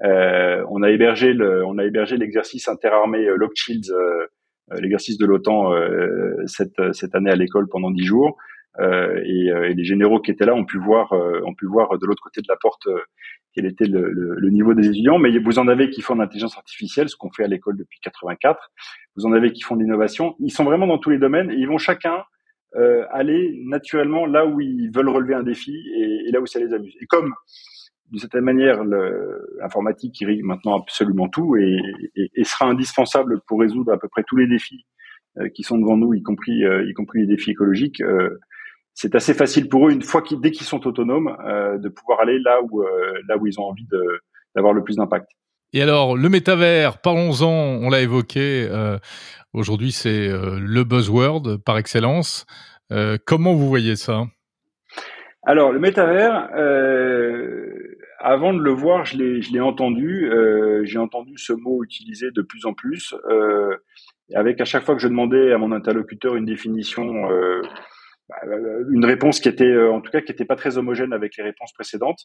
Euh, 0.04 0.63
on 0.70 0.84
a 0.84 0.89
hébergé 0.89 1.34
le, 1.34 1.65
on 1.65 1.78
a 1.78 1.86
hébergé 1.86 2.18
l'exercice 2.18 2.68
interarmé 2.68 3.26
euh, 3.28 3.36
Lock 3.36 3.54
Shields, 3.56 3.91
euh, 3.91 4.28
l'exercice 4.80 5.18
de 5.18 5.26
l'OTAN 5.26 5.72
cette 6.48 6.94
cette 6.94 7.13
année 7.13 7.30
à 7.30 7.36
l'école 7.36 7.68
pendant 7.70 7.91
dix 7.91 8.04
jours. 8.04 8.36
Et, 8.79 9.47
et, 9.47 9.73
les 9.73 9.83
généraux 9.83 10.19
qui 10.19 10.31
étaient 10.31 10.45
là 10.45 10.53
ont 10.53 10.65
pu 10.65 10.77
voir, 10.77 11.13
ont 11.13 11.53
pu 11.53 11.65
voir 11.65 11.97
de 11.97 12.05
l'autre 12.05 12.21
côté 12.21 12.41
de 12.41 12.47
la 12.49 12.57
porte 12.57 12.88
quel 13.53 13.65
était 13.65 13.85
le, 13.85 14.11
le, 14.11 14.49
niveau 14.49 14.73
des 14.73 14.88
étudiants. 14.88 15.17
Mais 15.17 15.38
vous 15.39 15.59
en 15.59 15.67
avez 15.67 15.89
qui 15.89 16.01
font 16.01 16.15
de 16.15 16.19
l'intelligence 16.19 16.57
artificielle, 16.57 17.07
ce 17.07 17.15
qu'on 17.15 17.31
fait 17.31 17.45
à 17.45 17.47
l'école 17.47 17.77
depuis 17.77 17.99
84. 18.01 18.71
Vous 19.15 19.25
en 19.25 19.31
avez 19.31 19.53
qui 19.53 19.61
font 19.61 19.75
de 19.75 19.81
l'innovation. 19.81 20.35
Ils 20.39 20.51
sont 20.51 20.65
vraiment 20.65 20.88
dans 20.88 20.97
tous 20.97 21.09
les 21.09 21.19
domaines 21.19 21.51
et 21.51 21.55
ils 21.55 21.67
vont 21.67 21.77
chacun 21.77 22.23
euh, 22.75 23.05
aller 23.11 23.61
naturellement 23.63 24.25
là 24.25 24.45
où 24.45 24.59
ils 24.59 24.91
veulent 24.93 25.09
relever 25.09 25.33
un 25.33 25.43
défi 25.43 25.73
et, 25.95 26.27
et, 26.27 26.31
là 26.31 26.41
où 26.41 26.45
ça 26.45 26.59
les 26.59 26.73
amuse. 26.73 26.95
Et 26.99 27.05
comme 27.05 27.33
d'une 28.11 28.19
certaine 28.19 28.43
manière, 28.43 28.83
l'informatique 28.83 30.19
irrigue 30.21 30.43
maintenant 30.43 30.77
absolument 30.77 31.27
tout 31.27 31.55
et, 31.55 31.79
et, 32.15 32.29
et, 32.35 32.43
sera 32.43 32.65
indispensable 32.65 33.41
pour 33.47 33.61
résoudre 33.61 33.93
à 33.93 33.97
peu 33.97 34.07
près 34.09 34.23
tous 34.27 34.35
les 34.35 34.47
défis 34.47 34.85
euh, 35.39 35.49
qui 35.49 35.63
sont 35.63 35.77
devant 35.77 35.97
nous, 35.97 36.13
y 36.13 36.21
compris, 36.21 36.63
euh, 36.65 36.88
y 36.88 36.93
compris 36.93 37.21
les 37.21 37.27
défis 37.27 37.51
écologiques. 37.51 38.01
Euh, 38.01 38.38
c'est 38.95 39.13
assez 39.13 39.36
facile 39.36 39.69
pour 39.69 39.88
eux, 39.88 39.91
une 39.91 40.01
fois 40.01 40.23
qu'ils, 40.23 40.41
dès 40.41 40.49
qu'ils 40.49 40.65
sont 40.65 40.88
autonomes, 40.88 41.38
de 41.79 41.89
pouvoir 41.89 42.21
aller 42.21 42.39
là 42.39 42.62
où, 42.63 42.84
là 43.27 43.38
où 43.38 43.45
ils 43.45 43.60
ont 43.60 43.65
envie 43.65 43.86
de, 43.91 44.01
d'avoir 44.55 44.73
le 44.73 44.84
plus 44.84 44.95
d'impact. 44.95 45.29
Et 45.73 45.81
alors, 45.84 46.17
le 46.17 46.29
métavers, 46.29 46.99
parlons-en, 47.01 47.47
on 47.47 47.89
l'a 47.89 48.01
évoqué, 48.01 48.67
aujourd'hui 49.53 49.91
c'est 49.91 50.29
le 50.29 50.84
buzzword 50.84 51.58
par 51.63 51.77
excellence. 51.77 52.47
comment 53.25 53.53
vous 53.53 53.67
voyez 53.67 53.95
ça? 53.95 54.23
Alors, 55.47 55.71
le 55.71 55.79
métavers, 55.79 56.49
euh, 56.55 57.95
avant 58.19 58.51
de 58.51 58.60
le 58.60 58.71
voir, 58.71 59.05
je 59.05 59.17
l'ai, 59.17 59.41
je 59.43 59.53
l'ai 59.53 59.60
entendu. 59.60 60.31
Euh, 60.31 60.84
j'ai 60.86 60.97
entendu 60.97 61.38
ce 61.38 61.53
mot 61.53 61.84
utilisé 61.84 62.31
de 62.31 62.41
plus 62.41 62.65
en 62.65 62.73
plus, 62.73 63.13
euh, 63.29 63.75
avec 64.34 64.60
à 64.60 64.65
chaque 64.65 64.84
fois 64.84 64.95
que 64.95 65.01
je 65.01 65.08
demandais 65.08 65.53
à 65.53 65.60
mon 65.60 65.71
interlocuteur 65.71 66.36
une 66.36 66.45
définition, 66.45 67.29
euh, 67.29 67.62
une 68.89 69.05
réponse 69.05 69.39
qui 69.39 69.49
était, 69.49 69.77
en 69.77 70.01
tout 70.01 70.11
cas, 70.11 70.21
qui 70.21 70.31
n'était 70.31 70.45
pas 70.45 70.55
très 70.55 70.77
homogène 70.77 71.13
avec 71.13 71.38
les 71.38 71.43
réponses 71.43 71.73
précédentes. 71.73 72.21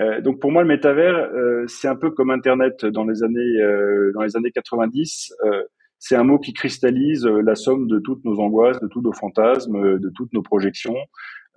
Euh, 0.00 0.20
donc, 0.20 0.40
pour 0.40 0.50
moi, 0.50 0.62
le 0.62 0.68
métavers, 0.68 1.30
c'est 1.66 1.88
un 1.88 1.96
peu 1.96 2.10
comme 2.10 2.30
Internet 2.30 2.86
dans 2.86 3.04
les 3.04 3.22
années, 3.22 3.58
dans 4.14 4.22
les 4.22 4.36
années 4.36 4.50
90 4.50 5.34
c'est 5.98 6.14
un 6.14 6.24
mot 6.24 6.38
qui 6.38 6.52
cristallise 6.52 7.24
la 7.24 7.54
somme 7.54 7.88
de 7.88 7.98
toutes 7.98 8.22
nos 8.24 8.38
angoisses, 8.38 8.78
de 8.80 8.86
tous 8.86 9.00
nos 9.00 9.14
fantasmes, 9.14 9.98
de 9.98 10.10
toutes 10.14 10.32
nos 10.34 10.42
projections, 10.42 10.94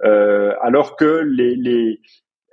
euh, 0.06 0.54
alors 0.62 0.96
que 0.96 1.24
les, 1.26 1.56
les 1.56 2.00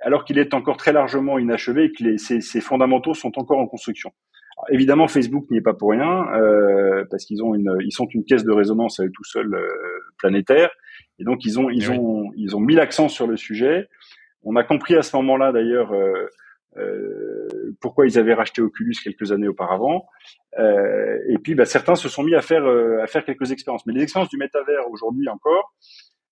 alors 0.01 0.25
qu'il 0.25 0.37
est 0.37 0.53
encore 0.53 0.77
très 0.77 0.91
largement 0.91 1.39
inachevé 1.39 1.85
et 1.85 1.91
que 1.91 2.03
les, 2.03 2.17
ses, 2.17 2.41
ses, 2.41 2.61
fondamentaux 2.61 3.13
sont 3.13 3.39
encore 3.39 3.57
en 3.57 3.67
construction. 3.67 4.11
évidemment, 4.69 5.07
Facebook 5.07 5.45
n'y 5.49 5.57
est 5.57 5.61
pas 5.61 5.73
pour 5.73 5.91
rien 5.91 6.27
euh, 6.35 7.05
parce 7.09 7.25
qu'ils 7.25 7.41
ont 7.41 7.55
une, 7.55 7.75
ils 7.83 7.93
sont 7.93 8.07
une 8.13 8.25
caisse 8.25 8.43
de 8.43 8.51
résonance 8.51 8.99
à 8.99 9.05
tout 9.05 9.23
seuls 9.23 9.53
euh, 9.53 9.67
planétaire 10.17 10.69
et 11.19 11.23
donc 11.23 11.45
ils 11.45 11.59
ont, 11.59 11.69
ils 11.69 11.91
ont, 11.91 12.31
ils 12.35 12.55
ont 12.55 12.59
mis 12.59 12.75
l'accent 12.75 13.09
sur 13.09 13.27
le 13.27 13.37
sujet. 13.37 13.87
On 14.43 14.55
a 14.55 14.63
compris 14.63 14.95
à 14.95 15.01
ce 15.01 15.15
moment-là 15.17 15.51
d'ailleurs 15.51 15.93
euh, 15.93 16.27
euh 16.77 17.47
pourquoi 17.81 18.07
ils 18.07 18.17
avaient 18.17 18.33
racheté 18.33 18.61
Oculus 18.61 18.95
quelques 19.03 19.31
années 19.31 19.47
auparavant. 19.47 20.07
Euh, 20.57 21.17
et 21.29 21.37
puis, 21.37 21.53
bah, 21.53 21.65
certains 21.65 21.95
se 21.95 22.09
sont 22.09 22.23
mis 22.23 22.33
à 22.33 22.41
faire 22.41 22.65
à 22.65 23.07
faire 23.07 23.23
quelques 23.25 23.51
expériences. 23.51 23.85
Mais 23.85 23.93
les 23.93 24.01
expériences 24.01 24.29
du 24.29 24.37
métavers 24.37 24.89
aujourd'hui 24.89 25.27
encore, 25.29 25.73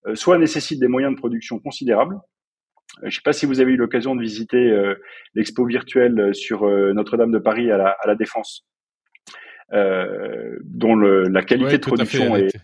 euh, 0.08 0.16
soit 0.16 0.38
nécessitent 0.38 0.80
des 0.80 0.88
moyens 0.88 1.14
de 1.14 1.20
production 1.20 1.60
considérables. 1.60 2.16
Euh, 2.16 3.02
je 3.02 3.06
ne 3.08 3.12
sais 3.12 3.22
pas 3.24 3.34
si 3.34 3.46
vous 3.46 3.60
avez 3.60 3.74
eu 3.74 3.78
l'occasion 3.78 4.16
de 4.16 4.22
visiter 4.22 4.58
euh, 4.58 4.96
l'expo 5.34 5.66
virtuelle 5.66 6.34
sur 6.34 6.68
Notre-Dame 6.94 7.32
de 7.32 7.40
Paris 7.40 7.72
à 7.72 7.78
la, 7.78 7.90
à 7.90 8.08
la 8.08 8.16
Défense, 8.16 8.66
dont 9.72 10.96
le, 10.96 11.24
la 11.24 11.44
qualité 11.44 11.78
de 11.78 11.86
production 11.86 12.36
est 12.36 12.56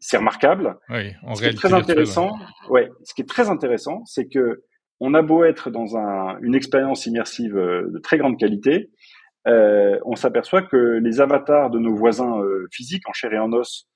c'est 0.00 0.16
remarquable. 0.16 0.76
Oui, 0.88 1.12
en 1.22 1.34
ce 1.34 1.42
qui 1.42 1.48
est 1.48 1.54
très 1.54 1.72
intéressant, 1.72 2.38
ouais. 2.68 2.90
ce 3.04 3.14
qui 3.14 3.22
est 3.22 3.28
très 3.28 3.48
intéressant, 3.48 4.02
c'est 4.06 4.26
que 4.26 4.62
on 4.98 5.14
a 5.14 5.22
beau 5.22 5.44
être 5.44 5.70
dans 5.70 5.96
un, 5.96 6.38
une 6.42 6.54
expérience 6.54 7.06
immersive 7.06 7.54
de 7.54 7.98
très 8.02 8.18
grande 8.18 8.38
qualité, 8.38 8.90
euh, 9.46 9.98
on 10.04 10.16
s'aperçoit 10.16 10.62
que 10.62 10.98
les 11.02 11.20
avatars 11.20 11.70
de 11.70 11.78
nos 11.78 11.94
voisins 11.94 12.38
euh, 12.40 12.68
physiques 12.70 13.08
en 13.08 13.12
chair 13.12 13.32
et 13.32 13.38
en 13.38 13.52
os 13.52 13.86
euh, 13.86 13.89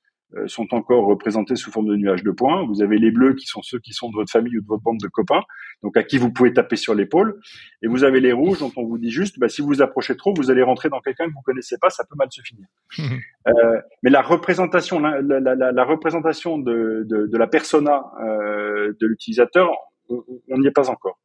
sont 0.47 0.75
encore 0.75 1.07
représentés 1.07 1.57
sous 1.57 1.71
forme 1.71 1.89
de 1.89 1.97
nuages 1.97 2.23
de 2.23 2.31
points. 2.31 2.65
Vous 2.67 2.83
avez 2.83 2.99
les 2.99 3.11
bleus 3.11 3.35
qui 3.35 3.47
sont 3.47 3.63
ceux 3.63 3.79
qui 3.79 3.93
sont 3.93 4.11
de 4.11 4.15
votre 4.15 4.31
famille 4.31 4.59
ou 4.59 4.63
de 4.63 4.67
votre 4.67 4.83
bande 4.83 4.99
de 5.01 5.09
copains, 5.09 5.43
donc 5.83 5.97
à 5.97 6.03
qui 6.03 6.19
vous 6.19 6.33
pouvez 6.33 6.53
taper 6.53 6.77
sur 6.77 6.95
l'épaule. 6.95 7.41
Et 7.83 7.87
vous 7.87 8.05
avez 8.05 8.21
les 8.21 8.33
rouges 8.33 8.59
dont 8.59 8.73
on 8.77 8.85
vous 8.85 8.99
dit 8.99 9.11
juste, 9.11 9.39
bah, 9.39 9.49
si 9.49 9.63
vous 9.63 9.69
vous 9.69 9.83
approchez 9.83 10.17
trop, 10.17 10.35
vous 10.35 10.51
allez 10.51 10.63
rentrer 10.63 10.89
dans 10.89 11.01
quelqu'un 11.01 11.27
que 11.27 11.33
vous 11.33 11.43
connaissez 11.45 11.77
pas, 11.81 11.91
ça 11.91 12.05
peut 12.05 12.17
mal 12.17 12.29
se 12.31 12.41
finir. 12.43 12.67
euh, 13.49 13.81
mais 14.03 14.11
la 14.11 14.23
représentation, 14.23 14.99
la, 15.01 15.21
la, 15.21 15.41
la, 15.41 15.73
la 15.73 15.85
représentation 15.85 16.59
de, 16.59 17.05
de, 17.07 17.27
de, 17.27 17.39
la 17.39 17.47
persona 17.47 18.05
euh, 18.23 18.93
de 19.01 19.07
l'utilisateur, 19.07 19.71
on 20.09 20.59
n'y 20.59 20.67
est 20.67 20.73
pas 20.73 20.91
encore. 20.91 21.19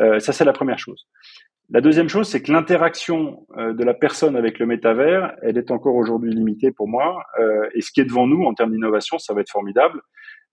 Euh, 0.00 0.18
ça, 0.20 0.32
c'est 0.32 0.44
la 0.44 0.52
première 0.52 0.78
chose. 0.78 1.06
La 1.72 1.80
deuxième 1.80 2.08
chose, 2.08 2.28
c'est 2.28 2.42
que 2.42 2.50
l'interaction 2.50 3.46
euh, 3.56 3.72
de 3.72 3.84
la 3.84 3.94
personne 3.94 4.34
avec 4.34 4.58
le 4.58 4.66
métavers, 4.66 5.36
elle 5.40 5.56
est 5.56 5.70
encore 5.70 5.94
aujourd'hui 5.94 6.34
limitée 6.34 6.72
pour 6.72 6.88
moi. 6.88 7.24
Euh, 7.38 7.68
et 7.74 7.80
ce 7.80 7.92
qui 7.92 8.00
est 8.00 8.04
devant 8.04 8.26
nous 8.26 8.42
en 8.42 8.54
termes 8.54 8.72
d'innovation, 8.72 9.18
ça 9.18 9.34
va 9.34 9.42
être 9.42 9.50
formidable. 9.50 10.00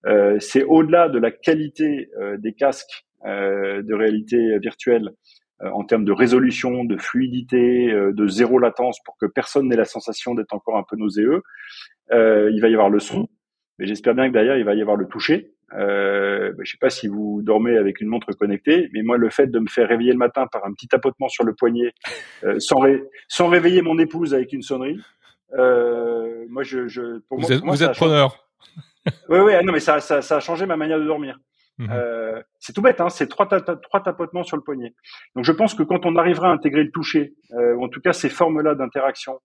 Euh, 0.06 0.38
c'est 0.38 0.62
au-delà 0.62 1.08
de 1.08 1.18
la 1.18 1.32
qualité 1.32 2.08
des 2.38 2.54
casques 2.54 3.04
de 3.24 3.94
réalité 3.94 4.60
virtuelle 4.60 5.10
en 5.60 5.82
termes 5.82 6.04
de 6.04 6.12
résolution, 6.12 6.84
de 6.84 6.96
fluidité, 6.96 7.92
de 7.92 8.26
zéro 8.28 8.60
latence 8.60 9.00
pour 9.04 9.16
que 9.20 9.26
personne 9.26 9.66
n'ait 9.66 9.76
la 9.76 9.84
sensation 9.84 10.36
d'être 10.36 10.54
encore 10.54 10.76
un 10.76 10.84
peu 10.88 10.94
nauséeux. 10.94 11.42
il 12.12 12.60
va 12.60 12.68
y 12.68 12.74
avoir 12.74 12.90
le 12.90 13.00
son, 13.00 13.26
mais 13.80 13.86
j'espère 13.88 14.14
bien 14.14 14.28
que 14.28 14.34
derrière, 14.34 14.56
il 14.56 14.64
va 14.64 14.76
y 14.76 14.80
avoir 14.80 14.96
le 14.96 15.08
toucher. 15.08 15.52
Euh, 15.74 16.52
bah, 16.52 16.62
je 16.64 16.70
sais 16.70 16.78
pas 16.78 16.90
si 16.90 17.08
vous 17.08 17.42
dormez 17.42 17.76
avec 17.76 18.00
une 18.00 18.08
montre 18.08 18.32
connectée, 18.32 18.88
mais 18.92 19.02
moi, 19.02 19.18
le 19.18 19.28
fait 19.28 19.48
de 19.48 19.58
me 19.58 19.66
faire 19.68 19.88
réveiller 19.88 20.12
le 20.12 20.18
matin 20.18 20.46
par 20.50 20.64
un 20.64 20.72
petit 20.72 20.88
tapotement 20.88 21.28
sur 21.28 21.44
le 21.44 21.54
poignet, 21.54 21.92
euh, 22.44 22.58
sans, 22.58 22.80
sans 23.28 23.48
réveiller 23.48 23.82
mon 23.82 23.98
épouse 23.98 24.34
avec 24.34 24.52
une 24.52 24.62
sonnerie, 24.62 24.98
euh, 25.54 26.44
moi, 26.48 26.62
je, 26.62 26.88
je 26.88 27.18
pour 27.28 27.38
vous 27.38 27.46
moi, 27.46 27.56
êtes, 27.56 27.62
vous 27.64 27.82
êtes 27.82 27.96
preneur. 27.96 28.48
oui, 29.28 29.38
oui, 29.38 29.52
ah 29.54 29.62
non, 29.62 29.72
mais 29.72 29.80
ça, 29.80 30.00
ça, 30.00 30.22
ça, 30.22 30.36
a 30.36 30.40
changé 30.40 30.66
ma 30.66 30.76
manière 30.76 30.98
de 30.98 31.04
dormir. 31.04 31.38
Mmh. 31.78 31.86
Euh, 31.92 32.42
c'est 32.58 32.72
tout 32.72 32.82
bête, 32.82 33.00
hein, 33.00 33.08
c'est 33.08 33.28
trois, 33.28 33.46
trois 33.46 34.02
tapotements 34.02 34.42
sur 34.42 34.56
le 34.56 34.62
poignet. 34.62 34.94
Donc, 35.36 35.44
je 35.44 35.52
pense 35.52 35.74
que 35.74 35.82
quand 35.82 36.06
on 36.06 36.16
arrivera 36.16 36.48
à 36.48 36.52
intégrer 36.52 36.82
le 36.82 36.90
toucher, 36.90 37.34
euh, 37.52 37.74
ou 37.74 37.84
en 37.84 37.88
tout 37.88 38.00
cas 38.00 38.12
ces 38.12 38.28
formes-là 38.28 38.74
d'interaction, 38.74 39.38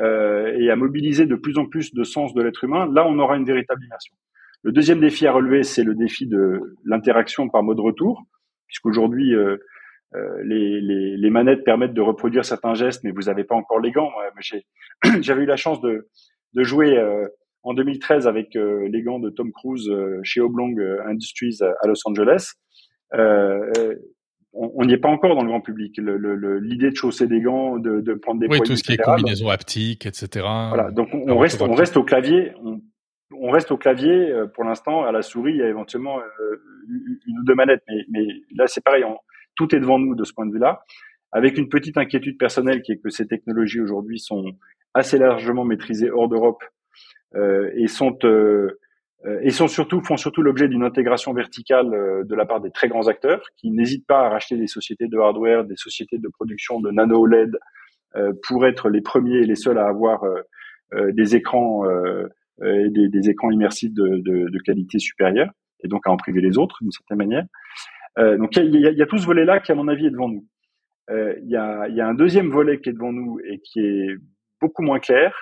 euh, 0.00 0.54
et 0.58 0.70
à 0.70 0.76
mobiliser 0.76 1.26
de 1.26 1.36
plus 1.36 1.58
en 1.58 1.66
plus 1.66 1.94
de 1.94 2.04
sens 2.04 2.34
de 2.34 2.42
l'être 2.42 2.64
humain, 2.64 2.90
là, 2.92 3.06
on 3.06 3.18
aura 3.18 3.36
une 3.36 3.44
véritable 3.44 3.82
immersion. 3.84 4.14
Le 4.62 4.72
deuxième 4.72 5.00
défi 5.00 5.26
à 5.26 5.32
relever, 5.32 5.62
c'est 5.62 5.84
le 5.84 5.94
défi 5.94 6.26
de 6.26 6.76
l'interaction 6.84 7.48
par 7.48 7.62
mode 7.62 7.80
retour, 7.80 8.24
puisqu'aujourd'hui, 8.66 9.34
euh, 9.34 9.56
euh, 10.14 10.42
les, 10.44 10.80
les, 10.80 11.16
les, 11.16 11.30
manettes 11.30 11.64
permettent 11.64 11.94
de 11.94 12.00
reproduire 12.00 12.44
certains 12.44 12.74
gestes, 12.74 13.04
mais 13.04 13.10
vous 13.10 13.22
n'avez 13.22 13.44
pas 13.44 13.54
encore 13.54 13.78
les 13.78 13.92
gants. 13.92 14.10
J'avais 15.20 15.42
eu 15.42 15.46
la 15.46 15.56
chance 15.56 15.80
de, 15.80 16.08
de 16.54 16.62
jouer 16.64 16.96
euh, 16.96 17.26
en 17.62 17.74
2013 17.74 18.26
avec 18.26 18.56
euh, 18.56 18.88
les 18.90 19.02
gants 19.02 19.18
de 19.18 19.30
Tom 19.30 19.52
Cruise 19.52 19.88
euh, 19.88 20.20
chez 20.22 20.40
Oblong 20.40 20.74
Industries 21.06 21.58
à 21.60 21.86
Los 21.86 22.00
Angeles. 22.06 22.52
on 23.12 24.84
n'y 24.84 24.92
est 24.94 24.98
pas 24.98 25.08
encore 25.08 25.34
dans 25.34 25.42
le 25.42 25.48
grand 25.48 25.60
public. 25.60 25.98
L'idée 25.98 26.90
de 26.90 26.96
chausser 26.96 27.26
des 27.26 27.40
gants, 27.40 27.78
de, 27.78 28.00
de 28.00 28.14
prendre 28.14 28.40
des 28.40 28.46
oui, 28.48 28.60
tout 28.64 28.76
ce 28.76 28.82
qui 28.82 28.92
est 28.92 28.96
combinaison 28.96 29.48
haptique, 29.48 30.06
etc. 30.06 30.46
Voilà, 30.68 30.90
donc 30.90 31.08
on, 31.12 31.24
on 31.28 31.38
reste, 31.38 31.60
on 31.62 31.74
reste 31.74 31.96
au 31.96 32.04
clavier. 32.04 32.52
On, 32.64 32.80
on 33.32 33.50
reste 33.50 33.70
au 33.70 33.76
clavier 33.76 34.30
euh, 34.30 34.46
pour 34.46 34.64
l'instant. 34.64 35.04
À 35.04 35.12
la 35.12 35.22
souris, 35.22 35.52
il 35.52 35.58
y 35.58 35.62
a 35.62 35.68
éventuellement 35.68 36.18
euh, 36.20 36.62
une 37.26 37.38
ou 37.40 37.44
deux 37.44 37.54
manettes, 37.54 37.82
mais, 38.08 38.26
là 38.54 38.66
c'est 38.66 38.82
pareil. 38.82 39.04
tout 39.56 39.74
est 39.74 39.80
devant 39.80 39.98
nous 39.98 40.14
de 40.14 40.24
ce 40.24 40.32
point 40.32 40.46
de 40.46 40.52
vue-là. 40.52 40.82
avec 41.32 41.58
une 41.58 41.68
petite 41.68 41.98
inquiétude 41.98 42.38
personnelle 42.38 42.82
qui 42.82 42.92
est 42.92 42.98
que 42.98 43.10
ces 43.10 43.26
technologies 43.26 43.80
aujourd'hui 43.80 44.18
sont 44.18 44.44
assez 44.94 45.18
largement 45.18 45.64
maîtrisées 45.64 46.10
hors 46.10 46.28
d'Europe 46.28 46.62
et 47.34 47.88
sont 47.88 48.18
euh, 48.24 48.78
et 49.42 49.50
sont 49.50 49.68
surtout 49.68 50.00
font 50.00 50.16
surtout 50.16 50.42
l'objet 50.42 50.68
d'une 50.68 50.84
intégration 50.84 51.34
verticale 51.34 51.90
de 52.24 52.34
la 52.34 52.46
part 52.46 52.60
des 52.60 52.70
très 52.70 52.88
grands 52.88 53.08
acteurs 53.08 53.42
qui 53.56 53.70
n'hésitent 53.70 54.06
pas 54.06 54.24
à 54.24 54.28
racheter 54.30 54.56
des 54.56 54.68
sociétés 54.68 55.08
de 55.08 55.18
hardware, 55.18 55.64
des 55.64 55.76
sociétés 55.76 56.18
de 56.18 56.28
production 56.28 56.80
de 56.80 56.90
nano 56.90 57.26
LED 57.26 57.58
pour 58.46 58.64
être 58.64 58.88
les 58.88 59.02
premiers 59.02 59.38
et 59.38 59.44
les 59.44 59.56
seuls 59.56 59.76
à 59.76 59.88
avoir 59.88 60.24
des 60.92 61.34
écrans 61.34 61.84
et 62.64 62.88
des, 62.90 63.30
écrans 63.30 63.50
immersifs 63.50 63.92
de, 63.94 64.62
qualité 64.64 64.98
supérieure 64.98 65.50
et 65.82 65.88
donc 65.88 66.06
à 66.06 66.10
en 66.10 66.16
priver 66.16 66.40
les 66.40 66.58
autres 66.58 66.76
d'une 66.80 66.90
certaine 66.90 67.18
manière. 67.18 67.44
Euh, 68.18 68.36
donc 68.36 68.56
il 68.56 68.74
y 68.74 69.02
a, 69.02 69.06
tout 69.06 69.18
ce 69.18 69.26
volet-là 69.26 69.60
qui, 69.60 69.70
à 69.72 69.74
mon 69.74 69.88
avis, 69.88 70.06
est 70.06 70.10
devant 70.10 70.28
nous. 70.28 70.46
Euh, 71.10 71.34
il 71.42 71.50
y, 71.50 71.56
a, 71.56 71.88
y, 71.88 72.00
a, 72.00 72.06
un 72.06 72.14
deuxième 72.14 72.50
volet 72.50 72.80
qui 72.80 72.90
est 72.90 72.92
devant 72.92 73.12
nous 73.12 73.38
et 73.44 73.60
qui 73.60 73.80
est 73.80 74.16
beaucoup 74.60 74.82
moins 74.82 74.98
clair 74.98 75.32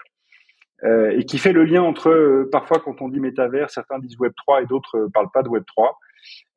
euh, 0.85 1.11
et 1.11 1.25
qui 1.25 1.39
fait 1.39 1.53
le 1.53 1.65
lien 1.65 1.83
entre 1.83 2.11
euh, 2.11 2.49
parfois 2.53 2.81
quand 2.81 3.01
on 3.01 3.09
dit 3.09 3.19
métavers, 3.19 3.71
certains 3.71 3.99
disent 3.99 4.19
Web 4.19 4.33
3 4.37 4.63
et 4.63 4.67
d'autres 4.67 4.99
euh, 4.99 5.09
parlent 5.13 5.31
pas 5.33 5.43
de 5.43 5.49
Web 5.49 5.65
3. 5.67 5.99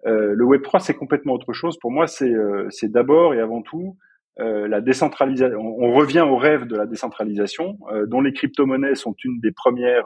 Euh, 0.08 0.34
le 0.36 0.46
Web 0.46 0.62
3 0.62 0.82
c'est 0.82 0.94
complètement 0.94 1.34
autre 1.34 1.54
chose. 1.54 1.78
Pour 1.80 1.92
moi, 1.92 2.06
c'est 2.08 2.34
c'est 2.70 2.92
d'abord 2.92 3.34
et 3.34 3.40
avant 3.40 3.62
tout 3.62 3.98
la 4.38 4.80
décentralisation. 4.80 5.60
On, 5.60 5.94
revient 5.94 6.22
au 6.22 6.38
rêve 6.38 6.66
de 6.66 6.78
la 6.78 6.86
décentralisation, 6.86 7.78
dont 8.08 8.22
les 8.22 8.32
crypto-monnaies 8.32 8.96
sont 8.96 9.14
une 9.26 9.42
des 9.42 9.52
premières 9.52 10.06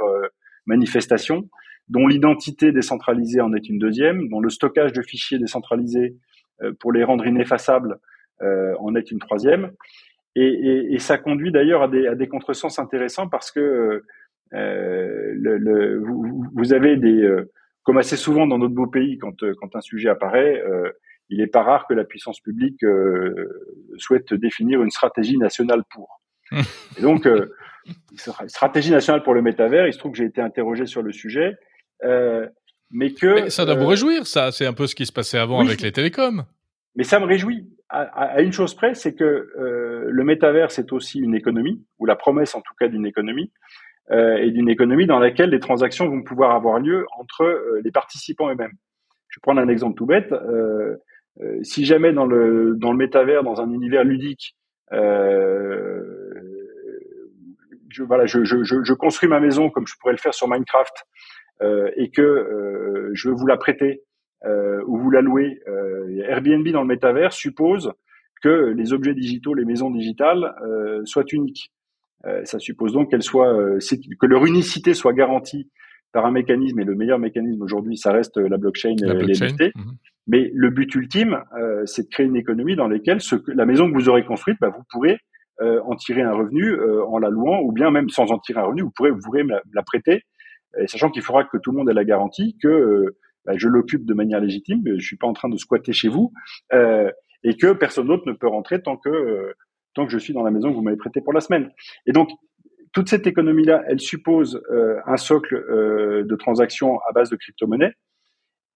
manifestations 0.66 1.50
dont 1.90 2.08
l'identité 2.08 2.72
décentralisée 2.72 3.42
en 3.42 3.54
est 3.54 3.68
une 3.68 3.80
deuxième, 3.80 4.30
dont 4.30 4.40
le 4.40 4.50
stockage 4.50 4.94
de 4.94 5.02
fichiers 5.02 5.38
décentralisés 5.38 6.16
euh, 6.62 6.72
pour 6.80 6.92
les 6.92 7.04
rendre 7.04 7.26
ineffaçables 7.26 8.00
euh, 8.42 8.74
en 8.80 8.96
est 8.96 9.12
une 9.12 9.20
troisième. 9.20 9.72
Et, 10.36 10.48
et, 10.48 10.94
et 10.94 11.00
ça 11.00 11.18
conduit 11.18 11.52
d'ailleurs 11.52 11.84
à 11.84 11.88
des, 11.88 12.08
à 12.08 12.16
des 12.16 12.28
contresens 12.28 12.80
intéressants 12.80 13.28
parce 13.28 13.52
que 13.52 14.04
euh, 14.54 15.34
le, 15.36 15.58
le, 15.58 16.00
vous, 16.00 16.46
vous, 16.54 16.74
avez 16.74 16.96
des, 16.98 17.22
euh, 17.22 17.52
comme 17.84 17.98
assez 17.98 18.18
souvent 18.18 18.48
dans 18.48 18.58
notre 18.58 18.74
beau 18.74 18.88
pays, 18.88 19.18
quand, 19.18 19.36
quand 19.60 19.76
un 19.76 19.82
sujet 19.82 20.10
apparaît, 20.10 20.64
euh, 20.66 20.90
il 21.30 21.40
n'est 21.40 21.48
pas 21.48 21.64
rare 21.64 21.88
que 21.88 21.94
la 21.94 22.04
puissance 22.04 22.40
publique 22.40 22.84
euh, 22.84 23.34
souhaite 23.98 24.34
définir 24.34 24.82
une 24.84 24.92
stratégie 24.92 25.38
nationale 25.38 25.84
pour. 25.92 26.22
Et 26.98 27.02
donc, 27.02 27.28
stratégie 28.48 28.92
nationale 28.92 29.24
pour 29.24 29.34
le 29.34 29.42
métavers, 29.42 29.88
il 29.88 29.94
se 29.94 30.00
trouve 30.00 30.12
que 30.12 30.18
j'ai 30.18 30.26
été 30.26 30.42
interrogé 30.42 30.86
sur 30.86 31.02
le 31.02 31.12
sujet. 31.12 31.56
Euh, 32.04 32.48
mais 32.92 33.12
que 33.12 33.50
ça 33.50 33.66
doit 33.66 33.76
vous 33.76 33.86
euh, 33.86 33.88
réjouir, 33.88 34.28
ça. 34.28 34.52
C'est 34.52 34.66
un 34.66 34.74
peu 34.74 34.88
ce 34.88 34.96
qui 34.96 35.06
se 35.06 35.12
passait 35.12 35.40
avant 35.40 35.66
avec 35.66 35.82
les 35.82 35.92
télécoms. 35.92 36.46
Mais 36.96 37.04
ça 37.04 37.20
me 37.20 37.26
réjouit. 37.26 37.68
À, 37.90 38.42
une 38.42 38.52
chose 38.52 38.74
près, 38.74 38.96
c'est 38.96 39.14
que 39.14 39.24
euh, 39.24 40.06
le 40.10 40.24
métavers, 40.24 40.72
c'est 40.72 40.92
aussi 40.94 41.20
une 41.20 41.36
économie, 41.36 41.84
ou 42.00 42.08
la 42.08 42.16
promesse 42.16 42.56
en 42.56 42.62
tout 42.62 42.74
cas 42.80 42.88
d'une 42.88 43.06
économie, 43.06 43.52
euh, 44.12 44.38
et 44.38 44.50
d'une 44.50 44.68
économie 44.68 45.06
dans 45.06 45.20
laquelle 45.20 45.52
les 45.52 45.60
transactions 45.60 46.10
vont 46.10 46.24
pouvoir 46.24 46.56
avoir 46.56 46.80
lieu 46.80 47.06
entre 47.20 47.44
euh, 47.44 47.82
les 47.84 47.92
participants 47.92 48.50
eux-mêmes. 48.50 48.74
Je 49.30 49.38
vais 49.38 49.42
prendre 49.42 49.62
un 49.62 49.68
exemple 49.68 49.96
tout 49.96 50.08
bête. 50.08 50.32
Euh, 50.32 50.98
si 51.62 51.86
jamais 51.86 52.14
dans 52.14 52.26
le 52.26 52.76
dans 52.76 52.92
le 52.92 52.98
métavers, 52.98 53.44
dans 53.44 53.62
un 53.62 53.72
univers 53.72 54.04
ludique, 54.04 54.56
je, 57.94 58.04
voilà, 58.04 58.26
je, 58.26 58.44
je, 58.44 58.64
je, 58.64 58.94
construis 58.94 59.30
ma 59.30 59.40
maison 59.40 59.70
comme 59.70 59.88
je 59.88 59.96
pourrais 60.00 60.14
le 60.14 60.18
faire 60.18 60.34
sur 60.34 60.48
Minecraft 60.48 60.94
euh, 61.62 61.90
et 61.96 62.10
que 62.10 62.22
euh, 62.22 63.12
je 63.14 63.30
veux 63.30 63.36
vous 63.36 63.48
la 63.48 63.58
prêter 63.58 64.02
euh, 64.46 64.82
ou 64.88 64.98
vous 64.98 65.12
la 65.12 65.22
louer, 65.22 65.60
Airbnb 66.28 66.68
dans 66.70 66.82
le 66.82 66.88
métavers 66.88 67.34
suppose 67.34 67.92
que 68.42 68.74
les 68.76 68.92
objets 68.92 69.14
digitaux, 69.14 69.54
les 69.54 69.66
maisons 69.66 69.90
digitales 69.90 70.54
soient 71.06 71.24
uniques. 71.32 71.72
ça 72.44 72.60
suppose 72.60 72.92
donc 72.92 73.10
qu'elles 73.10 73.24
soient, 73.24 73.54
que 74.20 74.26
leur 74.26 74.46
unicité 74.46 74.94
soit 74.94 75.14
garantie 75.14 75.70
par 76.12 76.26
un 76.26 76.32
mécanisme, 76.32 76.80
et 76.80 76.84
le 76.84 76.94
meilleur 76.94 77.20
mécanisme 77.20 77.62
aujourd'hui, 77.62 77.98
ça 77.98 78.12
reste 78.12 78.38
la 78.38 78.58
blockchain, 78.58 78.96
et 79.02 79.24
les 79.26 79.34
NFT. 79.34 79.76
Mhm. 79.76 79.98
Mais 80.28 80.52
le 80.54 80.70
but 80.70 80.94
ultime, 80.96 81.44
euh, 81.58 81.86
c'est 81.86 82.04
de 82.04 82.10
créer 82.10 82.26
une 82.26 82.38
économie 82.38 82.76
dans 82.76 82.88
laquelle 82.88 83.20
ce, 83.20 83.36
la 83.48 83.66
maison 83.66 83.90
que 83.90 83.96
vous 83.96 84.10
aurez 84.10 84.24
construite, 84.24 84.58
bah, 84.62 84.70
vous 84.70 84.84
pourrez 84.90 85.18
euh, 85.62 85.82
en 85.86 85.96
tirer 85.96 86.22
un 86.22 86.34
revenu 86.34 86.72
euh, 86.72 87.06
en 87.06 87.20
la 87.20 87.30
louant, 87.30 87.62
ou 87.62 87.72
bien 87.72 87.92
même 87.92 88.10
sans 88.10 88.32
en 88.32 88.40
tirer 88.40 88.60
un 88.60 88.66
revenu, 88.66 88.82
vous 88.84 88.92
pourrez, 88.96 89.12
vous 89.12 89.20
pourrez 89.24 89.44
me 89.44 89.56
la 89.74 89.84
prêter 89.84 90.24
sachant 90.88 91.10
qu'il 91.10 91.22
faudra 91.22 91.44
que 91.44 91.58
tout 91.58 91.72
le 91.72 91.78
monde 91.78 91.90
ait 91.90 91.94
la 91.94 92.06
garantie 92.06 92.58
que 92.62 92.68
euh, 92.68 93.18
bah, 93.46 93.54
je 93.56 93.68
l'occupe 93.68 94.06
de 94.06 94.14
manière 94.14 94.40
légitime, 94.40 94.82
je 94.86 95.06
suis 95.06 95.18
pas 95.18 95.28
en 95.28 95.34
train 95.34 95.50
de 95.50 95.58
squatter 95.58 95.94
chez 95.94 96.10
vous, 96.10 96.32
euh, 96.74 97.12
et 97.44 97.58
que 97.58 97.74
personne 97.74 98.08
d'autre 98.08 98.24
ne 98.26 98.34
peut 98.34 98.48
rentrer 98.48 98.82
tant 98.82 98.98
que 98.98 99.10
euh, 99.10 99.54
tant 99.94 100.06
que 100.06 100.12
je 100.12 100.18
suis 100.18 100.34
dans 100.34 100.44
la 100.44 100.52
maison 100.52 100.72
que 100.72 100.76
vous 100.76 100.82
m'avez 100.82 100.98
prêtée 100.98 101.22
pour 101.22 101.34
la 101.34 101.42
semaine. 101.42 101.72
Et 102.08 102.14
donc 102.14 102.30
toute 102.94 103.10
cette 103.10 103.28
économie-là, 103.28 103.84
elle 103.88 104.00
suppose 104.00 104.62
un 105.08 105.18
socle 105.18 105.56
de 105.56 106.36
transactions 106.36 107.00
à 107.10 107.12
base 107.12 107.32
de 107.32 107.36
crypto-monnaies. 107.36 107.94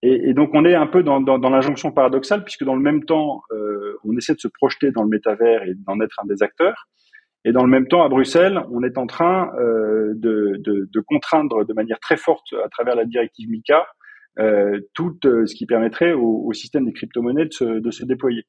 Et, 0.04 0.34
donc 0.34 0.52
on 0.54 0.64
est 0.64 0.76
un 0.76 0.88
peu 0.88 1.02
dans, 1.02 1.20
l'injonction 1.50 1.92
paradoxale, 1.92 2.44
puisque 2.44 2.64
dans 2.64 2.76
le 2.76 2.82
même 2.82 3.04
temps, 3.04 3.42
on 4.04 4.16
essaie 4.18 4.36
de 4.36 4.40
se 4.40 4.48
projeter 4.48 4.92
dans 4.92 5.04
le 5.04 5.10
métavers 5.10 5.64
et 5.64 5.74
d'en 5.74 6.00
être 6.02 6.20
un 6.22 6.28
des 6.28 6.44
acteurs. 6.44 6.88
Et 7.46 7.52
dans 7.52 7.64
le 7.64 7.70
même 7.70 7.88
temps, 7.88 8.04
à 8.04 8.10
Bruxelles, 8.10 8.62
on 8.72 8.84
est 8.84 8.98
en 8.98 9.08
train 9.08 9.52
euh, 9.58 10.14
de, 10.16 11.00
contraindre 11.08 11.66
de 11.66 11.74
manière 11.74 12.00
très 12.00 12.18
forte 12.18 12.54
à 12.64 12.68
travers 12.70 12.96
la 12.96 13.06
directive 13.06 13.50
MICA 13.50 13.88
euh, 14.40 14.82
tout 14.94 15.18
euh, 15.26 15.48
ce 15.48 15.56
qui 15.56 15.66
permettrait 15.66 16.14
au, 16.14 16.52
système 16.54 16.86
des 16.86 16.94
crypto-monnaies 16.94 17.46
de 17.46 17.54
se, 17.54 17.64
de 17.64 17.92
se, 17.92 18.06
déployer. 18.06 18.46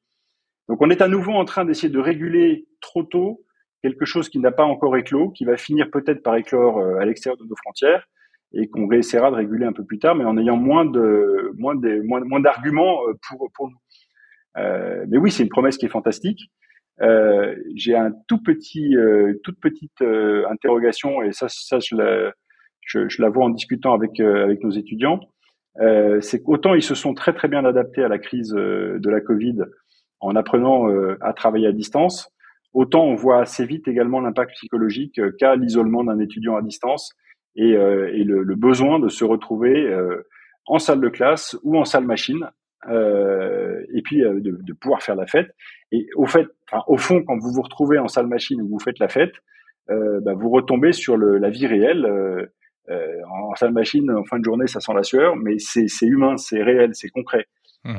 Donc 0.69 0.83
on 0.83 0.91
est 0.91 1.01
à 1.01 1.09
nouveau 1.09 1.33
en 1.33 1.47
train 1.47 1.65
d'essayer 1.65 1.89
de 1.89 1.99
réguler 1.99 2.67
trop 2.83 3.05
tôt 3.05 3.41
quelque 3.83 4.05
chose 4.05 4.29
qui 4.29 4.39
n'a 4.39 4.51
pas 4.51 4.65
encore 4.65 4.97
éclos, 4.99 5.31
qui 5.31 5.47
va 5.47 5.57
finir 5.57 5.91
peut-être 5.91 6.23
par 6.23 6.37
éclore 6.37 6.79
euh, 6.79 6.99
à 6.99 7.07
l'extérieur 7.07 7.39
de 7.39 7.45
nos 7.45 7.57
frontières 7.57 8.05
et 8.53 8.69
qu'on 8.69 8.91
essaiera 8.93 9.31
de 9.31 9.37
réguler 9.37 9.67
un 9.67 9.73
peu 9.73 9.85
plus 9.85 9.99
tard, 9.99 10.15
mais 10.15 10.25
en 10.25 10.37
ayant 10.39 10.57
moins 10.57 10.85
de 10.85 11.53
moins 11.59 11.75
de 11.75 12.01
moins, 12.03 12.21
moins 12.21 12.41
d'arguments 12.41 13.01
euh, 13.09 13.13
pour 13.29 13.51
pour 13.55 13.69
nous. 13.69 13.77
Euh, 14.57 15.05
mais 15.09 15.19
oui, 15.19 15.31
c'est 15.31 15.43
une 15.43 15.49
promesse 15.49 15.77
qui 15.77 15.87
est 15.87 15.91
fantastique. 15.91 16.51
Euh, 17.01 17.55
j'ai 17.77 17.95
un 17.95 18.13
tout 18.27 18.43
petit, 18.43 18.97
toute 19.45 19.61
petite 19.61 20.03
interrogation 20.51 21.23
et 21.23 21.33
ça, 21.33 21.47
ça 21.49 21.79
je 21.79 21.95
la, 21.95 22.33
je, 22.81 23.09
je 23.09 23.23
la 23.23 23.29
vois 23.29 23.45
en 23.45 23.51
discutant 23.51 23.95
avec 23.95 24.19
avec 24.19 24.65
nos 24.65 24.71
étudiants. 24.71 25.21
c'est 26.21 26.43
qu'autant 26.43 26.75
ils 26.75 26.83
se 26.83 26.95
sont 26.95 27.15
très 27.15 27.33
très 27.35 27.49
bien 27.49 27.65
adaptés 27.65 28.03
à 28.03 28.09
la 28.09 28.19
crise 28.19 28.51
de 28.51 29.11
la 29.11 29.21
Covid 29.21 29.59
en 30.21 30.35
apprenant 30.35 30.89
à 31.21 31.33
travailler 31.33 31.69
à 31.69 31.73
distance, 31.73 32.31
autant 32.73 33.05
on 33.05 33.15
voit 33.15 33.41
assez 33.43 33.65
vite 33.65 33.87
également 33.87 34.21
l'impact 34.21 34.53
psychologique 34.55 35.21
qu'a 35.39 35.55
l'isolement 35.55 36.03
d'un 36.03 36.19
étudiant 36.19 36.57
à 36.57 36.63
distance 36.63 37.15
et, 37.59 37.73
et 37.73 38.25
le, 38.25 38.43
le, 38.43 38.55
besoin 38.55 38.99
de 38.99 39.09
se 39.09 39.25
retrouver 39.25 39.95
en 40.67 40.79
salle 40.79 41.01
de 41.01 41.09
classe 41.09 41.59
ou 41.63 41.77
en 41.77 41.85
salle 41.85 42.05
machine 42.05 42.49
euh, 42.87 43.85
et 43.93 44.03
puis 44.03 44.25
euh, 44.25 44.41
de, 44.41 44.59
de, 44.63 44.73
pouvoir 44.73 45.03
faire 45.03 45.17
la 45.17 45.27
fête. 45.27 45.55
Et 45.91 46.07
au 46.15 46.27
fait, 46.27 46.47
enfin, 46.71 46.85
au 46.87 46.97
fond, 46.97 47.23
quand 47.25 47.37
vous 47.39 47.53
vous 47.53 47.63
retrouvez 47.63 47.99
en 47.99 48.09
salle 48.09 48.27
machine 48.27 48.61
où 48.63 48.69
vous 48.69 48.79
faites 48.79 48.99
la 48.99 49.09
fête, 49.09 49.35
euh, 49.91 50.21
bah, 50.21 50.35
vous 50.35 50.51
retombez 50.51 50.93
sur 50.93 51.17
le, 51.17 51.39
la 51.39 51.51
vie 51.51 51.67
réelle. 51.67 52.05
Euh, 52.05 52.47
euh, 52.91 53.21
en 53.31 53.55
salle 53.55 53.73
machine, 53.73 54.11
en 54.11 54.25
fin 54.25 54.39
de 54.39 54.45
journée, 54.45 54.67
ça 54.67 54.81
sent 54.81 54.95
la 54.95 55.03
sueur, 55.03 55.37
mais 55.37 55.59
c'est 55.59 55.87
humain, 56.03 56.39
c'est 56.39 56.63
réel, 56.63 56.95
c'est 56.95 57.11
concret. 57.11 57.47
Mmh. 57.85 57.97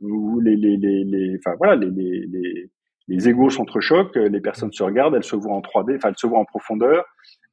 vous, 0.00 0.40
les, 0.40 0.56
les, 0.56 0.76
les, 0.76 1.04
les, 1.04 1.36
enfin 1.38 1.54
voilà, 1.58 1.76
les, 1.76 1.90
les, 1.90 2.26
les, 2.26 2.70
les 3.08 3.28
égos 3.28 3.50
s'entrechoquent, 3.50 4.16
les 4.16 4.40
personnes 4.40 4.72
se 4.72 4.82
regardent, 4.82 5.14
elles 5.14 5.22
se 5.22 5.36
voient 5.36 5.54
en 5.54 5.60
3D, 5.60 5.96
enfin 5.96 6.08
elles 6.08 6.18
se 6.18 6.26
voient 6.26 6.38
en 6.38 6.44
profondeur. 6.44 7.04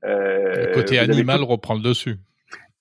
Le 0.04 0.74
côté 0.74 1.00
animal 1.00 1.44
reprend 1.44 1.76
le 1.76 1.82
dessus 1.82 2.18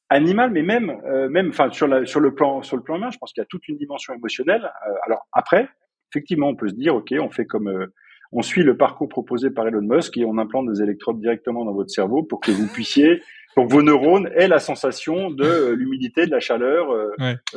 animal, 0.09 0.51
mais 0.51 0.63
même, 0.63 0.91
euh, 1.07 1.29
même, 1.29 1.49
enfin, 1.49 1.71
sur, 1.71 1.87
la, 1.87 2.05
sur 2.07 2.21
le 2.21 2.35
plan, 2.35 2.63
sur 2.63 2.77
le 2.77 2.83
plan 2.83 2.97
humain, 2.97 3.11
je 3.11 3.19
pense 3.19 3.33
qu'il 3.33 3.41
y 3.41 3.45
a 3.45 3.47
toute 3.49 3.67
une 3.69 3.77
dimension 3.77 4.15
émotionnelle. 4.15 4.65
Euh, 4.65 4.93
alors 5.05 5.27
après, 5.33 5.69
effectivement, 6.13 6.49
on 6.49 6.57
peut 6.57 6.69
se 6.69 6.75
dire, 6.75 6.95
ok, 6.95 7.15
on 7.21 7.31
fait 7.31 7.47
comme, 7.47 7.69
euh, 7.69 7.87
on 8.33 8.43
suit 8.43 8.63
le 8.63 8.77
parcours 8.77 9.09
proposé 9.09 9.51
par 9.51 9.67
Elon 9.67 9.83
Musk 9.83 10.17
et 10.17 10.25
on 10.25 10.39
implante 10.39 10.69
des 10.73 10.83
électrodes 10.83 11.21
directement 11.21 11.65
dans 11.65 11.73
votre 11.73 11.91
cerveau 11.91 12.23
pour 12.23 12.41
que 12.41 12.51
vous 12.51 12.69
puissiez, 12.69 13.23
pour 13.55 13.67
que 13.67 13.73
vos 13.73 13.83
neurones 13.83 14.29
aient 14.35 14.49
la 14.49 14.59
sensation 14.59 15.31
de 15.31 15.71
l'humidité, 15.71 16.27
de 16.27 16.31
la 16.31 16.41
chaleur, 16.41 16.89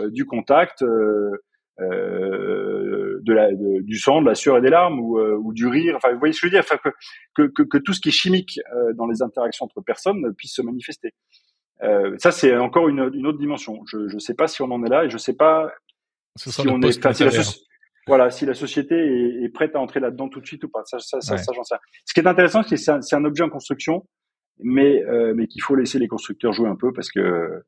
du 0.08 0.26
contact. 0.26 0.82
De 3.22 3.34
la, 3.34 3.50
du 3.54 3.98
sang, 3.98 4.22
de 4.22 4.28
la 4.28 4.36
sueur 4.36 4.58
et 4.58 4.62
des 4.62 4.70
larmes 4.70 5.00
ou, 5.00 5.20
ou 5.20 5.54
du 5.54 5.68
rire. 5.68 5.96
Enfin, 5.96 6.12
vous 6.12 6.20
voyez 6.20 6.34
ce 6.34 6.42
que 6.42 6.48
je 6.48 6.52
veux 6.52 6.62
dire? 6.62 6.66
Enfin, 6.70 6.78
que, 7.36 7.44
que, 7.44 7.64
que, 7.64 7.78
tout 7.78 7.94
ce 7.94 8.00
qui 8.00 8.10
est 8.10 8.14
chimique 8.14 8.60
dans 8.96 9.08
les 9.08 9.22
interactions 9.22 9.66
entre 9.66 9.82
personnes 9.82 10.34
puisse 10.36 10.56
se 10.56 10.62
manifester. 10.62 11.14
Euh, 11.82 12.16
ça, 12.18 12.32
c'est 12.32 12.56
encore 12.58 12.90
une, 12.90 13.10
une, 13.14 13.28
autre 13.28 13.40
dimension. 13.40 13.82
Je 13.86 14.14
ne 14.14 14.20
sais 14.20 14.34
pas 14.34 14.48
si 14.48 14.62
on 14.62 14.72
en 14.72 14.84
est 14.84 14.90
là 14.90 15.06
et 15.06 15.10
je 15.10 15.16
ne 15.16 15.20
sais 15.20 15.34
pas 15.34 15.72
si 16.36 16.68
on 16.68 16.82
est. 16.82 16.92
si 17.14 17.24
la, 17.24 17.32
voilà, 18.08 18.30
si 18.32 18.46
la 18.46 18.54
société 18.54 18.96
est, 18.96 19.44
est 19.44 19.50
prête 19.50 19.76
à 19.76 19.80
entrer 19.80 20.00
là-dedans 20.00 20.30
tout 20.30 20.42
de 20.42 20.46
suite 20.46 20.64
ou 20.64 20.70
pas. 20.70 20.82
Ça, 20.86 21.00
ça, 21.00 21.22
ça, 21.22 21.38
ça 21.38 21.52
j'en 21.56 21.64
sais. 21.64 21.76
Ce 22.06 22.14
qui 22.14 22.20
est 22.20 22.28
intéressant, 22.28 22.64
c'est 22.64 22.76
que 22.76 22.82
c'est 22.82 22.92
un, 22.92 23.24
un, 23.24 23.26
objet 23.26 23.44
en 23.44 23.50
construction, 23.50 24.06
mais 24.60 25.04
euh, 25.04 25.34
mais 25.36 25.48
qu'il 25.48 25.62
faut 25.62 25.76
laisser 25.76 26.00
les 26.00 26.08
constructeurs 26.08 26.52
jouer 26.52 26.68
un 26.68 26.76
peu 26.76 26.92
parce 26.92 27.12
que 27.12 27.64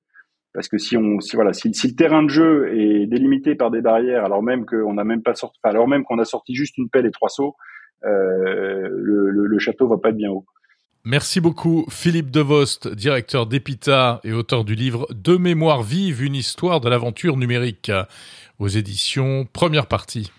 Parce 0.54 0.68
que 0.68 0.78
si 0.78 0.98
on, 0.98 1.18
le 1.18 1.96
terrain 1.96 2.24
de 2.24 2.30
jeu 2.30 2.78
est 2.78 3.06
délimité 3.08 3.56
par 3.56 3.72
des 3.72 3.82
barrières, 3.82 4.26
alors 4.26 4.44
même 4.44 4.66
qu'on 4.66 4.94
n'a 4.94 5.04
même 5.04 5.24
pas 5.24 5.34
sorti, 5.34 5.58
alors 5.64 5.88
même 5.88 6.04
qu'on 6.04 6.20
a 6.20 6.26
sorti 6.26 6.56
juste 6.56 6.78
une 6.78 6.90
pelle 6.90 7.06
et 7.06 7.12
trois 7.12 7.30
seaux, 7.30 7.56
euh, 8.04 8.90
le, 8.90 9.30
le, 9.30 9.46
le, 9.46 9.60
château 9.60 9.88
va 9.88 9.98
pas 9.98 10.10
être 10.10 10.18
bien 10.18 10.30
haut. 10.30 10.46
Merci 11.06 11.40
beaucoup 11.40 11.86
Philippe 11.90 12.32
Devost, 12.32 12.88
directeur 12.88 13.48
d'Epita 13.48 14.20
et 14.24 14.34
auteur 14.34 14.66
du 14.66 14.76
livre 14.76 15.08
De 15.14 15.38
mémoire 15.38 15.84
vive, 15.84 16.24
une 16.24 16.36
histoire 16.36 16.82
de 16.82 16.90
l'aventure 16.90 17.38
numérique 17.38 17.92
aux 18.60 18.68
éditions 18.68 19.48
Première 19.52 19.88
Partie. 19.88 20.32